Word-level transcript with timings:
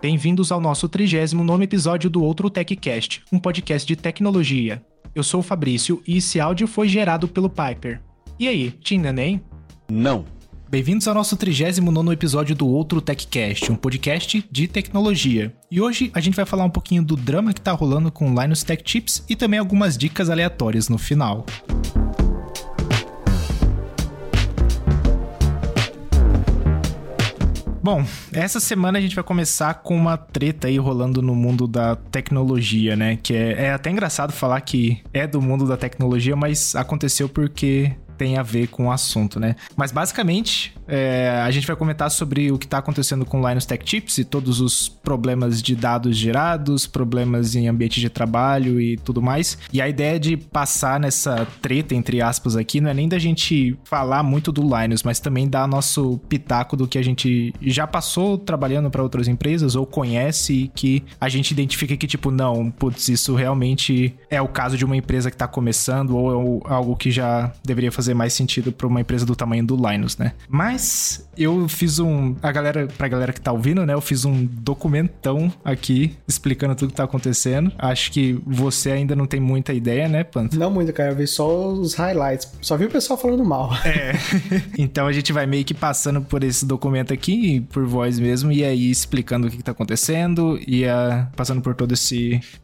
Bem-vindos 0.00 0.52
ao 0.52 0.60
nosso 0.60 0.88
39 0.88 1.64
episódio 1.64 2.08
do 2.08 2.22
Outro 2.22 2.48
TechCast, 2.48 3.22
um 3.32 3.38
podcast 3.38 3.86
de 3.86 3.96
tecnologia. 3.96 4.84
Eu 5.14 5.22
sou 5.22 5.40
o 5.40 5.42
Fabrício 5.42 6.02
e 6.06 6.18
esse 6.18 6.38
áudio 6.38 6.66
foi 6.66 6.88
gerado 6.88 7.26
pelo 7.26 7.48
Piper. 7.48 8.00
E 8.38 8.46
aí, 8.46 8.70
tinha 8.70 9.00
neném? 9.00 9.40
Não. 9.90 10.24
Bem-vindos 10.68 11.08
ao 11.08 11.14
nosso 11.14 11.36
39 11.36 12.12
episódio 12.12 12.54
do 12.54 12.66
Outro 12.66 13.00
TechCast, 13.00 13.72
um 13.72 13.76
podcast 13.76 14.44
de 14.50 14.68
tecnologia. 14.68 15.54
E 15.70 15.80
hoje 15.80 16.10
a 16.12 16.20
gente 16.20 16.34
vai 16.34 16.44
falar 16.44 16.64
um 16.64 16.70
pouquinho 16.70 17.02
do 17.02 17.16
drama 17.16 17.54
que 17.54 17.60
tá 17.60 17.72
rolando 17.72 18.12
com 18.12 18.34
Linus 18.34 18.62
Tech 18.62 18.82
Tips 18.82 19.24
e 19.28 19.34
também 19.34 19.58
algumas 19.58 19.96
dicas 19.96 20.28
aleatórias 20.28 20.88
no 20.88 20.98
final. 20.98 21.46
Bom, 27.86 28.04
essa 28.32 28.58
semana 28.58 28.98
a 28.98 29.00
gente 29.00 29.14
vai 29.14 29.22
começar 29.22 29.74
com 29.74 29.96
uma 29.96 30.16
treta 30.16 30.66
aí 30.66 30.76
rolando 30.76 31.22
no 31.22 31.36
mundo 31.36 31.68
da 31.68 31.94
tecnologia, 31.94 32.96
né? 32.96 33.16
Que 33.22 33.32
é, 33.32 33.66
é 33.66 33.72
até 33.72 33.90
engraçado 33.90 34.32
falar 34.32 34.60
que 34.62 35.00
é 35.14 35.24
do 35.24 35.40
mundo 35.40 35.68
da 35.68 35.76
tecnologia, 35.76 36.34
mas 36.34 36.74
aconteceu 36.74 37.28
porque 37.28 37.92
tem 38.18 38.38
a 38.38 38.42
ver 38.42 38.66
com 38.66 38.86
o 38.86 38.90
assunto, 38.90 39.38
né? 39.38 39.54
Mas 39.76 39.92
basicamente, 39.92 40.76
é, 40.88 41.42
a 41.44 41.50
gente 41.50 41.66
vai 41.66 41.76
comentar 41.76 42.10
sobre 42.10 42.50
o 42.52 42.58
que 42.58 42.66
está 42.66 42.78
acontecendo 42.78 43.24
com 43.24 43.40
o 43.40 43.48
Linus 43.48 43.66
Tech 43.66 43.84
Tips 43.84 44.18
e 44.18 44.24
todos 44.24 44.60
os 44.60 44.88
problemas 44.88 45.62
de 45.62 45.74
dados 45.74 46.16
gerados, 46.16 46.86
problemas 46.86 47.54
em 47.54 47.68
ambiente 47.68 48.00
de 48.00 48.08
trabalho 48.08 48.80
e 48.80 48.96
tudo 48.96 49.20
mais. 49.20 49.58
E 49.72 49.80
a 49.80 49.88
ideia 49.88 50.18
de 50.18 50.36
passar 50.36 51.00
nessa 51.00 51.46
treta, 51.60 51.94
entre 51.94 52.20
aspas, 52.20 52.56
aqui, 52.56 52.80
não 52.80 52.90
é 52.90 52.94
nem 52.94 53.08
da 53.08 53.18
gente 53.18 53.76
falar 53.84 54.22
muito 54.22 54.52
do 54.52 54.62
Linus, 54.62 55.02
mas 55.02 55.20
também 55.20 55.48
dar 55.48 55.66
nosso 55.66 56.18
pitaco 56.28 56.76
do 56.76 56.86
que 56.86 56.98
a 56.98 57.02
gente 57.02 57.52
já 57.62 57.86
passou 57.86 58.38
trabalhando 58.38 58.90
para 58.90 59.02
outras 59.02 59.28
empresas 59.28 59.74
ou 59.74 59.86
conhece 59.86 60.52
e 60.52 60.68
que 60.68 61.04
a 61.20 61.28
gente 61.28 61.50
identifica 61.50 61.96
que, 61.96 62.06
tipo, 62.06 62.30
não, 62.30 62.70
putz, 62.70 63.08
isso 63.08 63.34
realmente 63.34 64.14
é 64.30 64.40
o 64.40 64.48
caso 64.48 64.76
de 64.76 64.84
uma 64.84 64.96
empresa 64.96 65.30
que 65.30 65.34
está 65.34 65.48
começando 65.48 66.16
ou 66.16 66.62
é 66.66 66.72
algo 66.72 66.96
que 66.96 67.10
já 67.10 67.52
deveria 67.64 67.90
fazer 67.90 68.14
mais 68.14 68.32
sentido 68.32 68.72
para 68.72 68.86
uma 68.86 69.00
empresa 69.00 69.24
do 69.24 69.34
tamanho 69.34 69.64
do 69.64 69.76
Linus, 69.76 70.16
né? 70.16 70.32
Mas 70.48 70.75
eu 71.36 71.68
fiz 71.68 71.98
um. 71.98 72.34
A 72.42 72.50
galera, 72.50 72.88
pra 72.96 73.08
galera 73.08 73.32
que 73.32 73.40
tá 73.40 73.52
ouvindo, 73.52 73.84
né? 73.84 73.92
Eu 73.92 74.00
fiz 74.00 74.24
um 74.24 74.44
documentão 74.44 75.52
aqui 75.64 76.16
explicando 76.26 76.74
tudo 76.74 76.90
que 76.90 76.96
tá 76.96 77.04
acontecendo. 77.04 77.72
Acho 77.78 78.10
que 78.10 78.40
você 78.46 78.90
ainda 78.90 79.14
não 79.14 79.26
tem 79.26 79.40
muita 79.40 79.72
ideia, 79.72 80.08
né, 80.08 80.24
Panto? 80.24 80.58
Não 80.58 80.70
muito, 80.70 80.92
cara. 80.92 81.10
Eu 81.10 81.16
vi 81.16 81.26
só 81.26 81.68
os 81.68 81.94
highlights. 81.94 82.50
Só 82.60 82.76
vi 82.76 82.86
o 82.86 82.90
pessoal 82.90 83.18
falando 83.18 83.44
mal. 83.44 83.70
É. 83.84 84.12
então 84.78 85.06
a 85.06 85.12
gente 85.12 85.32
vai 85.32 85.46
meio 85.46 85.64
que 85.64 85.74
passando 85.74 86.22
por 86.22 86.42
esse 86.42 86.64
documento 86.64 87.12
aqui, 87.12 87.60
por 87.72 87.84
voz 87.84 88.18
mesmo, 88.18 88.50
e 88.50 88.64
aí 88.64 88.90
explicando 88.90 89.46
o 89.46 89.50
que, 89.50 89.58
que 89.58 89.62
tá 89.62 89.72
acontecendo 89.72 90.58
e 90.66 90.84
uh, 90.84 91.26
passando 91.36 91.60
por 91.60 91.74
toda 91.74 91.94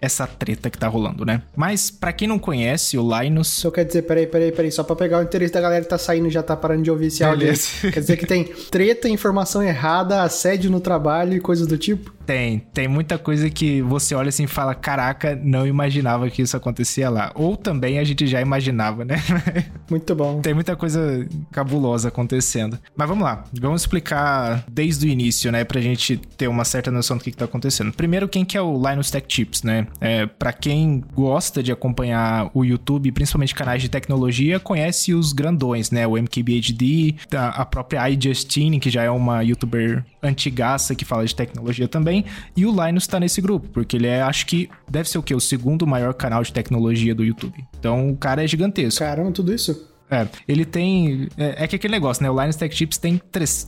essa 0.01 0.27
treta 0.27 0.71
que 0.71 0.79
tá 0.79 0.89
rolando, 0.89 1.25
né? 1.25 1.43
Mas 1.57 1.91
para 1.91 2.13
quem 2.13 2.29
não 2.29 2.39
conhece 2.39 2.97
o 2.99 3.21
Linus. 3.21 3.49
Só 3.49 3.71
quer 3.71 3.85
dizer, 3.85 4.03
peraí, 4.03 4.27
peraí, 4.27 4.53
peraí, 4.53 4.73
só 4.73 4.83
pra 4.83 4.97
pegar 4.97 5.19
o 5.19 5.23
interesse 5.23 5.53
da 5.53 5.61
galera 5.61 5.83
que 5.83 5.91
tá 5.91 5.99
saindo 5.99 6.31
já 6.31 6.43
tá 6.43 6.57
parando 6.57 6.83
de 6.83 6.91
ouvir 6.91 7.07
esse 7.07 7.23
áudio. 7.25 7.49
Quer 7.93 8.01
dizer 8.03 8.17
que 8.17 8.27
tem 8.27 8.45
treta, 8.45 9.09
informação 9.09 9.63
errada, 9.63 10.23
assédio 10.23 10.71
no 10.71 10.81
trabalho 10.81 11.35
e 11.35 11.41
coisas 11.41 11.67
do 11.67 11.79
tipo? 11.79 12.13
Tem, 12.33 12.61
tem 12.73 12.89
muita 12.89 13.19
coisa 13.19 13.51
que 13.51 13.83
você 13.83 14.15
olha 14.15 14.31
assim 14.31 14.45
e 14.45 14.47
fala, 14.47 14.75
caraca, 14.75 15.39
não 15.45 15.67
imaginava 15.67 16.31
que 16.31 16.41
isso 16.41 16.57
acontecia 16.57 17.11
lá. 17.11 17.31
Ou 17.35 17.59
também 17.59 17.99
a 17.99 18.05
gente 18.05 18.27
já 18.27 18.41
imaginava, 18.41 19.05
né? 19.05 19.17
Muito 19.91 20.15
bom. 20.15 20.41
Tem 20.41 20.55
muita 20.55 20.75
coisa 20.75 21.29
cabulosa 21.51 22.09
acontecendo. 22.09 22.79
Mas 22.97 23.07
vamos 23.07 23.23
lá, 23.23 23.45
vamos 23.61 23.83
explicar 23.83 24.65
desde 24.67 25.07
o 25.07 25.11
início, 25.11 25.53
né? 25.53 25.63
Pra 25.63 25.79
gente 25.83 26.17
ter 26.17 26.49
uma 26.49 26.65
certa 26.65 26.91
noção 26.91 27.19
do 27.19 27.23
que, 27.23 27.31
que 27.31 27.37
tá 27.37 27.45
acontecendo. 27.45 27.93
Primeiro, 27.93 28.27
quem 28.27 28.47
que 28.47 28.57
é 28.57 28.63
o 28.63 28.81
Linus 28.83 29.11
Tech 29.11 29.27
Tips, 29.27 29.63
né? 29.63 29.87
É, 30.01 30.25
pra 30.25 30.55
quem 30.55 31.05
gosta 31.15 31.63
de 31.63 31.71
acompanhar 31.71 32.51
o 32.55 32.65
YouTube, 32.65 33.13
principalmente 33.13 33.55
canais 33.55 33.83
de 33.83 33.91
tecnologia, 33.91 34.59
conhece 34.59 35.13
os 35.13 35.35
grandões, 35.35 35.91
né? 35.91 36.07
O 36.07 36.17
MKBHD, 36.17 37.17
a 37.37 37.67
própria 37.67 38.09
iJustine, 38.09 38.81
que 38.81 38.89
já 38.89 39.03
é 39.03 39.11
uma 39.11 39.43
youtuber 39.43 40.03
antigaça 40.23 40.95
que 40.95 41.05
fala 41.05 41.27
de 41.27 41.35
tecnologia 41.35 41.87
também 41.87 42.22
E 42.57 42.67
o 42.67 42.71
Linus 42.71 43.07
tá 43.07 43.19
nesse 43.21 43.41
grupo, 43.41 43.69
porque 43.69 43.97
ele 43.97 44.07
é, 44.07 44.23
acho 44.23 44.47
que, 44.47 44.69
deve 44.91 45.09
ser 45.09 45.19
o 45.19 45.23
quê? 45.23 45.35
O 45.35 45.41
segundo 45.41 45.87
maior 45.87 46.15
canal 46.15 46.43
de 46.43 46.53
tecnologia 46.53 47.15
do 47.15 47.25
YouTube. 47.25 47.65
Então 47.79 48.11
o 48.11 48.17
cara 48.17 48.45
é 48.45 48.47
gigantesco. 48.47 49.01
Caramba, 49.01 49.33
tudo 49.33 49.53
isso? 49.53 49.92
É, 50.13 50.29
ele 50.47 50.67
tem. 50.67 51.27
É, 51.39 51.65
é, 51.65 51.67
que 51.67 51.77
aquele 51.77 51.93
negócio, 51.93 52.23
né? 52.23 52.31
O 52.31 52.39
Linus 52.39 52.57
Tech 52.57 52.77
Tips 52.77 52.99
tem 52.99 53.19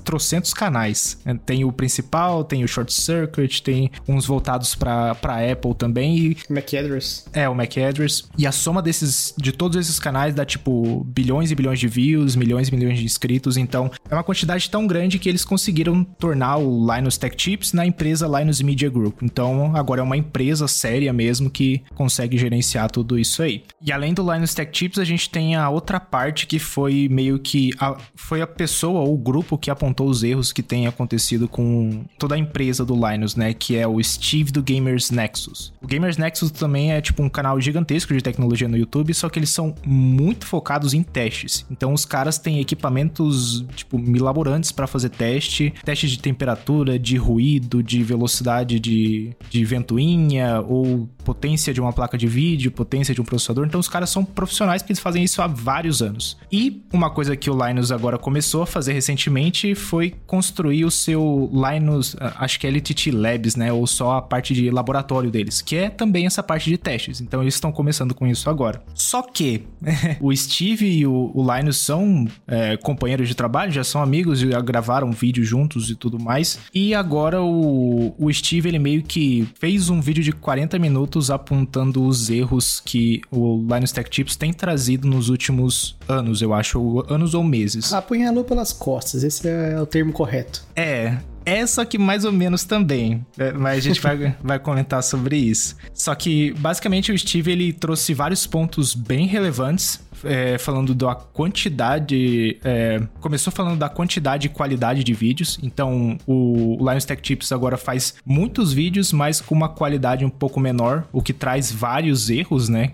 trocentos 0.04 0.52
canais. 0.52 1.18
É, 1.24 1.32
tem 1.32 1.64
o 1.64 1.72
principal, 1.72 2.44
tem 2.44 2.62
o 2.62 2.68
Short 2.68 2.92
Circuit, 2.92 3.62
tem 3.62 3.90
uns 4.06 4.26
voltados 4.26 4.74
pra, 4.74 5.16
Apple 5.50 5.74
também. 5.74 6.16
E, 6.18 6.36
Mac 6.50 6.68
Address. 6.74 7.26
É, 7.32 7.48
o 7.48 7.54
Mac 7.54 7.74
Address. 7.78 8.24
E 8.36 8.46
a 8.46 8.52
soma 8.52 8.82
desses, 8.82 9.34
de 9.38 9.52
todos 9.52 9.78
esses 9.78 9.98
canais 9.98 10.34
dá 10.34 10.44
tipo 10.44 11.02
bilhões 11.04 11.50
e 11.50 11.54
bilhões 11.54 11.80
de 11.80 11.88
views, 11.88 12.36
milhões 12.36 12.68
e 12.68 12.74
milhões 12.74 12.98
de 12.98 13.04
inscritos. 13.06 13.56
Então 13.56 13.90
é 14.10 14.14
uma 14.14 14.22
quantidade 14.22 14.68
tão 14.68 14.86
grande 14.86 15.18
que 15.18 15.30
eles 15.30 15.46
conseguiram 15.46 16.04
tornar 16.04 16.58
o 16.58 16.94
Linus 16.94 17.16
Tech 17.16 17.34
Tips 17.34 17.72
na 17.72 17.86
empresa 17.86 18.28
Linus 18.28 18.60
Media 18.60 18.90
Group. 18.90 19.22
Então 19.22 19.74
agora 19.74 20.02
é 20.02 20.04
uma 20.04 20.16
empresa 20.16 20.68
séria 20.68 21.12
mesmo 21.12 21.48
que 21.48 21.82
consegue 21.94 22.36
gerenciar 22.36 22.90
tudo 22.90 23.18
isso 23.18 23.42
aí. 23.42 23.64
E 23.80 23.90
além 23.90 24.12
do 24.12 24.30
Linus 24.30 24.52
Tech 24.52 24.70
Tips, 24.70 24.98
a 24.98 25.04
gente 25.04 25.30
tem 25.30 25.56
a 25.56 25.70
outra 25.70 25.98
parte 25.98 26.33
parte 26.34 26.48
que 26.48 26.58
foi 26.58 27.08
meio 27.08 27.38
que 27.38 27.70
a, 27.78 27.96
foi 28.16 28.42
a 28.42 28.46
pessoa 28.46 29.02
ou 29.02 29.14
o 29.14 29.16
grupo 29.16 29.56
que 29.56 29.70
apontou 29.70 30.08
os 30.08 30.24
erros 30.24 30.52
que 30.52 30.64
tem 30.64 30.88
acontecido 30.88 31.46
com 31.46 32.04
toda 32.18 32.34
a 32.34 32.38
empresa 32.38 32.84
do 32.84 32.94
Linus, 32.94 33.36
né? 33.36 33.54
Que 33.54 33.76
é 33.76 33.86
o 33.86 34.02
Steve 34.02 34.50
do 34.50 34.60
Gamers 34.60 35.12
Nexus. 35.12 35.72
O 35.80 35.86
Gamers 35.86 36.18
Nexus 36.18 36.50
também 36.50 36.92
é 36.92 37.00
tipo 37.00 37.22
um 37.22 37.28
canal 37.28 37.60
gigantesco 37.60 38.12
de 38.12 38.20
tecnologia 38.20 38.66
no 38.66 38.76
YouTube, 38.76 39.14
só 39.14 39.28
que 39.28 39.38
eles 39.38 39.50
são 39.50 39.74
muito 39.86 40.44
focados 40.44 40.92
em 40.92 41.04
testes. 41.04 41.64
Então 41.70 41.92
os 41.92 42.04
caras 42.04 42.36
têm 42.36 42.58
equipamentos 42.58 43.64
tipo 43.76 43.96
milaborantes 43.96 44.72
para 44.72 44.88
fazer 44.88 45.10
teste, 45.10 45.72
teste 45.84 46.08
de 46.08 46.18
temperatura, 46.18 46.98
de 46.98 47.16
ruído, 47.16 47.80
de 47.80 48.02
velocidade 48.02 48.80
de, 48.80 49.30
de 49.48 49.64
ventoinha 49.64 50.60
ou 50.60 51.08
potência 51.22 51.72
de 51.72 51.80
uma 51.80 51.92
placa 51.92 52.18
de 52.18 52.26
vídeo, 52.26 52.72
potência 52.72 53.14
de 53.14 53.20
um 53.20 53.24
processador. 53.24 53.64
Então 53.66 53.78
os 53.78 53.88
caras 53.88 54.10
são 54.10 54.24
profissionais 54.24 54.82
porque 54.82 54.92
eles 54.92 55.00
fazem 55.00 55.22
isso 55.22 55.40
há 55.40 55.46
vários 55.46 56.02
anos 56.02 56.23
anos. 56.24 56.36
E 56.50 56.82
uma 56.92 57.10
coisa 57.10 57.36
que 57.36 57.50
o 57.50 57.66
Linus 57.66 57.92
agora 57.92 58.16
começou 58.16 58.62
a 58.62 58.66
fazer 58.66 58.92
recentemente 58.92 59.74
foi 59.74 60.14
construir 60.26 60.84
o 60.84 60.90
seu 60.90 61.50
Linus, 61.52 62.16
ah, 62.20 62.34
acho 62.38 62.58
que 62.58 62.66
é 62.66 62.70
LTT 62.70 63.10
Labs, 63.10 63.56
né? 63.56 63.72
Ou 63.72 63.86
só 63.86 64.12
a 64.12 64.22
parte 64.22 64.54
de 64.54 64.70
laboratório 64.70 65.30
deles, 65.30 65.60
que 65.60 65.76
é 65.76 65.90
também 65.90 66.26
essa 66.26 66.42
parte 66.42 66.70
de 66.70 66.78
testes. 66.78 67.20
Então 67.20 67.42
eles 67.42 67.54
estão 67.54 67.70
começando 67.70 68.14
com 68.14 68.26
isso 68.26 68.48
agora. 68.48 68.82
Só 68.94 69.22
que 69.22 69.64
o 70.20 70.34
Steve 70.34 70.86
e 70.86 71.06
o, 71.06 71.30
o 71.34 71.54
Linus 71.54 71.78
são 71.78 72.26
é, 72.46 72.76
companheiros 72.76 73.28
de 73.28 73.34
trabalho, 73.34 73.72
já 73.72 73.84
são 73.84 74.02
amigos, 74.02 74.38
já 74.38 74.60
gravaram 74.60 75.12
vídeo 75.12 75.44
juntos 75.44 75.90
e 75.90 75.94
tudo 75.94 76.18
mais. 76.18 76.60
E 76.72 76.94
agora 76.94 77.42
o, 77.42 78.14
o 78.18 78.32
Steve, 78.32 78.68
ele 78.68 78.78
meio 78.78 79.02
que 79.02 79.48
fez 79.58 79.90
um 79.90 80.00
vídeo 80.00 80.22
de 80.22 80.32
40 80.32 80.78
minutos 80.78 81.30
apontando 81.30 82.04
os 82.04 82.30
erros 82.30 82.80
que 82.80 83.20
o 83.30 83.64
Linus 83.68 83.92
Tech 83.92 84.08
Tips 84.08 84.36
tem 84.36 84.52
trazido 84.52 85.08
nos 85.08 85.28
últimos 85.28 85.96
anos, 86.14 86.42
eu 86.42 86.54
acho, 86.54 87.04
anos 87.08 87.34
ou 87.34 87.42
meses. 87.42 87.92
Apunhalou 87.92 88.44
pelas 88.44 88.72
costas, 88.72 89.24
esse 89.24 89.48
é 89.48 89.80
o 89.80 89.86
termo 89.86 90.12
correto. 90.12 90.62
É, 90.76 91.18
essa 91.44 91.84
que 91.84 91.98
mais 91.98 92.24
ou 92.24 92.32
menos 92.32 92.64
também, 92.64 93.24
é, 93.38 93.52
mas 93.52 93.78
a 93.78 93.80
gente 93.80 94.00
vai, 94.00 94.36
vai 94.42 94.58
comentar 94.58 95.02
sobre 95.02 95.36
isso. 95.36 95.76
Só 95.92 96.14
que, 96.14 96.52
basicamente, 96.52 97.12
o 97.12 97.18
Steve 97.18 97.52
ele 97.52 97.72
trouxe 97.72 98.14
vários 98.14 98.46
pontos 98.46 98.94
bem 98.94 99.26
relevantes 99.26 100.00
é, 100.24 100.58
falando 100.58 100.94
da 100.94 101.14
quantidade. 101.14 102.58
É, 102.64 103.00
começou 103.20 103.52
falando 103.52 103.78
da 103.78 103.88
quantidade 103.88 104.46
e 104.46 104.50
qualidade 104.50 105.04
de 105.04 105.12
vídeos. 105.12 105.58
Então, 105.62 106.18
o, 106.26 106.76
Linus 106.80 107.04
Tech 107.04 107.20
Tips 107.20 107.52
agora 107.52 107.76
faz 107.76 108.14
muitos 108.24 108.72
vídeos, 108.72 109.12
mas 109.12 109.40
com 109.40 109.54
uma 109.54 109.68
qualidade 109.68 110.24
um 110.24 110.30
pouco 110.30 110.60
menor, 110.60 111.06
o 111.12 111.22
que 111.22 111.32
traz 111.32 111.70
vários 111.70 112.30
erros, 112.30 112.68
né? 112.68 112.92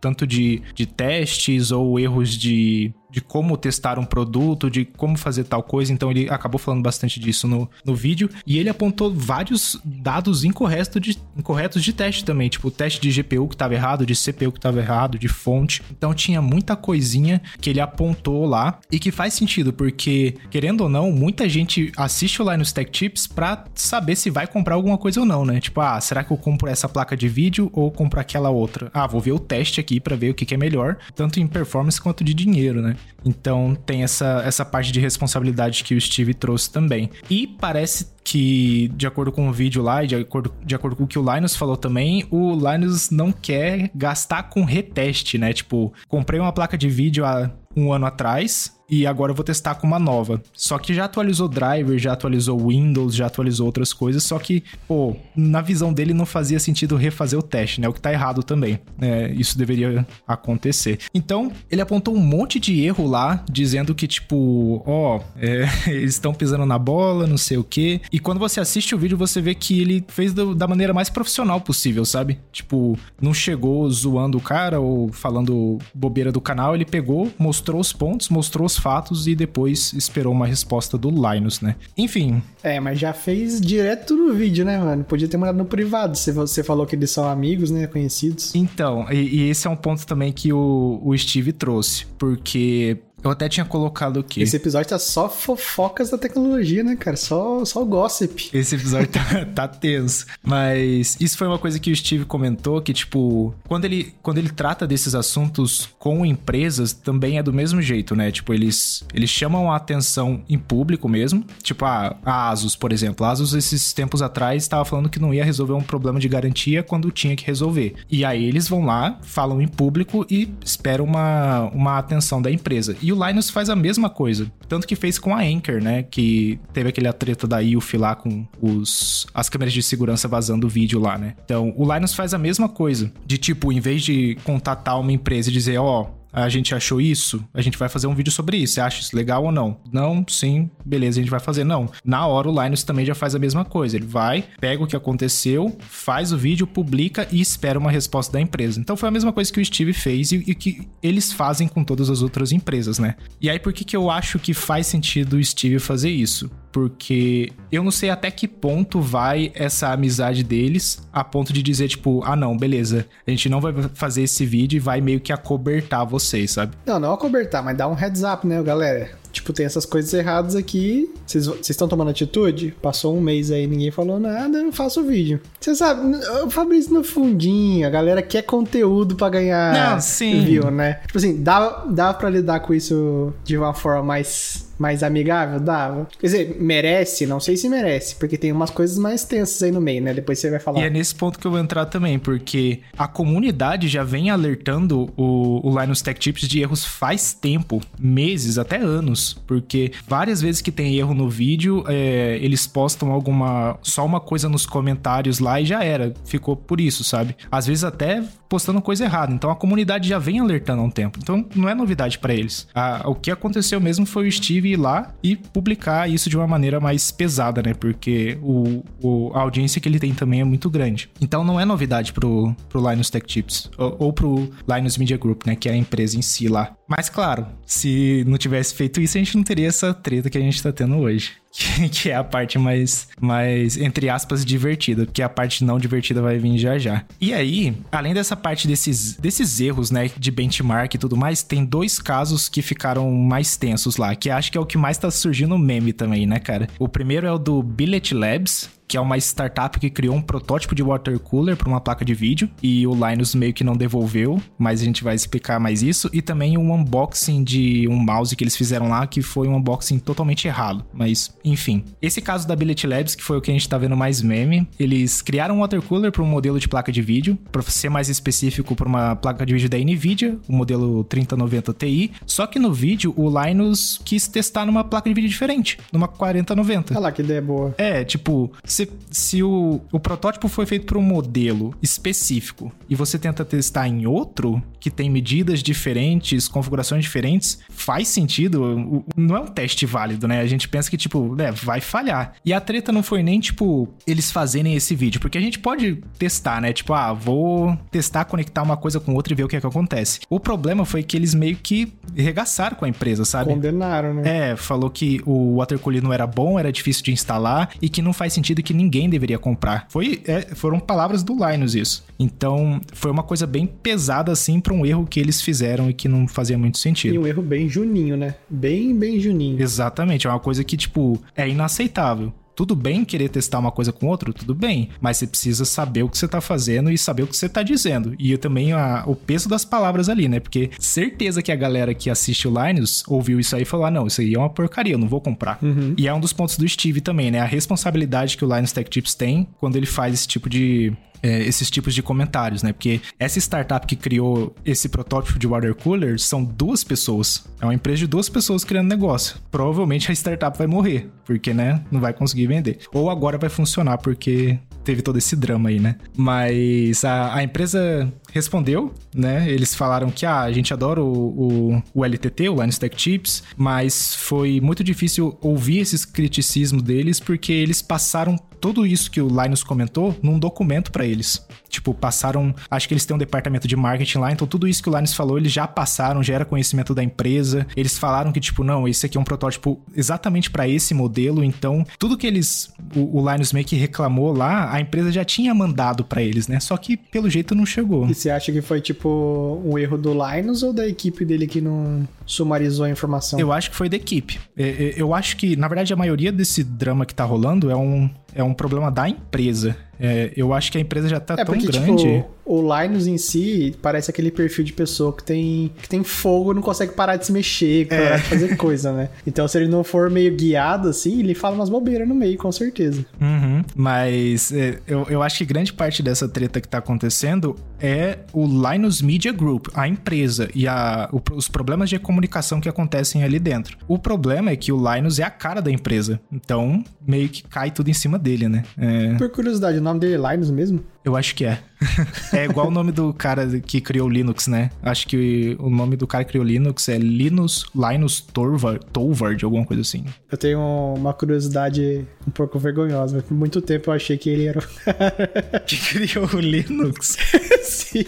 Tanto 0.00 0.26
de, 0.26 0.62
de 0.74 0.86
testes 0.86 1.70
ou 1.70 1.98
erros 1.98 2.30
de 2.36 2.92
de 3.14 3.20
como 3.20 3.56
testar 3.56 3.96
um 3.96 4.04
produto, 4.04 4.68
de 4.68 4.84
como 4.84 5.16
fazer 5.16 5.44
tal 5.44 5.62
coisa. 5.62 5.92
Então 5.92 6.10
ele 6.10 6.28
acabou 6.28 6.58
falando 6.58 6.82
bastante 6.82 7.20
disso 7.20 7.46
no, 7.46 7.70
no 7.84 7.94
vídeo. 7.94 8.28
E 8.44 8.58
ele 8.58 8.68
apontou 8.68 9.14
vários 9.14 9.78
dados 9.84 10.42
incorretos 10.42 11.00
de, 11.00 11.16
incorretos 11.36 11.84
de 11.84 11.92
teste 11.92 12.24
também. 12.24 12.48
Tipo, 12.48 12.72
teste 12.72 13.00
de 13.00 13.22
GPU 13.22 13.46
que 13.46 13.54
estava 13.54 13.72
errado, 13.72 14.04
de 14.04 14.14
CPU 14.16 14.50
que 14.50 14.58
estava 14.58 14.80
errado, 14.80 15.16
de 15.16 15.28
fonte. 15.28 15.80
Então 15.96 16.12
tinha 16.12 16.42
muita 16.42 16.74
coisinha 16.74 17.40
que 17.60 17.70
ele 17.70 17.80
apontou 17.80 18.46
lá 18.46 18.80
e 18.90 18.98
que 18.98 19.12
faz 19.12 19.34
sentido, 19.34 19.72
porque, 19.72 20.34
querendo 20.50 20.80
ou 20.80 20.88
não, 20.88 21.12
muita 21.12 21.48
gente 21.48 21.92
assiste 21.96 22.42
o 22.42 22.50
Linus 22.50 22.72
Tech 22.72 22.90
Tips 22.90 23.28
pra 23.28 23.64
saber 23.76 24.16
se 24.16 24.28
vai 24.28 24.48
comprar 24.48 24.74
alguma 24.74 24.98
coisa 24.98 25.20
ou 25.20 25.26
não, 25.26 25.44
né? 25.44 25.60
Tipo, 25.60 25.80
ah, 25.80 26.00
será 26.00 26.24
que 26.24 26.32
eu 26.32 26.36
compro 26.36 26.68
essa 26.68 26.88
placa 26.88 27.16
de 27.16 27.28
vídeo 27.28 27.70
ou 27.72 27.92
compro 27.92 28.18
aquela 28.18 28.50
outra? 28.50 28.90
Ah, 28.92 29.06
vou 29.06 29.20
ver 29.20 29.32
o 29.32 29.38
teste 29.38 29.78
aqui 29.78 30.00
para 30.00 30.16
ver 30.16 30.30
o 30.30 30.34
que, 30.34 30.44
que 30.44 30.54
é 30.54 30.56
melhor, 30.56 30.96
tanto 31.14 31.38
em 31.38 31.46
performance 31.46 32.00
quanto 32.00 32.24
de 32.24 32.34
dinheiro, 32.34 32.82
né? 32.82 32.96
Então 33.24 33.74
tem 33.86 34.02
essa, 34.02 34.42
essa 34.44 34.64
parte 34.64 34.92
de 34.92 35.00
responsabilidade 35.00 35.82
que 35.82 35.94
o 35.94 36.00
Steve 36.00 36.34
trouxe 36.34 36.70
também. 36.70 37.10
E 37.30 37.46
parece 37.46 38.12
que, 38.22 38.88
de 38.94 39.06
acordo 39.06 39.32
com 39.32 39.48
o 39.48 39.52
vídeo 39.52 39.82
lá 39.82 40.04
e 40.04 40.06
de 40.06 40.16
acordo, 40.16 40.54
de 40.64 40.74
acordo 40.74 40.96
com 40.96 41.04
o 41.04 41.06
que 41.06 41.18
o 41.18 41.34
Linus 41.34 41.56
falou 41.56 41.76
também, 41.76 42.26
o 42.30 42.52
Linus 42.54 43.10
não 43.10 43.32
quer 43.32 43.90
gastar 43.94 44.44
com 44.44 44.64
reteste, 44.64 45.38
né? 45.38 45.52
Tipo, 45.52 45.92
comprei 46.08 46.38
uma 46.38 46.52
placa 46.52 46.76
de 46.76 46.88
vídeo 46.88 47.24
há 47.24 47.50
um 47.76 47.92
ano 47.92 48.06
atrás 48.06 48.74
e 48.88 49.06
agora 49.06 49.32
eu 49.32 49.36
vou 49.36 49.44
testar 49.44 49.74
com 49.76 49.86
uma 49.86 49.98
nova. 49.98 50.42
Só 50.52 50.78
que 50.78 50.94
já 50.94 51.04
atualizou 51.04 51.48
driver, 51.48 51.98
já 51.98 52.12
atualizou 52.12 52.68
Windows, 52.68 53.14
já 53.14 53.26
atualizou 53.26 53.66
outras 53.66 53.92
coisas, 53.92 54.22
só 54.22 54.38
que, 54.38 54.62
pô, 54.86 55.16
na 55.34 55.60
visão 55.60 55.92
dele 55.92 56.12
não 56.12 56.26
fazia 56.26 56.58
sentido 56.58 56.96
refazer 56.96 57.38
o 57.38 57.42
teste, 57.42 57.80
né? 57.80 57.88
O 57.88 57.92
que 57.92 58.00
tá 58.00 58.12
errado 58.12 58.42
também. 58.42 58.78
É, 59.00 59.32
isso 59.32 59.56
deveria 59.56 60.06
acontecer. 60.26 60.98
Então, 61.14 61.50
ele 61.70 61.80
apontou 61.80 62.14
um 62.14 62.20
monte 62.20 62.60
de 62.60 62.80
erro 62.82 63.06
lá, 63.06 63.44
dizendo 63.50 63.94
que, 63.94 64.06
tipo, 64.06 64.82
ó, 64.86 65.20
é, 65.36 65.66
eles 65.90 66.14
estão 66.14 66.34
pisando 66.34 66.66
na 66.66 66.78
bola, 66.78 67.26
não 67.26 67.38
sei 67.38 67.56
o 67.56 67.64
quê. 67.64 68.00
E 68.12 68.18
quando 68.18 68.38
você 68.38 68.60
assiste 68.60 68.94
o 68.94 68.98
vídeo, 68.98 69.16
você 69.16 69.40
vê 69.40 69.54
que 69.54 69.80
ele 69.80 70.04
fez 70.08 70.32
do, 70.32 70.54
da 70.54 70.66
maneira 70.66 70.92
mais 70.92 71.08
profissional 71.08 71.60
possível, 71.60 72.04
sabe? 72.04 72.38
Tipo, 72.52 72.98
não 73.20 73.32
chegou 73.32 73.88
zoando 73.90 74.38
o 74.38 74.40
cara 74.40 74.80
ou 74.80 75.12
falando 75.12 75.78
bobeira 75.94 76.30
do 76.30 76.40
canal, 76.40 76.74
ele 76.74 76.84
pegou, 76.84 77.30
mostrou 77.38 77.80
os 77.80 77.92
pontos, 77.92 78.28
mostrou 78.28 78.66
os 78.66 78.73
fatos 78.76 79.26
e 79.26 79.34
depois 79.34 79.92
esperou 79.92 80.32
uma 80.32 80.46
resposta 80.46 80.96
do 80.96 81.10
Linus, 81.10 81.60
né? 81.60 81.76
Enfim. 81.96 82.42
É, 82.62 82.80
mas 82.80 82.98
já 82.98 83.12
fez 83.12 83.60
direto 83.60 84.16
no 84.16 84.34
vídeo, 84.34 84.64
né, 84.64 84.78
mano? 84.78 85.04
Podia 85.04 85.28
ter 85.28 85.36
mandado 85.36 85.58
no 85.58 85.64
privado, 85.64 86.16
se 86.16 86.32
você 86.32 86.62
falou 86.62 86.86
que 86.86 86.96
eles 86.96 87.10
são 87.10 87.28
amigos, 87.28 87.70
né, 87.70 87.86
conhecidos. 87.86 88.54
Então, 88.54 89.06
e, 89.12 89.16
e 89.16 89.50
esse 89.50 89.66
é 89.66 89.70
um 89.70 89.76
ponto 89.76 90.06
também 90.06 90.32
que 90.32 90.52
o, 90.52 91.00
o 91.02 91.16
Steve 91.16 91.52
trouxe, 91.52 92.06
porque 92.18 92.98
eu 93.24 93.30
até 93.30 93.48
tinha 93.48 93.64
colocado 93.64 94.20
aqui. 94.20 94.42
Esse 94.42 94.56
episódio 94.56 94.90
tá 94.90 94.98
só 94.98 95.30
fofocas 95.30 96.10
da 96.10 96.18
tecnologia, 96.18 96.84
né, 96.84 96.94
cara? 96.94 97.16
Só, 97.16 97.64
só 97.64 97.82
gossip. 97.82 98.50
Esse 98.52 98.74
episódio 98.74 99.08
tá, 99.08 99.46
tá 99.54 99.66
tenso. 99.66 100.26
Mas 100.42 101.16
isso 101.18 101.38
foi 101.38 101.46
uma 101.46 101.58
coisa 101.58 101.78
que 101.78 101.90
o 101.90 101.96
Steve 101.96 102.26
comentou, 102.26 102.82
que, 102.82 102.92
tipo, 102.92 103.54
quando 103.66 103.86
ele, 103.86 104.14
quando 104.22 104.36
ele 104.36 104.50
trata 104.50 104.86
desses 104.86 105.14
assuntos 105.14 105.88
com 105.98 106.26
empresas, 106.26 106.92
também 106.92 107.38
é 107.38 107.42
do 107.42 107.52
mesmo 107.52 107.80
jeito, 107.80 108.14
né? 108.14 108.30
Tipo, 108.30 108.52
eles, 108.52 109.02
eles 109.14 109.30
chamam 109.30 109.72
a 109.72 109.76
atenção 109.76 110.42
em 110.46 110.58
público 110.58 111.08
mesmo. 111.08 111.44
Tipo, 111.62 111.86
a, 111.86 112.16
a 112.22 112.50
Asus, 112.50 112.76
por 112.76 112.92
exemplo. 112.92 113.24
A 113.24 113.30
Asus, 113.30 113.54
esses 113.54 113.94
tempos 113.94 114.20
atrás, 114.20 114.62
estava 114.62 114.84
falando 114.84 115.08
que 115.08 115.18
não 115.18 115.32
ia 115.32 115.44
resolver 115.44 115.72
um 115.72 115.82
problema 115.82 116.20
de 116.20 116.28
garantia 116.28 116.82
quando 116.82 117.10
tinha 117.10 117.34
que 117.34 117.46
resolver. 117.46 117.94
E 118.10 118.22
aí 118.22 118.44
eles 118.44 118.68
vão 118.68 118.84
lá, 118.84 119.18
falam 119.22 119.62
em 119.62 119.68
público 119.68 120.26
e 120.28 120.52
esperam 120.62 121.06
uma, 121.06 121.70
uma 121.72 121.96
atenção 121.96 122.42
da 122.42 122.50
empresa. 122.50 122.94
E 123.00 123.13
o 123.14 123.26
Linus 123.26 123.50
faz 123.50 123.70
a 123.70 123.76
mesma 123.76 124.10
coisa. 124.10 124.50
Tanto 124.68 124.86
que 124.86 124.96
fez 124.96 125.18
com 125.18 125.34
a 125.34 125.40
Anchor, 125.40 125.82
né? 125.82 126.02
Que 126.02 126.58
teve 126.72 126.88
aquele 126.88 127.12
treta 127.12 127.46
da 127.46 127.60
IUF 127.60 127.96
lá 127.96 128.14
com 128.14 128.46
os, 128.60 129.26
as 129.32 129.48
câmeras 129.48 129.72
de 129.72 129.82
segurança 129.82 130.28
vazando 130.28 130.66
o 130.66 130.70
vídeo 130.70 131.00
lá, 131.00 131.16
né? 131.16 131.34
Então, 131.44 131.72
o 131.76 131.92
Linus 131.92 132.14
faz 132.14 132.34
a 132.34 132.38
mesma 132.38 132.68
coisa. 132.68 133.12
De 133.24 133.38
tipo, 133.38 133.72
em 133.72 133.80
vez 133.80 134.02
de 134.02 134.36
contatar 134.44 134.98
uma 135.00 135.12
empresa 135.12 135.50
e 135.50 135.52
dizer, 135.52 135.78
ó, 135.78 136.02
oh, 136.02 136.23
a 136.34 136.48
gente 136.48 136.74
achou 136.74 137.00
isso, 137.00 137.44
a 137.54 137.62
gente 137.62 137.78
vai 137.78 137.88
fazer 137.88 138.06
um 138.06 138.14
vídeo 138.14 138.32
sobre 138.32 138.56
isso. 138.56 138.74
Você 138.74 138.80
acha 138.80 139.00
isso 139.00 139.16
legal 139.16 139.44
ou 139.44 139.52
não? 139.52 139.78
Não, 139.92 140.24
sim, 140.28 140.68
beleza, 140.84 141.20
a 141.20 141.22
gente 141.22 141.30
vai 141.30 141.40
fazer. 141.40 141.64
Não. 141.64 141.88
Na 142.04 142.26
hora 142.26 142.48
o 142.48 142.62
Linus 142.62 142.82
também 142.82 143.06
já 143.06 143.14
faz 143.14 143.34
a 143.34 143.38
mesma 143.38 143.64
coisa. 143.64 143.96
Ele 143.96 144.06
vai, 144.06 144.44
pega 144.60 144.82
o 144.82 144.86
que 144.86 144.96
aconteceu, 144.96 145.76
faz 145.80 146.32
o 146.32 146.36
vídeo, 146.36 146.66
publica 146.66 147.28
e 147.30 147.40
espera 147.40 147.78
uma 147.78 147.90
resposta 147.90 148.32
da 148.32 148.40
empresa. 148.40 148.80
Então 148.80 148.96
foi 148.96 149.08
a 149.08 149.12
mesma 149.12 149.32
coisa 149.32 149.52
que 149.52 149.60
o 149.60 149.64
Steve 149.64 149.92
fez 149.92 150.32
e, 150.32 150.44
e 150.46 150.54
que 150.54 150.88
eles 151.02 151.32
fazem 151.32 151.68
com 151.68 151.84
todas 151.84 152.10
as 152.10 152.22
outras 152.22 152.50
empresas, 152.52 152.98
né? 152.98 153.14
E 153.40 153.48
aí 153.48 153.58
por 153.58 153.72
que, 153.72 153.84
que 153.84 153.96
eu 153.96 154.10
acho 154.10 154.38
que 154.38 154.52
faz 154.52 154.86
sentido 154.86 155.36
o 155.36 155.44
Steve 155.44 155.78
fazer 155.78 156.10
isso? 156.10 156.50
Porque 156.74 157.52
eu 157.70 157.84
não 157.84 157.92
sei 157.92 158.10
até 158.10 158.28
que 158.32 158.48
ponto 158.48 159.00
vai 159.00 159.52
essa 159.54 159.92
amizade 159.92 160.42
deles 160.42 161.00
a 161.12 161.22
ponto 161.22 161.52
de 161.52 161.62
dizer, 161.62 161.86
tipo, 161.86 162.20
ah, 162.24 162.34
não, 162.34 162.58
beleza, 162.58 163.06
a 163.24 163.30
gente 163.30 163.48
não 163.48 163.60
vai 163.60 163.72
fazer 163.94 164.24
esse 164.24 164.44
vídeo 164.44 164.78
e 164.78 164.80
vai 164.80 165.00
meio 165.00 165.20
que 165.20 165.32
acobertar 165.32 166.04
vocês, 166.04 166.50
sabe? 166.50 166.76
Não, 166.84 166.98
não 166.98 167.12
acobertar, 167.12 167.62
mas 167.62 167.76
dá 167.76 167.86
um 167.86 167.94
heads 167.94 168.24
up, 168.24 168.44
né, 168.44 168.60
galera? 168.60 169.12
Tipo, 169.34 169.52
tem 169.52 169.66
essas 169.66 169.84
coisas 169.84 170.12
erradas 170.14 170.54
aqui. 170.54 171.10
Vocês 171.26 171.48
estão 171.68 171.88
tomando 171.88 172.10
atitude? 172.10 172.74
Passou 172.80 173.16
um 173.16 173.20
mês 173.20 173.50
aí, 173.50 173.66
ninguém 173.66 173.90
falou 173.90 174.18
nada, 174.20 174.58
eu 174.58 174.72
faço 174.72 175.00
o 175.00 175.04
vídeo. 175.04 175.40
Você 175.60 175.74
sabe, 175.74 176.16
o 176.44 176.50
Fabrício 176.50 176.94
no 176.94 177.02
fundinho, 177.02 177.86
a 177.86 177.90
galera 177.90 178.22
quer 178.22 178.42
conteúdo 178.42 179.16
para 179.16 179.30
ganhar 179.30 179.92
Não, 179.92 180.00
sim. 180.00 180.44
view, 180.44 180.70
né? 180.70 181.00
Tipo 181.06 181.18
assim, 181.18 181.42
dá, 181.42 181.84
dá 181.88 182.14
pra 182.14 182.30
lidar 182.30 182.60
com 182.60 182.72
isso 182.72 183.32
de 183.44 183.56
uma 183.58 183.74
forma 183.74 184.02
mais 184.04 184.72
mais 184.78 185.02
amigável? 185.02 185.60
Dava. 185.60 186.08
Quer 186.18 186.26
dizer, 186.26 186.56
merece? 186.60 187.26
Não 187.26 187.40
sei 187.40 187.56
se 187.56 187.68
merece, 187.68 188.16
porque 188.16 188.36
tem 188.36 188.52
umas 188.52 188.70
coisas 188.70 188.98
mais 188.98 189.24
tensas 189.24 189.62
aí 189.62 189.70
no 189.70 189.80
meio, 189.80 190.02
né? 190.02 190.12
Depois 190.12 190.38
você 190.38 190.50
vai 190.50 190.58
falar. 190.58 190.80
E 190.80 190.84
é 190.84 190.90
nesse 190.90 191.14
ponto 191.14 191.38
que 191.38 191.46
eu 191.46 191.50
vou 191.50 191.60
entrar 191.60 191.86
também, 191.86 192.18
porque 192.18 192.80
a 192.96 193.06
comunidade 193.06 193.88
já 193.88 194.02
vem 194.02 194.30
alertando 194.30 195.12
o, 195.16 195.60
o 195.62 195.80
Linus 195.80 196.02
Tech 196.02 196.18
Tips 196.18 196.48
de 196.48 196.60
erros 196.60 196.84
faz 196.84 197.32
tempo, 197.32 197.80
meses, 197.98 198.58
até 198.58 198.78
anos, 198.78 199.23
porque 199.32 199.92
várias 200.06 200.40
vezes 200.40 200.60
que 200.60 200.70
tem 200.70 200.96
erro 200.96 201.14
no 201.14 201.28
vídeo, 201.28 201.84
é, 201.88 202.38
eles 202.40 202.66
postam 202.66 203.10
alguma, 203.10 203.78
só 203.82 204.04
uma 204.04 204.20
coisa 204.20 204.48
nos 204.48 204.66
comentários 204.66 205.38
lá 205.38 205.60
e 205.60 205.64
já 205.64 205.82
era, 205.82 206.12
ficou 206.24 206.56
por 206.56 206.80
isso, 206.80 207.02
sabe? 207.02 207.36
Às 207.50 207.66
vezes 207.66 207.84
até 207.84 208.22
postando 208.48 208.80
coisa 208.80 209.04
errada, 209.04 209.32
então 209.32 209.50
a 209.50 209.56
comunidade 209.56 210.08
já 210.08 210.18
vem 210.18 210.38
alertando 210.38 210.82
há 210.82 210.84
um 210.84 210.90
tempo, 210.90 211.18
então 211.20 211.44
não 211.54 211.68
é 211.68 211.74
novidade 211.74 212.18
para 212.18 212.34
eles. 212.34 212.68
o 213.04 213.14
que 213.14 213.30
aconteceu 213.30 213.80
mesmo 213.80 214.06
foi 214.06 214.28
o 214.28 214.32
Steve 214.32 214.72
ir 214.72 214.76
lá 214.76 215.12
e 215.22 215.36
publicar 215.36 216.08
isso 216.08 216.28
de 216.28 216.36
uma 216.36 216.46
maneira 216.46 216.80
mais 216.80 217.10
pesada, 217.10 217.62
né? 217.62 217.74
Porque 217.74 218.38
o, 218.42 218.84
o, 219.02 219.32
a 219.34 219.40
audiência 219.40 219.80
que 219.80 219.88
ele 219.88 219.98
tem 219.98 220.14
também 220.14 220.40
é 220.40 220.44
muito 220.44 220.68
grande. 220.70 221.10
Então 221.20 221.44
não 221.44 221.58
é 221.58 221.64
novidade 221.64 222.12
pro, 222.12 222.54
pro 222.68 222.90
Linus 222.90 223.10
Tech 223.10 223.26
Tips 223.26 223.70
ou, 223.76 223.96
ou 223.98 224.12
pro 224.12 224.50
Linus 224.68 224.96
Media 224.98 225.16
Group, 225.16 225.46
né? 225.46 225.56
Que 225.56 225.68
é 225.68 225.72
a 225.72 225.76
empresa 225.76 226.18
em 226.18 226.22
si 226.22 226.48
lá. 226.48 226.74
Mas 226.86 227.08
claro, 227.08 227.46
se 227.66 228.24
não 228.26 228.36
tivesse 228.36 228.74
feito 228.74 229.00
isso, 229.00 229.16
a 229.16 229.20
gente 229.20 229.36
não 229.36 229.44
teria 229.44 229.68
essa 229.68 229.94
treta 229.94 230.28
que 230.28 230.38
a 230.38 230.40
gente 230.40 230.62
tá 230.62 230.72
tendo 230.72 230.96
hoje. 230.98 231.32
que 231.90 232.10
é 232.10 232.16
a 232.16 232.24
parte 232.24 232.58
mais, 232.58 233.08
mais, 233.20 233.76
entre 233.76 234.08
aspas, 234.08 234.44
divertida, 234.44 235.04
porque 235.04 235.22
a 235.22 235.28
parte 235.28 235.64
não 235.64 235.78
divertida 235.78 236.20
vai 236.20 236.38
vir 236.38 236.58
já 236.58 236.78
já. 236.78 237.04
E 237.20 237.32
aí, 237.32 237.76
além 237.92 238.12
dessa 238.12 238.36
parte 238.36 238.66
desses, 238.66 239.14
desses 239.14 239.60
erros, 239.60 239.90
né, 239.90 240.10
de 240.16 240.30
benchmark 240.30 240.94
e 240.94 240.98
tudo 240.98 241.16
mais, 241.16 241.42
tem 241.42 241.64
dois 241.64 241.98
casos 241.98 242.48
que 242.48 242.62
ficaram 242.62 243.10
mais 243.12 243.56
tensos 243.56 243.96
lá, 243.96 244.14
que 244.14 244.30
acho 244.30 244.50
que 244.50 244.58
é 244.58 244.60
o 244.60 244.66
que 244.66 244.76
mais 244.76 244.98
tá 244.98 245.10
surgindo 245.10 245.56
meme 245.56 245.92
também, 245.92 246.26
né, 246.26 246.38
cara? 246.38 246.68
O 246.78 246.88
primeiro 246.88 247.26
é 247.26 247.32
o 247.32 247.38
do 247.38 247.62
Billet 247.62 248.12
Labs, 248.12 248.68
que 248.86 248.96
é 248.96 249.00
uma 249.00 249.16
startup 249.18 249.78
que 249.78 249.90
criou 249.90 250.14
um 250.14 250.22
protótipo 250.22 250.74
de 250.74 250.82
water 250.82 251.18
cooler 251.18 251.56
para 251.56 251.68
uma 251.68 251.80
placa 251.80 252.04
de 252.04 252.14
vídeo 252.14 252.50
e 252.62 252.86
o 252.86 252.94
Linus 252.94 253.34
meio 253.34 253.52
que 253.52 253.64
não 253.64 253.76
devolveu, 253.76 254.40
mas 254.58 254.80
a 254.80 254.84
gente 254.84 255.02
vai 255.02 255.14
explicar 255.14 255.58
mais 255.58 255.82
isso 255.82 256.08
e 256.12 256.20
também 256.20 256.56
um 256.58 256.72
unboxing 256.72 257.42
de 257.42 257.88
um 257.88 257.96
mouse 257.96 258.36
que 258.36 258.44
eles 258.44 258.56
fizeram 258.56 258.88
lá 258.88 259.06
que 259.06 259.22
foi 259.22 259.48
um 259.48 259.56
unboxing 259.56 259.98
totalmente 259.98 260.46
errado, 260.46 260.84
mas 260.92 261.34
enfim. 261.44 261.84
Esse 262.00 262.20
caso 262.20 262.48
da 262.48 262.56
Billet 262.56 262.86
Labs, 262.86 263.14
que 263.14 263.22
foi 263.22 263.36
o 263.36 263.40
que 263.40 263.50
a 263.50 263.54
gente 263.54 263.68
tá 263.68 263.76
vendo 263.76 263.96
mais 263.96 264.22
meme, 264.22 264.66
eles 264.78 265.20
criaram 265.20 265.56
um 265.56 265.60
water 265.60 265.82
cooler 265.82 266.10
para 266.10 266.22
um 266.22 266.26
modelo 266.26 266.58
de 266.58 266.68
placa 266.68 266.90
de 266.90 267.02
vídeo, 267.02 267.38
para 267.52 267.62
ser 267.62 267.90
mais 267.90 268.08
específico 268.08 268.74
para 268.74 268.88
uma 268.88 269.14
placa 269.14 269.44
de 269.44 269.52
vídeo 269.52 269.68
da 269.68 269.78
Nvidia, 269.78 270.38
o 270.48 270.52
modelo 270.52 271.04
3090 271.04 271.72
Ti, 271.74 272.12
só 272.26 272.46
que 272.46 272.58
no 272.58 272.72
vídeo 272.72 273.12
o 273.16 273.28
Linus 273.28 274.00
quis 274.04 274.26
testar 274.26 274.64
numa 274.64 274.84
placa 274.84 275.08
de 275.08 275.14
vídeo 275.14 275.28
diferente, 275.28 275.78
numa 275.92 276.08
4090. 276.08 276.94
Olha 276.94 277.00
lá 277.00 277.12
que 277.12 277.22
ideia 277.22 277.42
boa. 277.42 277.74
É, 277.76 278.04
tipo, 278.04 278.50
se, 278.64 278.90
se 279.10 279.42
o, 279.42 279.80
o 279.92 280.00
protótipo 280.00 280.48
foi 280.48 280.64
feito 280.66 280.86
para 280.86 280.98
um 280.98 281.02
modelo 281.02 281.74
específico 281.82 282.72
e 282.88 282.94
você 282.94 283.18
tenta 283.18 283.44
testar 283.44 283.88
em 283.88 284.06
outro 284.06 284.62
que 284.80 284.90
tem 284.90 285.08
medidas 285.10 285.62
diferentes, 285.62 286.46
configurações 286.46 287.04
diferentes, 287.04 287.58
faz 287.70 288.08
sentido. 288.08 289.04
Não 289.16 289.36
é 289.36 289.40
um 289.40 289.46
teste 289.46 289.86
válido, 289.86 290.28
né? 290.28 290.40
A 290.40 290.46
gente 290.46 290.68
pensa 290.68 290.90
que, 290.90 290.96
tipo, 290.96 291.33
é, 291.40 291.50
vai 291.50 291.80
falhar. 291.80 292.34
E 292.44 292.52
a 292.52 292.60
treta 292.60 292.92
não 292.92 293.02
foi 293.02 293.22
nem, 293.22 293.40
tipo, 293.40 293.88
eles 294.06 294.30
fazerem 294.30 294.74
esse 294.74 294.94
vídeo, 294.94 295.20
porque 295.20 295.38
a 295.38 295.40
gente 295.40 295.58
pode 295.58 296.02
testar, 296.18 296.60
né? 296.60 296.72
Tipo, 296.72 296.94
ah, 296.94 297.12
vou 297.12 297.76
testar, 297.90 298.24
conectar 298.24 298.62
uma 298.62 298.76
coisa 298.76 299.00
com 299.00 299.14
outra 299.14 299.32
e 299.32 299.36
ver 299.36 299.44
o 299.44 299.48
que 299.48 299.56
é 299.56 299.60
que 299.60 299.66
acontece. 299.66 300.20
O 300.28 300.40
problema 300.40 300.84
foi 300.84 301.02
que 301.02 301.16
eles 301.16 301.34
meio 301.34 301.56
que 301.56 301.92
regaçaram 302.14 302.76
com 302.76 302.84
a 302.84 302.88
empresa, 302.88 303.24
sabe? 303.24 303.52
Condenaram, 303.52 304.14
né? 304.14 304.50
É, 304.50 304.56
falou 304.56 304.90
que 304.90 305.20
o 305.24 305.56
watercooler 305.56 306.02
não 306.02 306.12
era 306.12 306.26
bom, 306.26 306.58
era 306.58 306.72
difícil 306.72 307.04
de 307.04 307.12
instalar 307.12 307.70
e 307.80 307.88
que 307.88 308.02
não 308.02 308.12
faz 308.12 308.32
sentido 308.32 308.62
que 308.62 308.74
ninguém 308.74 309.08
deveria 309.08 309.38
comprar. 309.38 309.86
Foi, 309.88 310.22
é, 310.26 310.54
foram 310.54 310.78
palavras 310.78 311.22
do 311.22 311.34
Linus 311.34 311.74
isso. 311.74 312.04
Então, 312.18 312.80
foi 312.92 313.10
uma 313.10 313.22
coisa 313.22 313.46
bem 313.46 313.66
pesada, 313.66 314.32
assim, 314.32 314.60
para 314.60 314.72
um 314.72 314.84
erro 314.84 315.06
que 315.06 315.20
eles 315.20 315.40
fizeram 315.40 315.90
e 315.90 315.94
que 315.94 316.08
não 316.08 316.26
fazia 316.28 316.56
muito 316.56 316.78
sentido. 316.78 317.14
E 317.14 317.18
um 317.18 317.26
erro 317.26 317.42
bem 317.42 317.68
juninho, 317.68 318.16
né? 318.16 318.34
Bem, 318.48 318.96
bem 318.96 319.18
juninho. 319.20 319.60
Exatamente. 319.60 320.26
É 320.26 320.30
uma 320.30 320.40
coisa 320.40 320.62
que, 320.62 320.76
tipo, 320.76 321.20
é 321.36 321.48
inaceitável. 321.48 322.32
tudo 322.56 322.76
bem 322.76 323.04
querer 323.04 323.28
testar 323.28 323.58
uma 323.58 323.72
coisa 323.72 323.92
com 323.92 324.06
outro, 324.06 324.32
tudo 324.32 324.54
bem, 324.54 324.90
mas 325.00 325.16
você 325.16 325.26
precisa 325.26 325.64
saber 325.64 326.04
o 326.04 326.08
que 326.08 326.16
você 326.16 326.28
tá 326.28 326.40
fazendo 326.40 326.90
e 326.90 326.96
saber 326.96 327.24
o 327.24 327.26
que 327.26 327.36
você 327.36 327.48
tá 327.48 327.62
dizendo. 327.62 328.14
E 328.18 328.36
também 328.36 328.72
a, 328.72 329.02
o 329.06 329.16
peso 329.16 329.48
das 329.48 329.64
palavras 329.64 330.08
ali, 330.08 330.28
né? 330.28 330.38
Porque 330.38 330.70
certeza 330.78 331.42
que 331.42 331.50
a 331.50 331.56
galera 331.56 331.92
que 331.94 332.08
assiste 332.08 332.46
o 332.46 332.54
Linus 332.54 333.02
ouviu 333.08 333.40
isso 333.40 333.56
aí 333.56 333.62
e 333.62 333.64
falou: 333.64 333.86
ah, 333.86 333.90
não, 333.90 334.06
isso 334.06 334.20
aí 334.20 334.34
é 334.34 334.38
uma 334.38 334.48
porcaria, 334.50 334.94
eu 334.94 334.98
não 334.98 335.08
vou 335.08 335.20
comprar. 335.20 335.58
Uhum. 335.60 335.94
E 335.98 336.06
é 336.06 336.14
um 336.14 336.20
dos 336.20 336.32
pontos 336.32 336.56
do 336.56 336.68
Steve 336.68 337.00
também, 337.00 337.30
né? 337.30 337.40
A 337.40 337.44
responsabilidade 337.44 338.36
que 338.36 338.44
o 338.44 338.54
Linus 338.54 338.72
Tech 338.72 338.88
Tips 338.88 339.14
tem 339.14 339.48
quando 339.58 339.76
ele 339.76 339.86
faz 339.86 340.14
esse 340.14 340.28
tipo 340.28 340.48
de 340.48 340.92
é, 341.24 341.42
esses 341.42 341.70
tipos 341.70 341.94
de 341.94 342.02
comentários, 342.02 342.62
né? 342.62 342.74
Porque 342.74 343.00
essa 343.18 343.38
startup 343.38 343.86
que 343.86 343.96
criou 343.96 344.54
esse 344.62 344.90
protótipo 344.90 345.38
de 345.38 345.46
water 345.46 345.74
cooler 345.74 346.20
são 346.20 346.44
duas 346.44 346.84
pessoas. 346.84 347.46
É 347.58 347.64
uma 347.64 347.72
empresa 347.72 348.00
de 348.00 348.06
duas 348.06 348.28
pessoas 348.28 348.62
criando 348.62 348.90
negócio. 348.90 349.36
Provavelmente 349.50 350.10
a 350.10 350.14
startup 350.14 350.58
vai 350.58 350.66
morrer, 350.66 351.08
porque, 351.24 351.54
né, 351.54 351.82
não 351.90 351.98
vai 351.98 352.12
conseguir 352.12 352.46
vender. 352.46 352.78
Ou 352.92 353.08
agora 353.08 353.38
vai 353.38 353.48
funcionar, 353.48 353.96
porque 353.98 354.58
teve 354.84 355.00
todo 355.00 355.16
esse 355.16 355.34
drama 355.34 355.70
aí, 355.70 355.80
né? 355.80 355.96
Mas 356.14 357.02
a, 357.06 357.36
a 357.36 357.42
empresa 357.42 358.12
respondeu, 358.34 358.92
né? 359.14 359.48
Eles 359.48 359.76
falaram 359.76 360.10
que 360.10 360.26
ah, 360.26 360.40
a 360.40 360.52
gente 360.52 360.74
adora 360.74 361.00
o, 361.00 361.06
o, 361.06 361.82
o 361.94 362.04
LTT, 362.04 362.48
o 362.48 362.60
Linus 362.60 362.78
Tech 362.78 362.94
Tips, 362.94 363.44
mas 363.56 364.16
foi 364.16 364.60
muito 364.60 364.82
difícil 364.82 365.38
ouvir 365.40 365.78
esses 365.78 366.04
criticismos 366.04 366.82
deles 366.82 367.20
porque 367.20 367.52
eles 367.52 367.80
passaram 367.80 368.36
tudo 368.64 368.86
isso 368.86 369.10
que 369.10 369.20
o 369.20 369.28
Linus 369.28 369.62
comentou 369.62 370.16
num 370.22 370.38
documento 370.38 370.90
para 370.90 371.04
eles. 371.04 371.46
Tipo, 371.68 371.92
passaram. 371.92 372.54
Acho 372.70 372.88
que 372.88 372.94
eles 372.94 373.04
têm 373.04 373.14
um 373.14 373.18
departamento 373.18 373.68
de 373.68 373.76
marketing 373.76 374.18
lá, 374.18 374.32
então 374.32 374.46
tudo 374.46 374.66
isso 374.66 374.82
que 374.82 374.88
o 374.88 374.94
Linus 374.94 375.12
falou, 375.12 375.36
eles 375.36 375.52
já 375.52 375.66
passaram, 375.66 376.22
já 376.22 376.32
era 376.32 376.46
conhecimento 376.46 376.94
da 376.94 377.04
empresa. 377.04 377.66
Eles 377.76 377.98
falaram 377.98 378.32
que, 378.32 378.40
tipo, 378.40 378.64
não, 378.64 378.88
esse 378.88 379.04
aqui 379.04 379.18
é 379.18 379.20
um 379.20 379.24
protótipo 379.24 379.82
exatamente 379.94 380.50
para 380.50 380.66
esse 380.66 380.94
modelo, 380.94 381.44
então 381.44 381.84
tudo 381.98 382.16
que 382.16 382.26
eles. 382.26 382.72
O, 382.96 383.20
o 383.20 383.30
Linus 383.30 383.52
meio 383.52 383.66
que 383.66 383.76
reclamou 383.76 384.32
lá, 384.32 384.72
a 384.72 384.80
empresa 384.80 385.12
já 385.12 385.26
tinha 385.26 385.54
mandado 385.54 386.02
para 386.02 386.22
eles, 386.22 386.48
né? 386.48 386.58
Só 386.58 386.74
que 386.78 386.96
pelo 386.96 387.28
jeito 387.28 387.54
não 387.54 387.66
chegou. 387.66 388.08
E 388.08 388.14
você 388.24 388.30
acha 388.30 388.50
que 388.50 388.62
foi, 388.62 388.80
tipo, 388.80 389.60
um 389.64 389.78
erro 389.78 389.98
do 389.98 390.12
Linus 390.14 390.62
ou 390.62 390.72
da 390.72 390.86
equipe 390.86 391.24
dele 391.26 391.46
que 391.46 391.60
não 391.60 392.08
sumarizou 392.24 392.86
a 392.86 392.90
informação? 392.90 393.38
Eu 393.38 393.52
acho 393.52 393.70
que 393.70 393.76
foi 393.76 393.88
da 393.88 393.96
equipe. 393.96 394.40
É, 394.56 394.62
é, 394.62 394.94
eu 394.96 395.12
acho 395.12 395.36
que, 395.36 395.54
na 395.56 395.68
verdade, 395.68 395.92
a 395.92 395.96
maioria 395.96 396.32
desse 396.32 396.64
drama 396.64 397.04
que 397.04 397.14
tá 397.14 397.24
rolando 397.24 397.70
é 397.70 397.76
um, 397.76 398.08
é 398.34 398.42
um 398.42 398.54
problema 398.54 398.90
da 398.90 399.08
empresa. 399.08 399.76
É, 399.98 400.32
eu 400.36 400.52
acho 400.52 400.72
que 400.72 400.78
a 400.78 400.80
empresa 400.80 401.08
já 401.08 401.20
tá 401.20 401.34
é 401.34 401.44
tão 401.44 401.54
porque, 401.54 401.66
grande. 401.66 402.02
Tipo, 402.02 402.34
o 402.44 402.60
Linus 402.60 403.06
em 403.06 403.16
si 403.16 403.74
parece 403.80 404.10
aquele 404.10 404.30
perfil 404.30 404.64
de 404.64 404.72
pessoa 404.72 405.12
que 405.16 405.22
tem, 405.22 405.72
que 405.80 405.88
tem 405.88 406.04
fogo 406.04 406.52
e 406.52 406.54
não 406.54 406.62
consegue 406.62 406.92
parar 406.92 407.16
de 407.16 407.26
se 407.26 407.32
mexer, 407.32 407.86
parar 407.86 408.02
é. 408.02 408.16
de 408.16 408.22
fazer 408.24 408.56
coisa, 408.56 408.92
né? 408.92 409.08
Então, 409.26 409.48
se 409.48 409.58
ele 409.58 409.68
não 409.68 409.82
for 409.82 410.10
meio 410.10 410.34
guiado 410.34 410.88
assim, 410.88 411.20
ele 411.20 411.34
fala 411.34 411.54
umas 411.54 411.68
bobeiras 411.68 412.06
no 412.06 412.14
meio, 412.14 412.36
com 412.36 412.52
certeza. 412.52 413.04
Uhum. 413.20 413.64
Mas 413.74 414.52
é, 414.52 414.78
eu, 414.86 415.06
eu 415.08 415.22
acho 415.22 415.38
que 415.38 415.44
grande 415.44 415.72
parte 415.72 416.02
dessa 416.02 416.28
treta 416.28 416.60
que 416.60 416.68
tá 416.68 416.78
acontecendo 416.78 417.56
é 417.80 418.18
o 418.32 418.46
Linus 418.46 419.00
Media 419.00 419.32
Group, 419.32 419.68
a 419.74 419.88
empresa, 419.88 420.48
e 420.54 420.68
a, 420.68 421.08
o, 421.12 421.20
os 421.34 421.48
problemas 421.48 421.88
de 421.88 421.98
comunicação 421.98 422.60
que 422.60 422.68
acontecem 422.68 423.24
ali 423.24 423.38
dentro. 423.38 423.78
O 423.88 423.98
problema 423.98 424.50
é 424.50 424.56
que 424.56 424.70
o 424.70 424.94
Linus 424.94 425.18
é 425.18 425.24
a 425.24 425.30
cara 425.30 425.60
da 425.60 425.70
empresa. 425.70 426.20
Então, 426.30 426.84
meio 427.06 427.28
que 427.28 427.42
cai 427.42 427.70
tudo 427.70 427.88
em 427.88 427.94
cima 427.94 428.18
dele, 428.24 428.48
né? 428.48 428.64
É... 428.76 429.14
Por 429.14 429.28
curiosidade, 429.30 429.78
o 429.78 429.82
nome 429.82 430.00
dele 430.00 430.14
é 430.14 430.32
Linus 430.32 430.50
mesmo? 430.50 430.82
Eu 431.04 431.14
acho 431.14 431.34
que 431.34 431.44
é. 431.44 431.58
é 432.32 432.46
igual 432.46 432.68
o 432.68 432.70
nome 432.70 432.90
do 432.90 433.12
cara 433.12 433.46
que 433.60 433.80
criou 433.80 434.08
o 434.08 434.10
Linux, 434.10 434.46
né? 434.46 434.70
Acho 434.82 435.06
que 435.06 435.54
o 435.60 435.68
nome 435.68 435.96
do 435.96 436.06
cara 436.06 436.24
que 436.24 436.30
criou 436.30 436.44
o 436.44 436.48
Linux 436.48 436.88
é 436.88 436.96
Linus, 436.96 437.66
Linus 437.74 438.22
Torvald, 438.22 438.80
Torvald, 438.90 439.44
alguma 439.44 439.66
coisa 439.66 439.82
assim. 439.82 440.04
Eu 440.32 440.38
tenho 440.38 440.58
uma 440.96 441.12
curiosidade 441.12 442.06
um 442.26 442.30
pouco 442.30 442.58
vergonhosa, 442.58 443.16
mas 443.16 443.24
por 443.24 443.34
muito 443.34 443.60
tempo 443.60 443.90
eu 443.90 443.94
achei 443.94 444.16
que 444.16 444.30
ele 444.30 444.46
era 444.46 444.58
o 444.58 444.62
cara 444.84 445.62
que 445.66 445.76
criou 445.76 446.28
o 446.32 446.40
Linux. 446.40 447.18
Sim. 447.62 448.06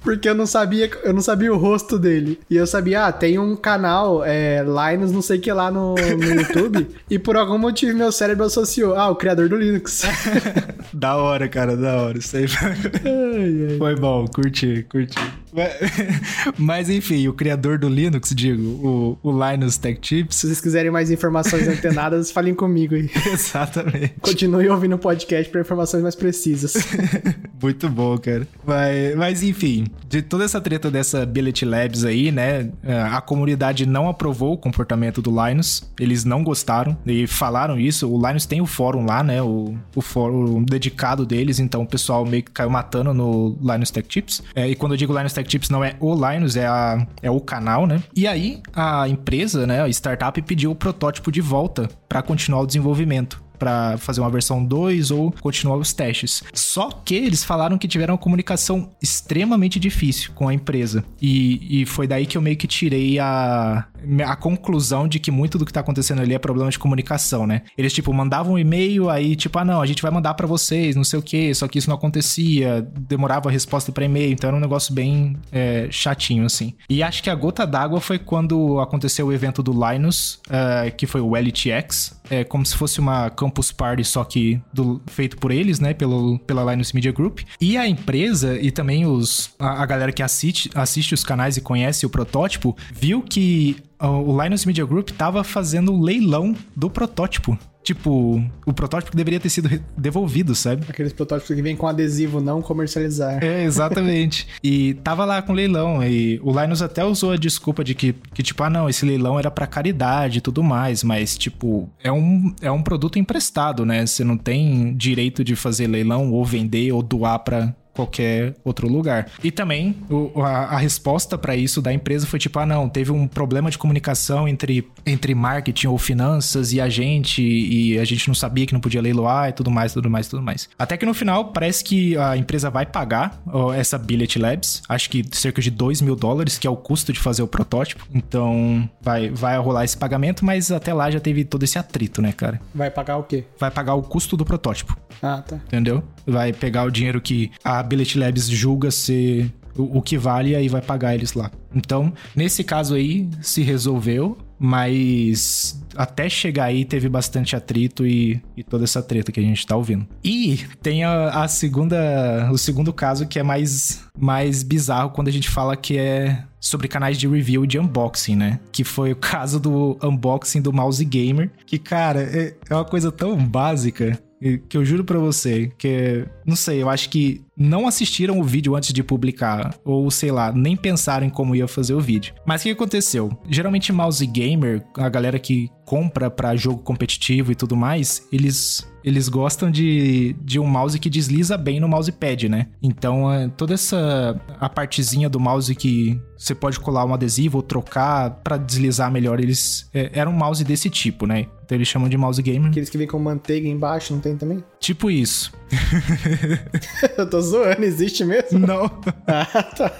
Porque 0.00 0.28
eu 0.28 0.34
não 0.34 0.46
sabia, 0.46 0.90
eu 1.04 1.12
não 1.12 1.20
sabia 1.20 1.52
o 1.52 1.56
rosto 1.56 1.98
dele. 1.98 2.40
E 2.48 2.56
eu 2.56 2.66
sabia, 2.66 3.06
ah, 3.06 3.12
tem 3.12 3.38
um 3.38 3.54
canal, 3.54 4.24
é, 4.24 4.62
Linus, 4.64 5.12
não 5.12 5.22
sei 5.22 5.38
o 5.38 5.40
que 5.40 5.52
lá 5.52 5.70
no, 5.70 5.94
no 5.94 6.24
YouTube. 6.40 6.86
e 7.08 7.18
por 7.18 7.36
algum 7.36 7.58
motivo 7.58 7.96
meu 7.96 8.10
cérebro 8.10 8.44
associou, 8.44 8.94
ah, 8.96 9.10
o 9.10 9.16
criador 9.16 9.48
do 9.48 9.56
Linux. 9.56 10.02
da 10.92 11.16
hora, 11.16 11.48
cara, 11.48 11.76
da 11.76 11.96
hora. 12.02 12.18
Isso 12.18 12.36
aí 12.36 12.48
foi, 12.48 12.68
ai, 12.68 13.72
ai. 13.72 13.78
foi 13.78 13.96
bom, 13.96 14.26
curti, 14.26 14.86
curti. 14.88 15.16
Mas 16.58 16.88
enfim, 16.88 17.28
o 17.28 17.32
criador 17.32 17.78
do 17.78 17.88
Linux, 17.88 18.32
digo, 18.34 18.62
o, 18.62 19.18
o 19.22 19.50
Linus 19.50 19.76
Tech 19.76 20.00
Tips. 20.00 20.36
Se 20.36 20.46
vocês 20.46 20.60
quiserem 20.60 20.90
mais 20.90 21.10
informações 21.10 21.66
antenadas, 21.68 22.30
falem 22.32 22.54
comigo 22.54 22.94
aí. 22.94 23.10
Exatamente. 23.32 24.14
Continue 24.20 24.68
ouvindo 24.68 24.96
o 24.96 24.98
podcast 24.98 25.50
para 25.50 25.60
informações 25.60 26.02
mais 26.02 26.14
precisas. 26.14 26.74
Muito 27.60 27.88
bom, 27.88 28.16
cara. 28.18 28.46
Mas, 28.66 29.16
mas 29.16 29.42
enfim, 29.42 29.86
de 30.08 30.22
toda 30.22 30.44
essa 30.44 30.60
treta 30.60 30.90
dessa 30.90 31.26
Billet 31.26 31.64
Labs 31.64 32.04
aí, 32.04 32.32
né? 32.32 32.70
A 33.12 33.20
comunidade 33.20 33.86
não 33.86 34.08
aprovou 34.08 34.54
o 34.54 34.58
comportamento 34.58 35.20
do 35.20 35.30
Linus. 35.30 35.82
Eles 35.98 36.24
não 36.24 36.42
gostaram 36.42 36.96
e 37.06 37.26
falaram 37.26 37.78
isso. 37.78 38.10
O 38.10 38.26
Linus 38.26 38.46
tem 38.46 38.60
o 38.60 38.66
fórum 38.66 39.04
lá, 39.04 39.22
né? 39.22 39.42
O, 39.42 39.74
o 39.94 40.00
fórum 40.00 40.62
dedicado 40.62 41.26
deles, 41.26 41.58
então 41.58 41.82
o 41.82 41.86
pessoal 41.86 42.24
meio 42.24 42.42
que 42.42 42.50
caiu 42.50 42.70
matando 42.70 43.12
no 43.12 43.56
Linus 43.60 43.90
Tech 43.90 44.08
Tips. 44.08 44.42
É, 44.54 44.68
e 44.68 44.74
quando 44.74 44.92
eu 44.92 44.96
digo 44.96 45.16
Linus 45.16 45.32
Tech 45.32 45.39
Tips, 45.48 45.70
não 45.70 45.82
é 45.82 45.96
o 46.00 46.14
Linus, 46.14 46.56
é, 46.56 46.66
a, 46.66 47.06
é 47.22 47.30
o 47.30 47.40
canal, 47.40 47.86
né? 47.86 48.02
E 48.14 48.26
aí 48.26 48.60
a 48.74 49.08
empresa, 49.08 49.66
né? 49.66 49.82
A 49.82 49.88
startup 49.88 50.40
pediu 50.42 50.70
o 50.70 50.74
protótipo 50.74 51.30
de 51.30 51.40
volta 51.40 51.88
para 52.08 52.22
continuar 52.22 52.60
o 52.62 52.66
desenvolvimento 52.66 53.42
para 53.60 53.98
fazer 53.98 54.22
uma 54.22 54.30
versão 54.30 54.64
2 54.64 55.10
ou 55.10 55.30
continuar 55.42 55.76
os 55.76 55.92
testes. 55.92 56.42
Só 56.54 56.88
que 56.90 57.14
eles 57.14 57.44
falaram 57.44 57.76
que 57.76 57.86
tiveram 57.86 58.14
uma 58.14 58.18
comunicação 58.18 58.90
extremamente 59.02 59.78
difícil 59.78 60.32
com 60.34 60.48
a 60.48 60.54
empresa. 60.54 61.04
E, 61.20 61.82
e 61.82 61.86
foi 61.86 62.06
daí 62.06 62.24
que 62.24 62.38
eu 62.38 62.42
meio 62.42 62.56
que 62.56 62.66
tirei 62.66 63.18
a, 63.18 63.84
a 64.26 64.36
conclusão 64.36 65.06
de 65.06 65.18
que 65.18 65.30
muito 65.30 65.58
do 65.58 65.64
que 65.64 65.72
tá 65.72 65.80
acontecendo 65.80 66.20
ali 66.20 66.34
é 66.34 66.38
problema 66.38 66.70
de 66.70 66.78
comunicação, 66.78 67.46
né? 67.46 67.62
Eles, 67.76 67.92
tipo, 67.92 68.12
mandavam 68.12 68.54
um 68.54 68.58
e-mail, 68.58 69.08
aí, 69.08 69.36
tipo, 69.36 69.58
ah, 69.58 69.64
não, 69.64 69.80
a 69.80 69.86
gente 69.86 70.02
vai 70.02 70.10
mandar 70.10 70.34
para 70.34 70.46
vocês, 70.46 70.96
não 70.96 71.04
sei 71.04 71.18
o 71.18 71.22
que, 71.22 71.54
só 71.54 71.68
que 71.68 71.78
isso 71.78 71.88
não 71.88 71.96
acontecia, 71.96 72.86
demorava 72.98 73.48
a 73.48 73.52
resposta 73.52 73.92
para 73.92 74.04
e-mail, 74.04 74.32
então 74.32 74.48
era 74.48 74.56
um 74.56 74.60
negócio 74.60 74.94
bem 74.94 75.36
é, 75.52 75.88
chatinho, 75.90 76.44
assim. 76.44 76.74
E 76.88 77.02
acho 77.02 77.22
que 77.22 77.30
a 77.30 77.34
gota 77.34 77.66
d'água 77.66 78.00
foi 78.00 78.18
quando 78.18 78.80
aconteceu 78.80 79.26
o 79.26 79.32
evento 79.32 79.62
do 79.62 79.72
Linus, 79.72 80.40
uh, 80.46 80.94
que 80.96 81.06
foi 81.06 81.20
o 81.20 81.36
LTX, 81.36 82.20
é 82.30 82.44
como 82.44 82.64
se 82.64 82.76
fosse 82.76 83.00
uma 83.00 83.28
Campus 83.28 83.72
Party, 83.72 84.04
só 84.04 84.22
que 84.22 84.60
do, 84.72 85.02
feito 85.06 85.36
por 85.36 85.50
eles, 85.50 85.80
né? 85.80 85.92
Pelo, 85.92 86.38
pela 86.38 86.70
Linus 86.70 86.92
Media 86.92 87.10
Group. 87.10 87.40
E 87.60 87.76
a 87.76 87.86
empresa 87.88 88.58
e 88.58 88.70
também 88.70 89.04
os, 89.04 89.50
a, 89.58 89.82
a 89.82 89.86
galera 89.86 90.12
que 90.12 90.22
assiste, 90.22 90.70
assiste 90.74 91.12
os 91.12 91.24
canais 91.24 91.56
e 91.56 91.60
conhece 91.60 92.06
o 92.06 92.10
protótipo, 92.10 92.76
viu 92.92 93.20
que 93.20 93.76
o 94.00 94.42
Linus 94.42 94.64
Media 94.64 94.84
Group 94.84 95.10
estava 95.10 95.44
fazendo 95.44 96.00
leilão 96.00 96.54
do 96.74 96.88
protótipo. 96.88 97.58
Tipo, 97.82 98.44
o 98.66 98.72
protótipo 98.74 99.16
deveria 99.16 99.40
ter 99.40 99.48
sido 99.48 99.82
devolvido, 99.96 100.54
sabe? 100.54 100.84
Aqueles 100.88 101.14
protótipos 101.14 101.54
que 101.54 101.62
vêm 101.62 101.74
com 101.74 101.86
adesivo 101.86 102.40
não 102.40 102.60
comercializar. 102.60 103.42
É, 103.42 103.64
exatamente. 103.64 104.46
e 104.62 104.94
tava 104.94 105.24
lá 105.24 105.40
com 105.40 105.52
leilão. 105.52 106.04
E 106.04 106.38
o 106.42 106.52
Linus 106.52 106.82
até 106.82 107.04
usou 107.04 107.32
a 107.32 107.36
desculpa 107.36 107.82
de 107.82 107.94
que, 107.94 108.14
que 108.34 108.42
tipo, 108.42 108.62
ah, 108.62 108.70
não, 108.70 108.88
esse 108.88 109.06
leilão 109.06 109.38
era 109.38 109.50
para 109.50 109.66
caridade 109.66 110.38
e 110.38 110.40
tudo 110.42 110.62
mais. 110.62 111.02
Mas, 111.02 111.38
tipo, 111.38 111.88
é 112.02 112.12
um, 112.12 112.54
é 112.60 112.70
um 112.70 112.82
produto 112.82 113.18
emprestado, 113.18 113.86
né? 113.86 114.04
Você 114.04 114.24
não 114.24 114.36
tem 114.36 114.94
direito 114.94 115.42
de 115.42 115.56
fazer 115.56 115.86
leilão 115.86 116.32
ou 116.32 116.44
vender 116.44 116.92
ou 116.92 117.02
doar 117.02 117.38
pra 117.38 117.74
qualquer 118.00 118.54
outro 118.64 118.88
lugar. 118.88 119.30
E 119.44 119.50
também 119.50 119.96
o, 120.08 120.42
a, 120.42 120.74
a, 120.74 120.78
resposta 120.78 121.36
para 121.36 121.54
isso 121.54 121.82
da 121.82 121.92
empresa 121.92 122.26
foi 122.26 122.38
tipo: 122.38 122.58
ah, 122.58 122.66
não, 122.66 122.88
teve 122.88 123.12
um 123.12 123.26
problema 123.26 123.70
de 123.70 123.76
comunicação 123.76 124.48
entre, 124.48 124.88
entre 125.04 125.34
marketing 125.34 125.88
ou 125.88 125.98
finanças 125.98 126.72
e 126.72 126.80
a 126.80 126.88
gente, 126.88 127.42
e 127.42 127.98
a 127.98 128.04
gente 128.04 128.26
não 128.28 128.34
sabia 128.34 128.66
que 128.66 128.72
não 128.72 128.80
podia 128.80 129.02
leiloar 129.02 129.50
e 129.50 129.52
tudo 129.52 129.70
mais, 129.70 129.92
tudo 129.92 130.08
mais, 130.08 130.28
tudo 130.28 130.42
mais. 130.42 130.68
Até 130.78 130.96
que 130.96 131.04
no 131.04 131.12
final 131.12 131.46
parece 131.52 131.84
que 131.84 132.16
a 132.16 132.36
empresa 132.36 132.70
vai 132.70 132.86
pagar 132.86 133.40
ó, 133.46 133.72
essa 133.72 133.98
Billet 133.98 134.38
Labs, 134.38 134.82
acho 134.88 135.10
que 135.10 135.24
cerca 135.32 135.60
de 135.60 135.70
2 135.70 136.00
mil 136.00 136.16
dólares, 136.16 136.58
que 136.58 136.66
é 136.66 136.70
o 136.70 136.76
custo 136.76 137.12
de 137.12 137.20
fazer 137.20 137.42
o 137.42 137.48
protótipo. 137.48 138.06
Então 138.12 138.88
vai, 139.00 139.28
vai 139.28 139.58
rolar 139.58 139.84
esse 139.84 139.96
pagamento, 139.96 140.44
mas 140.44 140.70
até 140.70 140.94
lá 140.94 141.10
já 141.10 141.20
teve 141.20 141.44
todo 141.44 141.62
esse 141.62 141.78
atrito, 141.78 142.22
né, 142.22 142.32
cara? 142.32 142.60
Vai 142.74 142.90
pagar 142.90 143.18
o 143.18 143.24
quê? 143.24 143.44
Vai 143.58 143.70
pagar 143.70 143.94
o 143.94 144.02
custo 144.02 144.36
do 144.36 144.44
protótipo. 144.44 144.96
Ah, 145.22 145.42
tá. 145.46 145.56
Entendeu? 145.56 146.02
Vai 146.26 146.52
pegar 146.52 146.84
o 146.84 146.90
dinheiro 146.90 147.20
que 147.20 147.50
a 147.62 147.82
Billet 147.90 148.16
Labs 148.16 148.48
julga 148.48 148.88
ser 148.92 149.52
o, 149.76 149.98
o 149.98 150.02
que 150.02 150.16
vale 150.16 150.50
e 150.50 150.56
aí 150.56 150.68
vai 150.68 150.80
pagar 150.80 151.14
eles 151.14 151.32
lá. 151.32 151.50
Então, 151.74 152.12
nesse 152.34 152.62
caso 152.62 152.94
aí, 152.94 153.28
se 153.42 153.62
resolveu, 153.62 154.38
mas 154.58 155.82
até 155.96 156.28
chegar 156.28 156.66
aí 156.66 156.84
teve 156.84 157.08
bastante 157.08 157.56
atrito 157.56 158.06
e, 158.06 158.40
e 158.56 158.62
toda 158.62 158.84
essa 158.84 159.02
treta 159.02 159.32
que 159.32 159.40
a 159.40 159.42
gente 159.42 159.66
tá 159.66 159.74
ouvindo. 159.74 160.06
E 160.22 160.60
tem 160.80 161.02
a, 161.02 161.42
a 161.42 161.48
segunda, 161.48 162.48
o 162.52 162.58
segundo 162.58 162.92
caso 162.92 163.26
que 163.26 163.38
é 163.38 163.42
mais, 163.42 164.04
mais 164.16 164.62
bizarro 164.62 165.10
quando 165.10 165.28
a 165.28 165.32
gente 165.32 165.48
fala 165.48 165.76
que 165.76 165.98
é 165.98 166.44
sobre 166.60 166.86
canais 166.86 167.18
de 167.18 167.26
review 167.26 167.66
de 167.66 167.78
unboxing, 167.78 168.36
né? 168.36 168.60
Que 168.70 168.84
foi 168.84 169.12
o 169.12 169.16
caso 169.16 169.58
do 169.58 169.98
unboxing 170.02 170.60
do 170.60 170.72
Mouse 170.72 171.04
Gamer, 171.04 171.50
que 171.66 171.78
cara, 171.78 172.22
é, 172.22 172.54
é 172.68 172.74
uma 172.74 172.84
coisa 172.84 173.10
tão 173.10 173.36
básica 173.36 174.20
que 174.68 174.76
eu 174.76 174.84
juro 174.84 175.04
para 175.04 175.18
você 175.18 175.70
que 175.76 176.26
não 176.46 176.56
sei, 176.56 176.82
eu 176.82 176.88
acho 176.88 177.10
que 177.10 177.42
não 177.56 177.86
assistiram 177.86 178.40
o 178.40 178.44
vídeo 178.44 178.74
antes 178.74 178.92
de 178.92 179.02
publicar, 179.02 179.74
ou 179.84 180.10
sei 180.10 180.32
lá, 180.32 180.50
nem 180.50 180.74
pensaram 180.74 181.26
em 181.26 181.30
como 181.30 181.54
ia 181.54 181.68
fazer 181.68 181.94
o 181.94 182.00
vídeo. 182.00 182.34
Mas 182.46 182.62
o 182.62 182.64
que 182.64 182.70
aconteceu? 182.70 183.30
Geralmente 183.48 183.92
mouse 183.92 184.24
gamer, 184.26 184.82
a 184.96 185.08
galera 185.08 185.38
que 185.38 185.68
compra 185.84 186.30
para 186.30 186.56
jogo 186.56 186.82
competitivo 186.82 187.52
e 187.52 187.54
tudo 187.54 187.76
mais, 187.76 188.26
eles 188.32 188.88
eles 189.02 189.28
gostam 189.28 189.70
de, 189.70 190.36
de 190.42 190.58
um 190.58 190.66
mouse 190.66 190.98
que 190.98 191.08
desliza 191.08 191.56
bem 191.56 191.80
no 191.80 191.88
mousepad, 191.88 192.48
né? 192.48 192.66
Então, 192.82 193.32
é, 193.32 193.48
toda 193.48 193.74
essa 193.74 194.38
a 194.58 194.68
partezinha 194.68 195.28
do 195.28 195.40
mouse 195.40 195.74
que 195.74 196.20
você 196.40 196.54
pode 196.54 196.80
colar 196.80 197.04
um 197.04 197.12
adesivo 197.12 197.58
ou 197.58 197.62
trocar 197.62 198.30
para 198.42 198.56
deslizar 198.56 199.12
melhor, 199.12 199.38
eles 199.38 199.86
é, 199.92 200.10
era 200.14 200.28
um 200.28 200.32
mouse 200.32 200.64
desse 200.64 200.88
tipo, 200.88 201.26
né? 201.26 201.46
Então 201.70 201.76
eles 201.76 201.86
chamam 201.86 202.08
de 202.08 202.16
mouse 202.16 202.42
gamer. 202.42 202.70
Aqueles 202.70 202.88
que 202.88 202.98
vem 202.98 203.06
com 203.06 203.18
manteiga 203.18 203.68
embaixo, 203.68 204.14
não 204.14 204.20
tem 204.20 204.36
também? 204.36 204.64
Tipo 204.80 205.10
isso. 205.10 205.52
Eu 207.16 207.28
tô 207.28 207.40
zoando, 207.40 207.84
existe 207.84 208.24
mesmo? 208.24 208.58
Não. 208.58 208.90
Ah, 209.26 209.62
tá. 209.62 209.92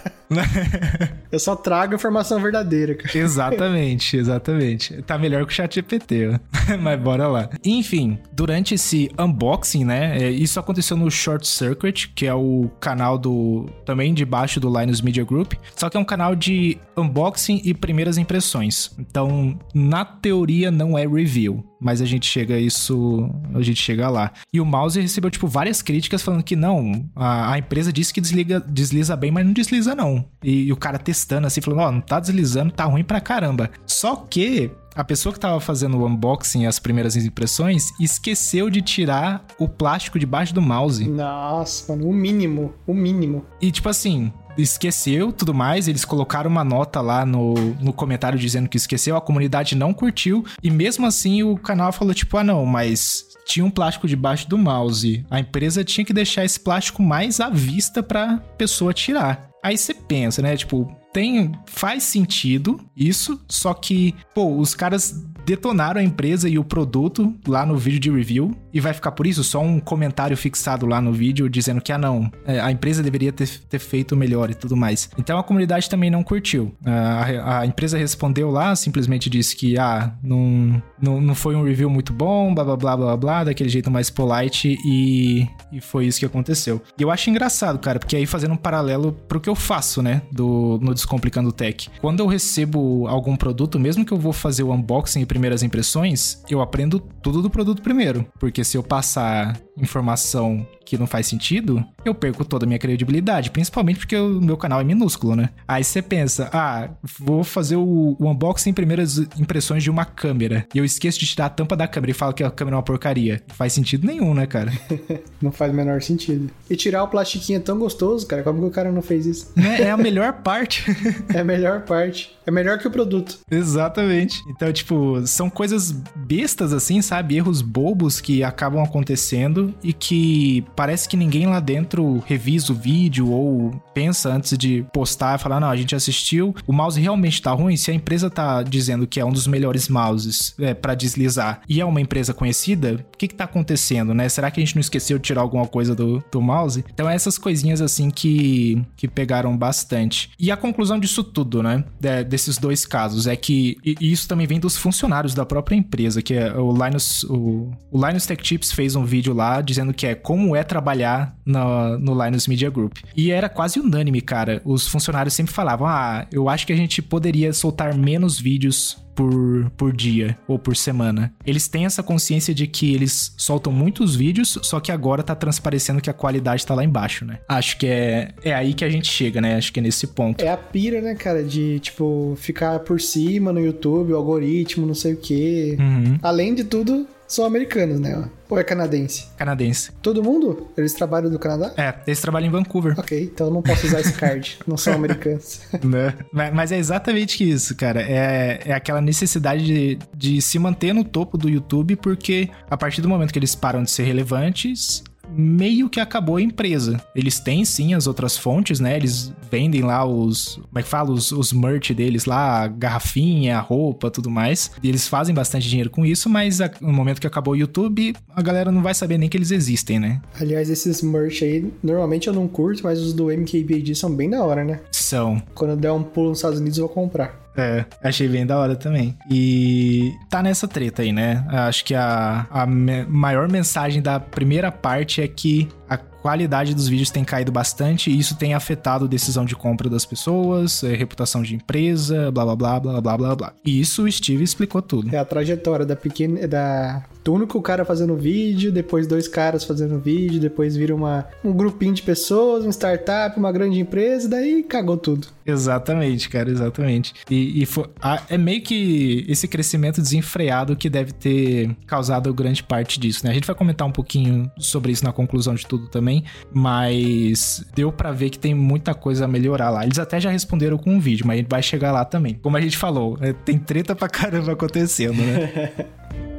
Eu 1.31 1.39
só 1.39 1.55
trago 1.55 1.95
informação 1.95 2.41
verdadeira, 2.41 2.95
cara. 2.95 3.17
Exatamente, 3.17 4.17
exatamente. 4.17 5.03
Tá 5.03 5.19
melhor 5.19 5.45
que 5.45 5.53
o 5.53 5.55
chat 5.55 5.75
GPT, 5.75 6.41
mas 6.81 7.01
bora 7.01 7.29
lá. 7.29 7.51
Enfim, 7.65 8.19
durante 8.33 8.75
esse 8.75 9.11
unboxing, 9.19 9.85
né, 9.85 10.19
é, 10.19 10.31
isso 10.31 10.59
aconteceu 10.59 10.97
no 10.97 11.11
Short 11.11 11.47
Circuit, 11.47 12.13
que 12.15 12.27
é 12.27 12.35
o 12.35 12.71
canal 12.81 13.19
do 13.19 13.69
também 13.85 14.15
debaixo 14.15 14.61
do 14.61 14.69
Linus 14.69 15.01
Media 15.01 15.25
Group, 15.25 15.55
só 15.77 15.89
que 15.91 15.97
é 15.97 16.01
um 16.01 16.05
canal 16.05 16.30
de 16.35 16.79
unboxing 16.97 17.61
e 17.65 17.75
primeiras 17.75 18.19
impressões. 18.19 18.91
Então, 18.99 19.59
na 19.75 20.05
teoria 20.05 20.71
não 20.71 20.99
é 20.99 21.07
review, 21.07 21.65
mas 21.81 22.01
a 22.01 22.05
gente 22.05 22.27
chega 22.27 22.55
a 22.55 22.61
isso, 22.61 23.31
a 23.55 23.63
gente 23.63 23.81
chega 23.81 24.09
lá. 24.09 24.33
E 24.53 24.61
o 24.61 24.67
mouse 24.67 25.01
recebeu 25.01 25.31
tipo 25.31 25.47
várias 25.47 25.83
críticas 25.83 26.23
falando 26.23 26.43
que 26.43 26.57
não, 26.57 27.09
a, 27.15 27.53
a 27.53 27.59
empresa 27.59 27.93
disse 27.93 28.13
que 28.13 28.21
desliga, 28.21 28.61
desliza 28.61 29.17
bem, 29.17 29.31
mas 29.31 29.47
não 29.47 29.53
desliza 29.53 29.95
não. 29.95 30.25
E, 30.43 30.65
e 30.65 30.73
o 30.73 30.77
cara 30.77 30.99
testando 30.99 31.47
assim, 31.47 31.61
falando, 31.61 31.81
ó, 31.81 31.89
oh, 31.89 31.93
não 31.93 32.01
tá 32.01 32.21
deslizando, 32.21 32.73
tá 32.73 32.85
ruim 32.85 33.05
pra 33.05 33.21
caramba. 33.21 33.71
Só 33.87 34.17
que 34.17 34.71
a 34.95 35.05
pessoa 35.05 35.33
que 35.33 35.41
tava 35.41 35.61
fazendo 35.61 35.97
o 35.99 36.07
unboxing, 36.07 36.67
as 36.67 36.79
primeiras 36.79 37.17
impressões, 37.17 37.93
esqueceu 38.01 38.69
de 38.69 38.83
tirar 38.83 39.45
o 39.59 39.69
plástico 39.69 40.19
debaixo 40.19 40.53
do 40.53 40.61
mouse. 40.61 41.09
Nossa, 41.09 41.93
mano, 41.93 42.09
o 42.09 42.13
mínimo, 42.13 42.75
o 42.87 42.95
mínimo. 42.95 43.45
E 43.61 43.71
tipo 43.71 43.89
assim, 43.89 44.33
esqueceu 44.57 45.33
tudo 45.33 45.55
mais. 45.55 45.89
Eles 45.89 46.05
colocaram 46.05 46.51
uma 46.51 46.65
nota 46.65 47.01
lá 47.01 47.25
no, 47.25 47.55
no 47.81 47.93
comentário 47.93 48.39
dizendo 48.39 48.69
que 48.69 48.77
esqueceu, 48.77 49.17
a 49.17 49.21
comunidade 49.21 49.75
não 49.75 49.93
curtiu. 49.93 50.45
E 50.63 50.71
mesmo 50.71 51.07
assim 51.07 51.43
o 51.43 51.57
canal 51.57 51.93
falou: 51.93 52.15
tipo, 52.15 52.37
ah, 52.37 52.45
não, 52.45 52.65
mas 52.65 53.25
tinha 53.47 53.65
um 53.65 53.71
plástico 53.71 54.07
debaixo 54.07 54.49
do 54.49 54.59
mouse. 54.59 55.25
A 55.31 55.41
empresa 55.41 55.85
tinha 55.85 56.05
que 56.05 56.13
deixar 56.13 56.45
esse 56.45 56.61
plástico 56.61 57.03
mais 57.03 57.41
à 57.41 57.49
vista 57.51 58.03
pra 58.03 58.39
pessoa 58.57 58.93
tirar. 58.93 59.51
Aí 59.63 59.77
você 59.77 59.93
pensa, 59.93 60.41
né? 60.41 60.57
Tipo, 60.57 60.91
tem 61.13 61.53
faz 61.67 62.05
sentido 62.05 62.81
isso, 62.97 63.41
só 63.49 63.75
que, 63.75 64.15
pô, 64.35 64.57
os 64.57 64.75
caras 64.75 65.27
detonaram 65.45 66.01
a 66.01 66.05
empresa 66.05 66.49
e 66.49 66.59
o 66.59 66.65
produto 66.65 67.35
lá 67.47 67.67
no 67.67 67.77
vídeo 67.77 67.99
de 67.99 68.11
review 68.11 68.57
e 68.73 68.81
vai 68.81 68.93
ficar 68.93 69.13
por 69.13 69.27
isso 69.27 69.43
só 69.43 69.61
um 69.61 69.81
comentário 69.81 70.37
fixado 70.37 70.87
lá 70.87 71.01
no 71.01 71.13
vídeo 71.13 71.49
dizendo 71.49 71.81
que 71.81 71.93
ah 71.93 71.99
não, 71.99 72.31
é, 72.47 72.61
a 72.61 72.71
empresa 72.71 73.03
deveria 73.03 73.33
ter, 73.33 73.49
ter 73.49 73.79
feito 73.79 74.17
melhor 74.17 74.51
e 74.51 74.55
tudo 74.55 74.77
mais. 74.77 75.11
Então 75.19 75.39
a 75.39 75.43
comunidade 75.43 75.89
também 75.89 76.11
não 76.11 76.23
curtiu. 76.23 76.75
A, 76.85 77.61
a 77.61 77.67
empresa 77.67 77.99
respondeu 77.99 78.51
lá, 78.51 78.75
simplesmente 78.77 79.29
disse 79.29 79.57
que 79.57 79.79
ah, 79.79 80.13
não, 80.23 80.83
não, 81.01 81.21
não 81.21 81.35
foi 81.35 81.55
um 81.55 81.65
review 81.65 81.91
muito 81.91 82.13
bom, 82.13 82.55
blá 82.55 82.65
blá 82.65 82.77
blá 82.77 82.97
blá 82.97 83.17
blá, 83.17 83.45
daquele 83.45 83.69
jeito 83.69 83.91
mais 83.91 84.11
polite 84.11 84.77
e, 84.85 85.49
e 85.73 85.81
foi 85.81 86.07
isso 86.07 86.19
que 86.19 86.27
aconteceu. 86.27 86.81
E 86.99 87.03
eu 87.03 87.11
acho 87.11 87.31
engraçado, 87.31 87.79
cara, 87.79 87.99
porque 87.99 88.17
aí 88.17 88.27
fazendo 88.27 88.55
um 88.55 88.57
paralelo 88.57 89.13
pro 89.29 89.41
que 89.41 89.49
eu 89.49 89.55
faço, 89.55 90.03
né, 90.03 90.23
do, 90.33 90.79
no 90.83 90.95
Descomplicando 90.95 91.53
Tech. 91.53 91.89
Quando 92.01 92.21
eu 92.21 92.27
recebo 92.27 93.07
algum 93.07 93.37
produto, 93.37 93.79
mesmo 93.79 94.05
que 94.05 94.13
eu 94.13 94.19
vou 94.19 94.33
fazer 94.33 94.63
o 94.63 94.73
unboxing 94.73 95.21
e 95.21 95.27
primeiras 95.27 95.63
impressões, 95.63 96.43
eu 96.49 96.61
aprendo 96.61 97.01
tudo 97.01 97.43
do 97.43 97.51
produto 97.51 97.83
primeiro. 97.83 98.27
Porque 98.39 98.60
se 98.65 98.77
eu 98.77 98.83
passar 98.83 99.59
informação 99.77 100.67
que 100.85 100.99
não 100.99 101.07
faz 101.07 101.27
sentido, 101.27 101.85
eu 102.05 102.13
perco 102.13 102.45
toda 102.45 102.65
a 102.65 102.67
minha 102.67 102.79
credibilidade. 102.79 103.51
Principalmente 103.51 104.01
porque 104.01 104.17
o 104.17 104.41
meu 104.41 104.57
canal 104.57 104.81
é 104.81 104.85
minúsculo, 104.85 105.37
né? 105.37 105.51
Aí 105.67 105.85
você 105.85 106.03
pensa, 106.03 106.51
ah, 106.53 106.91
vou 107.19 107.45
fazer 107.45 107.77
o, 107.77 108.17
o 108.19 108.29
unboxing 108.29 108.73
primeiras 108.73 109.19
impressões 109.39 109.85
de 109.85 109.91
uma 109.91 110.05
câmera. 110.05 110.67
E 110.75 110.79
eu 110.79 110.85
esqueço 110.85 111.21
de 111.21 111.27
tirar 111.27 111.47
a 111.47 111.51
tampa 111.51 111.77
da 111.77 111.87
câmera 111.87 112.11
e 112.11 112.15
falo 112.15 112.33
que 112.33 112.43
a 112.43 112.51
câmera 112.51 112.75
é 112.75 112.79
uma 112.79 112.83
porcaria. 112.83 113.41
Não 113.49 113.55
faz 113.55 113.73
sentido 113.73 114.05
nenhum, 114.05 114.35
né, 114.35 114.47
cara? 114.47 114.73
não 115.41 115.53
faz 115.53 115.73
o 115.73 115.77
menor 115.77 116.03
sentido. 116.03 116.51
E 116.69 116.75
tirar 116.75 117.05
o 117.05 117.09
plastiquinho 117.09 117.59
é 117.59 117.61
tão 117.61 117.79
gostoso, 117.79 118.27
cara. 118.27 118.43
Como 118.43 118.59
que 118.59 118.67
o 118.67 118.71
cara 118.71 118.91
não 118.91 119.03
fez 119.03 119.27
isso? 119.27 119.53
É, 119.57 119.83
é 119.83 119.91
a 119.91 119.97
melhor 119.97 120.33
parte. 120.43 120.85
é 121.33 121.39
a 121.39 121.45
melhor 121.45 121.83
parte. 121.83 122.37
É 122.51 122.53
melhor 122.53 122.79
que 122.79 122.89
o 122.89 122.91
produto. 122.91 123.39
Exatamente. 123.49 124.43
Então, 124.49 124.73
tipo, 124.73 125.25
são 125.25 125.49
coisas 125.49 125.93
bestas 125.93 126.73
assim, 126.73 127.01
sabe? 127.01 127.37
Erros 127.37 127.63
bobos 127.63 128.21
que 128.21 128.43
acabam 128.43 128.83
acontecendo 128.83 129.73
e 129.85 129.93
que 129.93 130.65
parece 130.75 131.09
que 131.09 131.17
ninguém 131.17 131.47
lá 131.47 131.61
dentro 131.61 132.19
revisa 132.27 132.73
o 132.73 132.75
vídeo 132.75 133.31
ou 133.31 133.71
pensa 133.95 134.31
antes 134.31 134.59
de 134.59 134.85
postar 134.93 135.37
e 135.37 135.43
falar: 135.43 135.61
não, 135.61 135.71
a 135.71 135.77
gente 135.77 135.95
assistiu, 135.95 136.53
o 136.67 136.73
mouse 136.73 137.01
realmente 137.01 137.41
tá 137.41 137.53
ruim. 137.53 137.77
Se 137.77 137.93
a 137.93 137.95
empresa 137.95 138.29
tá 138.29 138.65
dizendo 138.65 139.07
que 139.07 139.21
é 139.21 139.25
um 139.25 139.33
dos 139.33 139.47
melhores 139.47 139.89
mouses 139.89 140.53
é, 140.59 140.75
para 140.75 140.97
deslizar 140.97 141.61
e 141.69 141.81
é 141.81 141.85
uma 141.85 142.01
empresa 142.01 142.35
conhecida, 142.35 143.07
o 143.15 143.17
que 143.17 143.29
que 143.29 143.35
tá 143.37 143.45
acontecendo, 143.45 144.13
né? 144.13 144.29
Será 144.29 144.51
que 144.51 144.61
a 144.61 144.65
gente 144.65 144.75
não 144.75 144.81
esqueceu 144.81 145.19
de 145.19 145.25
tirar 145.25 145.43
alguma 145.43 145.69
coisa 145.69 145.95
do, 145.95 146.21
do 146.33 146.43
mouse? 146.43 146.85
Então, 146.93 147.09
é 147.09 147.15
essas 147.15 147.39
coisinhas 147.39 147.81
assim 147.81 148.11
que, 148.11 148.85
que 148.97 149.07
pegaram 149.07 149.57
bastante. 149.57 150.33
E 150.37 150.51
a 150.51 150.57
conclusão 150.57 150.99
disso 150.99 151.23
tudo, 151.23 151.63
né? 151.63 151.85
De, 152.01 152.25
desses 152.41 152.59
dois 152.59 152.87
casos 152.87 153.27
é 153.27 153.37
que 153.37 153.77
e 153.85 154.13
isso 154.13 154.27
também 154.27 154.47
vem 154.47 154.59
dos 154.59 154.77
funcionários 154.77 155.35
da 155.35 155.45
própria 155.45 155.77
empresa, 155.77 156.23
que 156.23 156.35
é 156.35 156.53
o 156.55 156.73
Linus, 156.73 157.23
o, 157.25 157.71
o 157.91 158.07
Linus 158.07 158.27
Tech 158.27 158.43
Tips 158.43 158.73
fez 158.73 158.97
um 158.97 159.05
vídeo 159.05 159.35
lá 159.35 159.61
dizendo 159.61 159.93
que 159.93 160.07
é 160.07 160.15
como 160.15 160.57
é 160.57 160.65
trabalhar 160.65 161.37
no, 161.45 161.99
no 161.99 162.25
Linus 162.25 162.47
Media 162.47 162.71
Group. 162.71 162.99
E 163.17 163.31
era 163.31 163.49
quase 163.49 163.79
unânime, 163.79 164.21
cara. 164.21 164.63
Os 164.65 164.89
funcionários 164.89 165.35
sempre 165.35 165.53
falavam: 165.53 165.87
ah, 165.87 166.27
eu 166.33 166.49
acho 166.49 166.67
que 166.67 166.73
a 166.73 166.77
gente 166.77 167.03
poderia 167.03 167.53
soltar 167.53 167.95
menos 167.95 168.41
vídeos 168.41 168.97
por, 169.15 169.71
por 169.77 169.93
dia 169.93 170.37
ou 170.47 170.59
por 170.59 170.77
semana. 170.77 171.33
Eles 171.45 171.69
têm 171.69 171.85
essa 171.85 172.03
consciência 172.03 172.55
de 172.55 172.67
que 172.67 172.95
eles 172.95 173.35
soltam 173.37 173.73
muitos 173.73 174.17
vídeos, 174.17 174.59
só 174.63 174.81
que 174.81 174.93
agora 174.93 175.23
tá 175.23 175.35
transparecendo 175.35 176.01
que 176.01 176.11
a 176.11 176.13
qualidade 176.13 176.67
tá 176.67 176.75
lá 176.75 176.85
embaixo, 176.85 177.25
né? 177.25 177.39
Acho 177.49 177.79
que 177.79 177.87
é, 177.87 178.33
é 178.43 178.55
aí 178.55 178.75
que 178.75 178.85
a 178.85 178.91
gente 178.91 179.11
chega, 179.11 179.41
né? 179.41 179.57
Acho 179.57 179.73
que 179.73 179.81
é 179.81 179.83
nesse 179.83 180.07
ponto. 180.07 180.43
É 180.45 180.49
a 180.49 180.57
pira, 180.57 181.01
né, 181.01 181.15
cara, 181.15 181.43
de, 181.43 181.79
tipo, 181.81 182.37
ficar 182.37 182.81
por 182.81 183.01
cima 183.01 183.53
no 183.53 183.61
YouTube, 183.61 184.13
o 184.13 184.17
algoritmo, 184.17 184.87
não 184.87 184.95
sei 184.95 185.15
o 185.15 185.17
quê. 185.17 185.77
Uhum. 185.79 186.19
Além 186.23 186.55
de 186.55 186.65
tudo, 186.65 187.07
são 187.31 187.45
americanos, 187.45 188.01
né? 188.01 188.29
Ou 188.49 188.59
é 188.59 188.65
canadense? 188.65 189.29
Canadense. 189.37 189.93
Todo 190.03 190.21
mundo? 190.21 190.67
Eles 190.77 190.93
trabalham 190.93 191.31
no 191.31 191.39
Canadá? 191.39 191.73
É, 191.77 191.95
eles 192.05 192.21
trabalham 192.21 192.49
em 192.49 192.51
Vancouver. 192.51 192.99
Ok, 192.99 193.31
então 193.33 193.47
eu 193.47 193.53
não 193.53 193.63
posso 193.63 193.87
usar 193.87 194.01
esse 194.01 194.13
card. 194.15 194.59
não 194.67 194.77
são 194.77 194.95
americanos. 194.95 195.61
né? 195.85 196.13
Mas 196.53 196.73
é 196.73 196.79
exatamente 196.79 197.49
isso, 197.49 197.77
cara. 197.77 198.03
É, 198.03 198.61
é 198.65 198.73
aquela 198.73 199.01
necessidade 199.01 199.65
de, 199.65 199.99
de 200.13 200.43
se 200.43 200.59
manter 200.59 200.93
no 200.93 201.05
topo 201.05 201.39
do 201.39 201.49
YouTube, 201.49 201.95
porque 201.95 202.51
a 202.69 202.77
partir 202.77 203.01
do 203.01 203.09
momento 203.09 203.33
que 203.33 203.39
eles 203.39 203.55
param 203.55 203.85
de 203.85 203.91
ser 203.93 204.03
relevantes, 204.03 205.05
meio 205.37 205.89
que 205.89 206.01
acabou 206.01 206.37
a 206.37 206.43
empresa. 206.43 207.01
Eles 207.15 207.41
têm 207.41 207.65
sim 207.65 207.95
as 207.95 208.07
outras 208.07 208.37
fontes, 208.37 208.81
né? 208.81 208.97
Eles 208.97 209.33
vendem 209.51 209.83
lá 209.83 210.05
os. 210.05 210.57
Como 210.57 210.79
é 210.79 210.83
que 210.83 210.89
fala? 210.89 211.11
Os, 211.11 211.33
os 211.33 211.53
merch 211.53 211.91
deles 211.91 212.25
lá, 212.25 212.63
a 212.63 212.69
garrafinha, 212.69 213.59
a 213.59 213.61
roupa, 213.61 214.11
tudo 214.11 214.31
mais. 214.31 214.71
E 214.83 214.89
eles 214.89 215.07
fazem 215.09 215.35
bastante 215.35 215.69
dinheiro 215.69 215.91
com 215.91 216.05
isso, 216.05 216.29
mas 216.29 216.61
a, 216.61 216.71
no 216.81 216.93
momento 216.93 217.21
que 217.21 217.27
acabou 217.27 217.55
o 217.55 217.57
YouTube, 217.57 218.15
a 218.35 218.43
galera 218.43 218.71
não 218.71 218.83
vai 218.83 218.95
saber 218.95 219.19
nem 219.19 219.29
que 219.29 219.37
eles 219.37 219.51
existem, 219.51 219.99
né? 219.99 220.21
Aliás, 220.39 220.71
esses 220.71 221.03
merch 221.03 221.43
aí, 221.43 221.73
normalmente 221.83 222.29
eu 222.29 222.35
não 222.35 222.47
curto, 222.47 222.83
mas 222.83 223.01
os 223.01 223.13
do 223.13 223.31
MKBD 223.31 223.95
são 223.95 224.15
bem 224.15 224.31
da 224.31 224.43
hora, 224.43 224.65
né? 224.65 224.81
São. 224.93 225.43
Quando 225.55 225.71
eu 225.71 225.77
der 225.77 225.93
um 225.93 226.03
pulo 226.03 226.31
nos 226.31 226.39
Estados 226.39 226.61
Unidos, 226.61 226.79
eu 226.79 226.87
vou 226.87 226.95
comprar. 226.95 227.40
É, 227.57 227.85
achei 228.03 228.29
bem 228.29 228.47
da 228.47 228.59
hora 228.59 228.77
também. 228.77 229.17
E 229.31 230.13
tá 230.29 230.43
nessa 230.43 230.69
treta 230.69 231.03
aí, 231.03 231.13
né? 231.13 231.45
Acho 231.49 231.85
que 231.85 231.95
a, 231.95 232.47
a 232.51 232.67
me 232.67 233.05
maior 233.05 233.49
mensagem 233.49 234.01
da 234.01 234.21
primeira 234.21 234.71
parte 234.71 235.21
é 235.21 235.29
que 235.29 235.69
a 235.91 235.97
qualidade 235.97 236.73
dos 236.73 236.87
vídeos 236.87 237.11
tem 237.11 237.25
caído 237.25 237.51
bastante 237.51 238.11
e 238.11 238.19
isso 238.19 238.37
tem 238.37 238.55
afetado 238.55 239.07
a 239.07 239.09
decisão 239.09 239.45
de 239.45 239.57
compra 239.57 239.91
das 239.91 240.07
pessoas, 240.07 240.85
é, 240.85 240.95
reputação 240.95 241.43
de 241.43 241.57
empresa, 241.57 242.31
blá 242.31 242.45
blá 242.45 242.55
blá 242.55 242.81
blá 242.81 243.01
blá 243.01 243.17
blá 243.17 243.37
blá. 243.37 243.53
E 243.65 243.81
isso 243.81 244.05
o 244.05 244.13
Steve 244.13 244.45
explicou 244.45 244.81
tudo. 244.81 245.13
É 245.13 245.19
a 245.19 245.25
trajetória 245.25 245.85
da 245.85 245.97
pequena. 245.97 246.47
Da... 246.47 247.03
Do 247.25 247.35
único 247.35 247.61
cara 247.61 247.85
fazendo 247.85 248.17
vídeo, 248.17 248.73
depois 248.73 249.07
dois 249.07 249.29
caras 249.29 249.65
fazendo 249.65 249.99
vídeo, 249.99 250.41
depois 250.41 250.75
vira 250.75 250.95
uma, 250.95 251.27
um 251.45 251.53
grupinho 251.53 251.93
de 251.93 252.01
pessoas, 252.01 252.65
uma 252.65 252.73
startup, 252.73 253.39
uma 253.39 253.53
grande 253.53 253.79
empresa, 253.79 254.27
daí 254.27 254.63
cagou 254.63 254.97
tudo. 254.97 255.29
Exatamente, 255.45 256.31
cara, 256.31 256.51
exatamente. 256.51 257.13
E, 257.29 257.63
e 257.63 257.67
foi, 257.67 257.91
a, 258.01 258.23
é 258.29 258.39
meio 258.39 258.63
que 258.63 259.27
esse 259.29 259.47
crescimento 259.47 260.01
desenfreado 260.01 260.75
que 260.77 260.89
deve 260.89 261.13
ter 261.13 261.77
causado 261.87 262.33
grande 262.33 262.63
parte 262.63 262.99
disso, 262.99 263.25
né? 263.25 263.33
A 263.33 263.35
gente 263.35 263.47
vai 263.47 263.57
comentar 263.57 263.87
um 263.87 263.93
pouquinho 263.93 264.51
sobre 264.59 264.93
isso 264.93 265.05
na 265.05 265.13
conclusão 265.13 265.55
de 265.55 265.67
tudo 265.67 265.80
também, 265.89 266.25
mas 266.53 267.65
deu 267.75 267.93
para 267.93 268.13
ver 268.13 268.31
que 268.31 268.39
tem 268.39 268.55
muita 268.55 268.95
coisa 268.95 269.25
a 269.25 269.29
melhorar 269.29 269.71
lá. 269.71 269.85
Eles 269.85 269.99
até 269.99 270.21
já 270.21 270.31
responderam 270.31 270.79
com 270.79 270.91
um 270.91 271.01
vídeo, 271.01 271.27
mas 271.27 271.45
vai 271.49 271.63
chegar 271.63 271.93
lá 271.93 272.05
também. 272.05 272.35
Como 272.35 272.57
a 272.57 272.61
gente 272.61 272.77
falou, 272.77 273.19
é, 273.21 273.33
tem 273.33 273.59
treta 273.59 273.95
pra 273.95 274.09
caramba 274.09 274.53
acontecendo, 274.53 275.23
né? 275.23 275.73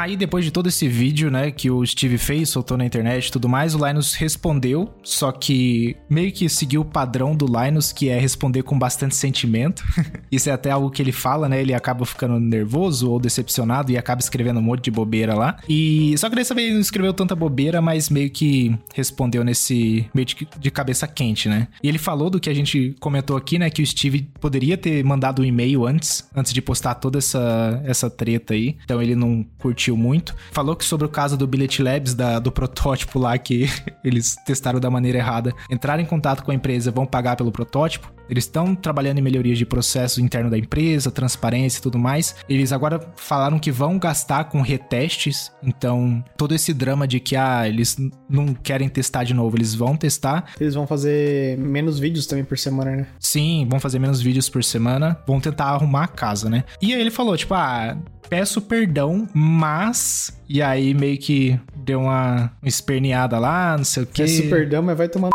Aí, 0.00 0.16
depois 0.16 0.46
de 0.46 0.50
todo 0.50 0.66
esse 0.66 0.88
vídeo, 0.88 1.30
né, 1.30 1.50
que 1.50 1.70
o 1.70 1.84
Steve 1.84 2.16
fez, 2.16 2.48
soltou 2.48 2.74
na 2.78 2.86
internet 2.86 3.26
e 3.26 3.32
tudo 3.32 3.46
mais, 3.50 3.74
o 3.74 3.86
Linus 3.86 4.14
respondeu, 4.14 4.88
só 5.02 5.30
que 5.30 5.94
meio 6.08 6.32
que 6.32 6.48
seguiu 6.48 6.80
o 6.80 6.84
padrão 6.86 7.36
do 7.36 7.44
Linus, 7.44 7.92
que 7.92 8.08
é 8.08 8.18
responder 8.18 8.62
com 8.62 8.78
bastante 8.78 9.14
sentimento. 9.14 9.84
Isso 10.32 10.48
é 10.48 10.52
até 10.52 10.70
algo 10.70 10.90
que 10.90 11.02
ele 11.02 11.12
fala, 11.12 11.50
né? 11.50 11.60
Ele 11.60 11.74
acaba 11.74 12.06
ficando 12.06 12.40
nervoso 12.40 13.10
ou 13.10 13.20
decepcionado 13.20 13.92
e 13.92 13.98
acaba 13.98 14.22
escrevendo 14.22 14.58
um 14.58 14.62
monte 14.62 14.84
de 14.84 14.90
bobeira 14.90 15.34
lá. 15.34 15.58
E 15.68 16.16
só 16.16 16.30
que 16.30 16.36
dessa 16.36 16.54
vez 16.54 16.72
não 16.72 16.80
escreveu 16.80 17.12
tanta 17.12 17.36
bobeira, 17.36 17.82
mas 17.82 18.08
meio 18.08 18.30
que 18.30 18.74
respondeu 18.94 19.44
nesse 19.44 20.08
meio 20.14 20.24
de, 20.24 20.48
de 20.58 20.70
cabeça 20.70 21.06
quente, 21.06 21.46
né? 21.46 21.68
E 21.82 21.88
ele 21.88 21.98
falou 21.98 22.30
do 22.30 22.40
que 22.40 22.48
a 22.48 22.54
gente 22.54 22.96
comentou 23.00 23.36
aqui, 23.36 23.58
né, 23.58 23.68
que 23.68 23.82
o 23.82 23.86
Steve 23.86 24.22
poderia 24.40 24.78
ter 24.78 25.04
mandado 25.04 25.42
um 25.42 25.44
e-mail 25.44 25.86
antes, 25.86 26.26
antes 26.34 26.54
de 26.54 26.62
postar 26.62 26.94
toda 26.94 27.18
essa 27.18 27.82
essa 27.84 28.08
treta 28.08 28.54
aí. 28.54 28.78
Então 28.82 29.02
ele 29.02 29.14
não 29.14 29.44
curtiu 29.58 29.89
muito. 29.96 30.34
Falou 30.52 30.76
que 30.76 30.84
sobre 30.84 31.06
o 31.06 31.10
caso 31.10 31.36
do 31.36 31.46
Billet 31.46 31.82
Labs, 31.82 32.14
da, 32.14 32.38
do 32.38 32.50
protótipo 32.50 33.18
lá 33.18 33.36
que 33.38 33.66
eles 34.04 34.36
testaram 34.44 34.80
da 34.80 34.90
maneira 34.90 35.18
errada, 35.18 35.52
entraram 35.70 36.02
em 36.02 36.06
contato 36.06 36.42
com 36.42 36.50
a 36.50 36.54
empresa, 36.54 36.90
vão 36.90 37.06
pagar 37.06 37.36
pelo 37.36 37.52
protótipo. 37.52 38.19
Eles 38.30 38.44
estão 38.44 38.74
trabalhando 38.74 39.18
em 39.18 39.22
melhorias 39.22 39.58
de 39.58 39.66
processo 39.66 40.20
interno 40.20 40.48
da 40.48 40.56
empresa, 40.56 41.10
transparência 41.10 41.78
e 41.78 41.82
tudo 41.82 41.98
mais. 41.98 42.36
Eles 42.48 42.72
agora 42.72 43.00
falaram 43.16 43.58
que 43.58 43.72
vão 43.72 43.98
gastar 43.98 44.44
com 44.44 44.60
retestes. 44.60 45.50
Então, 45.62 46.22
todo 46.36 46.54
esse 46.54 46.72
drama 46.72 47.08
de 47.08 47.18
que 47.18 47.34
ah, 47.34 47.68
eles 47.68 47.96
não 48.28 48.54
querem 48.54 48.88
testar 48.88 49.24
de 49.24 49.34
novo, 49.34 49.56
eles 49.56 49.74
vão 49.74 49.96
testar. 49.96 50.44
Eles 50.60 50.74
vão 50.74 50.86
fazer 50.86 51.58
menos 51.58 51.98
vídeos 51.98 52.26
também 52.26 52.44
por 52.44 52.56
semana, 52.56 52.92
né? 52.92 53.06
Sim, 53.18 53.66
vão 53.68 53.80
fazer 53.80 53.98
menos 53.98 54.20
vídeos 54.22 54.48
por 54.48 54.62
semana. 54.62 55.18
Vão 55.26 55.40
tentar 55.40 55.64
arrumar 55.64 56.04
a 56.04 56.08
casa, 56.08 56.48
né? 56.48 56.64
E 56.80 56.94
aí 56.94 57.00
ele 57.00 57.10
falou, 57.10 57.36
tipo, 57.36 57.54
ah, 57.54 57.96
peço 58.28 58.62
perdão, 58.62 59.28
mas. 59.34 60.40
E 60.48 60.62
aí 60.62 60.94
meio 60.94 61.18
que 61.18 61.58
deu 61.76 62.02
uma 62.02 62.52
esperneada 62.62 63.38
lá, 63.38 63.76
não 63.76 63.84
sei 63.84 64.04
o 64.04 64.06
quê. 64.06 64.22
Peço 64.22 64.48
perdão, 64.48 64.82
mas 64.82 64.96
vai 64.96 65.08
tomar. 65.08 65.30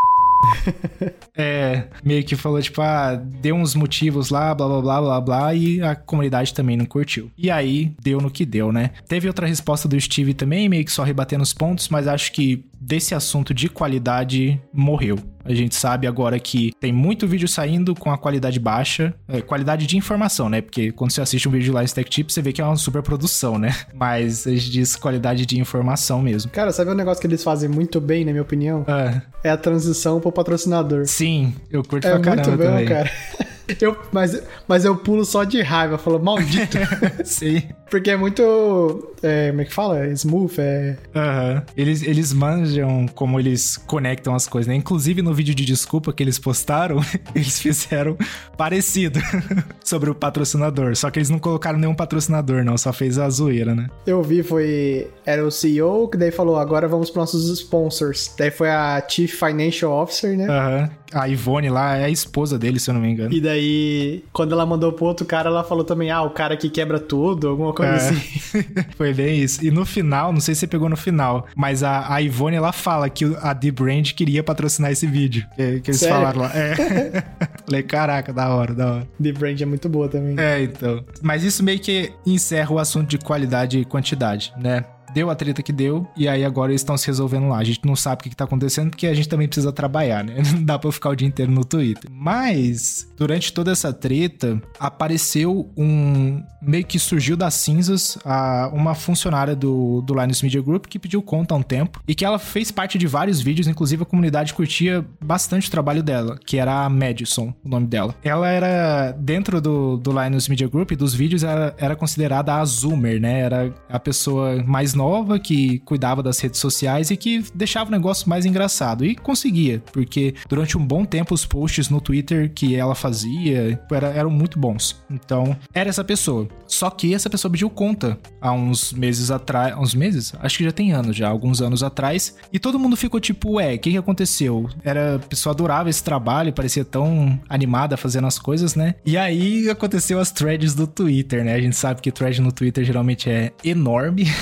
é, 1.35 1.83
meio 2.03 2.23
que 2.23 2.35
falou, 2.35 2.61
tipo, 2.61 2.81
ah, 2.81 3.15
deu 3.15 3.55
uns 3.55 3.75
motivos 3.75 4.29
lá, 4.29 4.53
blá 4.53 4.67
blá 4.67 4.81
blá 4.81 5.01
blá 5.01 5.21
blá, 5.21 5.55
e 5.55 5.81
a 5.81 5.95
comunidade 5.95 6.53
também 6.53 6.77
não 6.77 6.85
curtiu. 6.85 7.31
E 7.37 7.49
aí, 7.51 7.93
deu 8.01 8.19
no 8.19 8.31
que 8.31 8.45
deu, 8.45 8.71
né? 8.71 8.91
Teve 9.07 9.27
outra 9.27 9.47
resposta 9.47 9.87
do 9.87 9.99
Steve 9.99 10.33
também, 10.33 10.69
meio 10.69 10.85
que 10.85 10.91
só 10.91 11.03
rebatendo 11.03 11.43
os 11.43 11.53
pontos, 11.53 11.89
mas 11.89 12.07
acho 12.07 12.31
que 12.31 12.65
desse 12.79 13.15
assunto 13.15 13.53
de 13.53 13.69
qualidade 13.69 14.61
morreu. 14.73 15.17
A 15.45 15.53
gente 15.53 15.75
sabe 15.75 16.07
agora 16.07 16.39
que 16.39 16.71
tem 16.79 16.91
muito 16.91 17.27
vídeo 17.27 17.47
saindo 17.47 17.93
com 17.93 18.11
a 18.11 18.17
qualidade 18.17 18.59
baixa, 18.59 19.13
é, 19.27 19.41
qualidade 19.41 19.85
de 19.85 19.95
informação, 19.95 20.49
né? 20.49 20.59
Porque 20.61 20.91
quando 20.91 21.11
você 21.11 21.21
assiste 21.21 21.47
um 21.47 21.51
vídeo 21.51 21.71
lá 21.73 21.83
em 21.83 21.85
Stack 21.85 22.09
Tip, 22.09 22.31
você 22.33 22.41
vê 22.41 22.51
que 22.51 22.61
é 22.61 22.65
uma 22.65 22.75
super 22.75 23.01
produção, 23.03 23.57
né? 23.59 23.73
Mas 23.93 24.47
a 24.47 24.51
gente 24.51 24.71
diz 24.71 24.95
qualidade 24.95 25.45
de 25.45 25.59
informação 25.59 26.21
mesmo. 26.21 26.49
Cara, 26.51 26.71
sabe 26.71 26.89
um 26.91 26.95
negócio 26.95 27.21
que 27.21 27.27
eles 27.27 27.43
fazem 27.43 27.69
muito 27.69 28.01
bem, 28.01 28.25
na 28.25 28.31
minha 28.31 28.41
opinião? 28.41 28.83
É, 28.87 29.21
É 29.43 29.49
a 29.51 29.57
transição 29.57 30.19
pro 30.19 30.31
patrocinador. 30.31 31.05
Sim, 31.05 31.53
eu 31.69 31.83
curto 31.83 32.07
É 32.07 32.09
pra 32.09 32.19
muito 32.19 32.29
caramba 32.45 32.57
bom, 32.57 32.69
também. 32.71 32.85
cara. 32.87 33.11
Eu, 33.81 33.97
mas, 34.11 34.39
mas 34.67 34.85
eu 34.85 34.95
pulo 34.95 35.25
só 35.25 35.43
de 35.43 35.59
raiva, 35.59 35.97
falo, 35.97 36.19
maldito. 36.19 36.77
Sim. 37.25 37.63
Porque 37.89 38.09
é 38.09 38.17
muito. 38.17 39.13
É, 39.21 39.49
como 39.49 39.61
é 39.61 39.65
que 39.65 39.73
fala? 39.73 40.07
Smooth, 40.07 40.55
é. 40.59 40.97
Aham. 41.15 41.63
Eles, 41.75 42.03
eles 42.03 42.33
manjam 42.33 43.07
como 43.13 43.39
eles 43.39 43.77
conectam 43.77 44.35
as 44.35 44.47
coisas, 44.47 44.67
né? 44.67 44.75
Inclusive 44.75 45.21
no 45.21 45.33
vídeo 45.33 45.53
de 45.53 45.65
desculpa 45.65 46.11
que 46.11 46.23
eles 46.23 46.39
postaram, 46.39 46.99
eles 47.33 47.59
fizeram 47.59 48.17
parecido 48.57 49.19
sobre 49.83 50.09
o 50.09 50.15
patrocinador. 50.15 50.95
Só 50.95 51.09
que 51.09 51.19
eles 51.19 51.29
não 51.29 51.39
colocaram 51.39 51.79
nenhum 51.79 51.95
patrocinador, 51.95 52.63
não. 52.63 52.77
Só 52.77 52.91
fez 52.91 53.17
a 53.17 53.29
zoeira, 53.29 53.73
né? 53.75 53.87
Eu 54.05 54.21
vi, 54.21 54.43
foi. 54.43 55.07
Era 55.25 55.45
o 55.45 55.51
CEO 55.51 56.07
que 56.07 56.17
daí 56.17 56.31
falou, 56.31 56.57
agora 56.57 56.87
vamos 56.87 57.09
pros 57.09 57.33
nossos 57.33 57.59
sponsors. 57.59 58.33
Daí 58.37 58.51
foi 58.51 58.69
a 58.69 59.03
Chief 59.07 59.31
Financial 59.31 59.91
Officer, 59.91 60.37
né? 60.37 60.47
Aham. 60.47 60.89
A 61.13 61.29
Ivone 61.29 61.69
lá 61.69 61.95
é 61.95 62.05
a 62.05 62.09
esposa 62.09 62.57
dele, 62.59 62.79
se 62.79 62.89
eu 62.89 62.93
não 62.93 62.99
me 62.99 63.09
engano. 63.09 63.33
E 63.33 63.39
daí, 63.39 64.23
quando 64.33 64.51
ela 64.51 64.65
mandou 64.65 64.91
pro 64.91 65.05
outro 65.05 65.25
cara, 65.25 65.49
ela 65.49 65.63
falou 65.63 65.85
também, 65.85 66.11
ah, 66.11 66.23
o 66.23 66.31
cara 66.31 66.57
que 66.57 66.69
quebra 66.69 66.99
tudo, 66.99 67.47
alguma 67.47 67.73
coisa 67.75 67.93
É. 67.93 67.97
assim. 67.97 68.23
Foi 68.97 69.13
bem 69.13 69.39
isso. 69.41 69.63
E 69.65 69.69
no 69.69 69.85
final, 69.85 70.31
não 70.33 70.39
sei 70.39 70.55
se 70.55 70.61
você 70.61 70.67
pegou 70.67 70.89
no 70.89 70.97
final, 70.97 71.45
mas 71.55 71.83
a, 71.83 72.13
a 72.13 72.21
Ivone 72.21 72.55
ela 72.55 72.71
fala 72.71 73.09
que 73.09 73.25
a 73.41 73.53
The 73.53 73.71
Brand 73.71 74.11
queria 74.13 74.41
patrocinar 74.43 74.91
esse 74.91 75.05
vídeo. 75.05 75.45
Que, 75.55 75.79
que 75.81 75.91
eles 75.91 75.99
Sério? 75.99 76.15
falaram 76.15 76.41
lá. 76.41 76.51
É. 76.53 77.23
Falei, 77.65 77.83
caraca, 77.83 78.31
da 78.33 78.49
hora, 78.49 78.73
da 78.73 78.91
hora. 78.93 79.07
The 79.21 79.31
Brand 79.31 79.61
é 79.61 79.65
muito 79.65 79.89
boa 79.89 80.07
também. 80.07 80.35
É, 80.39 80.61
então. 80.63 81.03
Mas 81.21 81.43
isso 81.43 81.63
meio 81.63 81.79
que 81.79 82.11
encerra 82.25 82.71
o 82.71 82.79
assunto 82.79 83.07
de 83.09 83.17
qualidade 83.17 83.79
e 83.79 83.85
quantidade, 83.85 84.53
né? 84.57 84.85
Deu 85.15 85.29
a 85.29 85.35
treta 85.35 85.63
que 85.63 85.71
deu, 85.71 86.05
e 86.17 86.27
aí 86.27 86.43
agora 86.43 86.73
eles 86.73 86.81
estão 86.81 86.97
se 86.97 87.07
resolvendo 87.07 87.47
lá. 87.47 87.57
A 87.57 87.63
gente 87.63 87.79
não 87.85 87.95
sabe 87.95 88.19
o 88.19 88.23
que, 88.23 88.29
que 88.31 88.35
tá 88.35 88.43
acontecendo, 88.43 88.89
porque 88.89 89.07
a 89.07 89.13
gente 89.13 89.29
também 89.29 89.47
precisa 89.47 89.71
trabalhar, 89.71 90.25
né? 90.25 90.43
Não 90.51 90.61
dá 90.65 90.77
pra 90.77 90.89
eu 90.89 90.91
ficar 90.91 91.11
o 91.11 91.15
dia 91.15 91.25
inteiro 91.25 91.49
no 91.49 91.63
Twitter. 91.63 92.11
Mas, 92.11 93.09
durante 93.15 93.53
toda 93.53 93.71
essa 93.71 93.93
treta, 93.93 94.61
apareceu 94.77 95.71
um. 95.77 96.43
meio 96.61 96.83
que 96.83 96.99
surgiu 96.99 97.37
das 97.37 97.53
cinzas 97.53 98.17
a, 98.25 98.69
uma 98.73 98.93
funcionária 98.93 99.55
do, 99.55 100.01
do 100.01 100.13
Linus 100.19 100.41
Media 100.41 100.61
Group 100.61 100.87
que 100.87 100.99
pediu 100.99 101.21
conta 101.21 101.55
há 101.55 101.57
um 101.57 101.63
tempo 101.63 102.01
e 102.05 102.13
que 102.13 102.25
ela 102.25 102.37
fez 102.37 102.69
parte 102.69 102.97
de 102.97 103.07
vários 103.07 103.39
vídeos, 103.39 103.69
inclusive 103.69 104.03
a 104.03 104.05
comunidade 104.05 104.53
curtia 104.53 105.05
bastante 105.23 105.69
o 105.69 105.71
trabalho 105.71 106.03
dela, 106.03 106.37
que 106.45 106.57
era 106.57 106.83
a 106.83 106.89
Madison, 106.89 107.53
o 107.63 107.69
nome 107.69 107.87
dela. 107.87 108.13
Ela 108.21 108.49
era, 108.49 109.11
dentro 109.13 109.61
do, 109.61 109.95
do 109.95 110.11
Linus 110.11 110.49
Media 110.49 110.67
Group, 110.67 110.91
dos 110.91 111.13
vídeos, 111.13 111.41
era, 111.41 111.73
era 111.77 111.95
considerada 111.95 112.55
a 112.55 112.65
Zoomer, 112.65 113.21
né? 113.21 113.39
Era 113.39 113.73
a 113.87 113.97
pessoa 113.97 114.61
mais 114.61 114.93
nova 114.93 115.04
que 115.41 115.79
cuidava 115.79 116.21
das 116.23 116.39
redes 116.39 116.59
sociais 116.59 117.11
e 117.11 117.17
que 117.17 117.43
deixava 117.53 117.89
o 117.89 117.91
negócio 117.91 118.29
mais 118.29 118.45
engraçado. 118.45 119.05
E 119.05 119.15
conseguia, 119.15 119.81
porque 119.91 120.33
durante 120.49 120.77
um 120.77 120.85
bom 120.85 121.05
tempo 121.05 121.33
os 121.33 121.45
posts 121.45 121.89
no 121.89 121.99
Twitter 122.01 122.51
que 122.53 122.75
ela 122.75 122.95
fazia 122.95 123.79
era- 123.91 124.07
eram 124.09 124.29
muito 124.29 124.57
bons. 124.59 125.01
Então, 125.09 125.55
era 125.73 125.89
essa 125.89 126.03
pessoa. 126.03 126.47
Só 126.67 126.89
que 126.89 127.13
essa 127.13 127.29
pessoa 127.29 127.51
pediu 127.51 127.69
conta 127.69 128.17
há 128.41 128.51
uns 128.51 128.91
meses 128.93 129.31
atrás. 129.31 129.75
Uns 129.77 129.93
meses? 129.93 130.33
Acho 130.39 130.57
que 130.57 130.63
já 130.63 130.71
tem 130.71 130.91
anos 130.91 131.15
já, 131.15 131.27
alguns 131.29 131.61
anos 131.61 131.83
atrás. 131.83 132.35
E 132.51 132.59
todo 132.59 132.79
mundo 132.79 132.95
ficou 132.97 133.19
tipo, 133.19 133.53
ué, 133.53 133.75
o 133.75 133.79
que, 133.79 133.91
que 133.91 133.97
aconteceu? 133.97 134.69
Era, 134.83 135.15
a 135.15 135.19
pessoa 135.19 135.53
adorava 135.53 135.89
esse 135.89 136.03
trabalho, 136.03 136.51
parecia 136.53 136.83
tão 136.85 137.39
animada 137.49 137.97
fazendo 137.97 138.27
as 138.27 138.37
coisas, 138.39 138.75
né? 138.75 138.95
E 139.05 139.17
aí 139.17 139.69
aconteceu 139.69 140.19
as 140.19 140.31
threads 140.31 140.73
do 140.73 140.87
Twitter, 140.87 141.43
né? 141.43 141.53
A 141.55 141.61
gente 141.61 141.75
sabe 141.75 142.01
que 142.01 142.11
thread 142.11 142.41
no 142.41 142.51
Twitter 142.51 142.83
geralmente 142.83 143.29
é 143.29 143.51
enorme. 143.63 144.25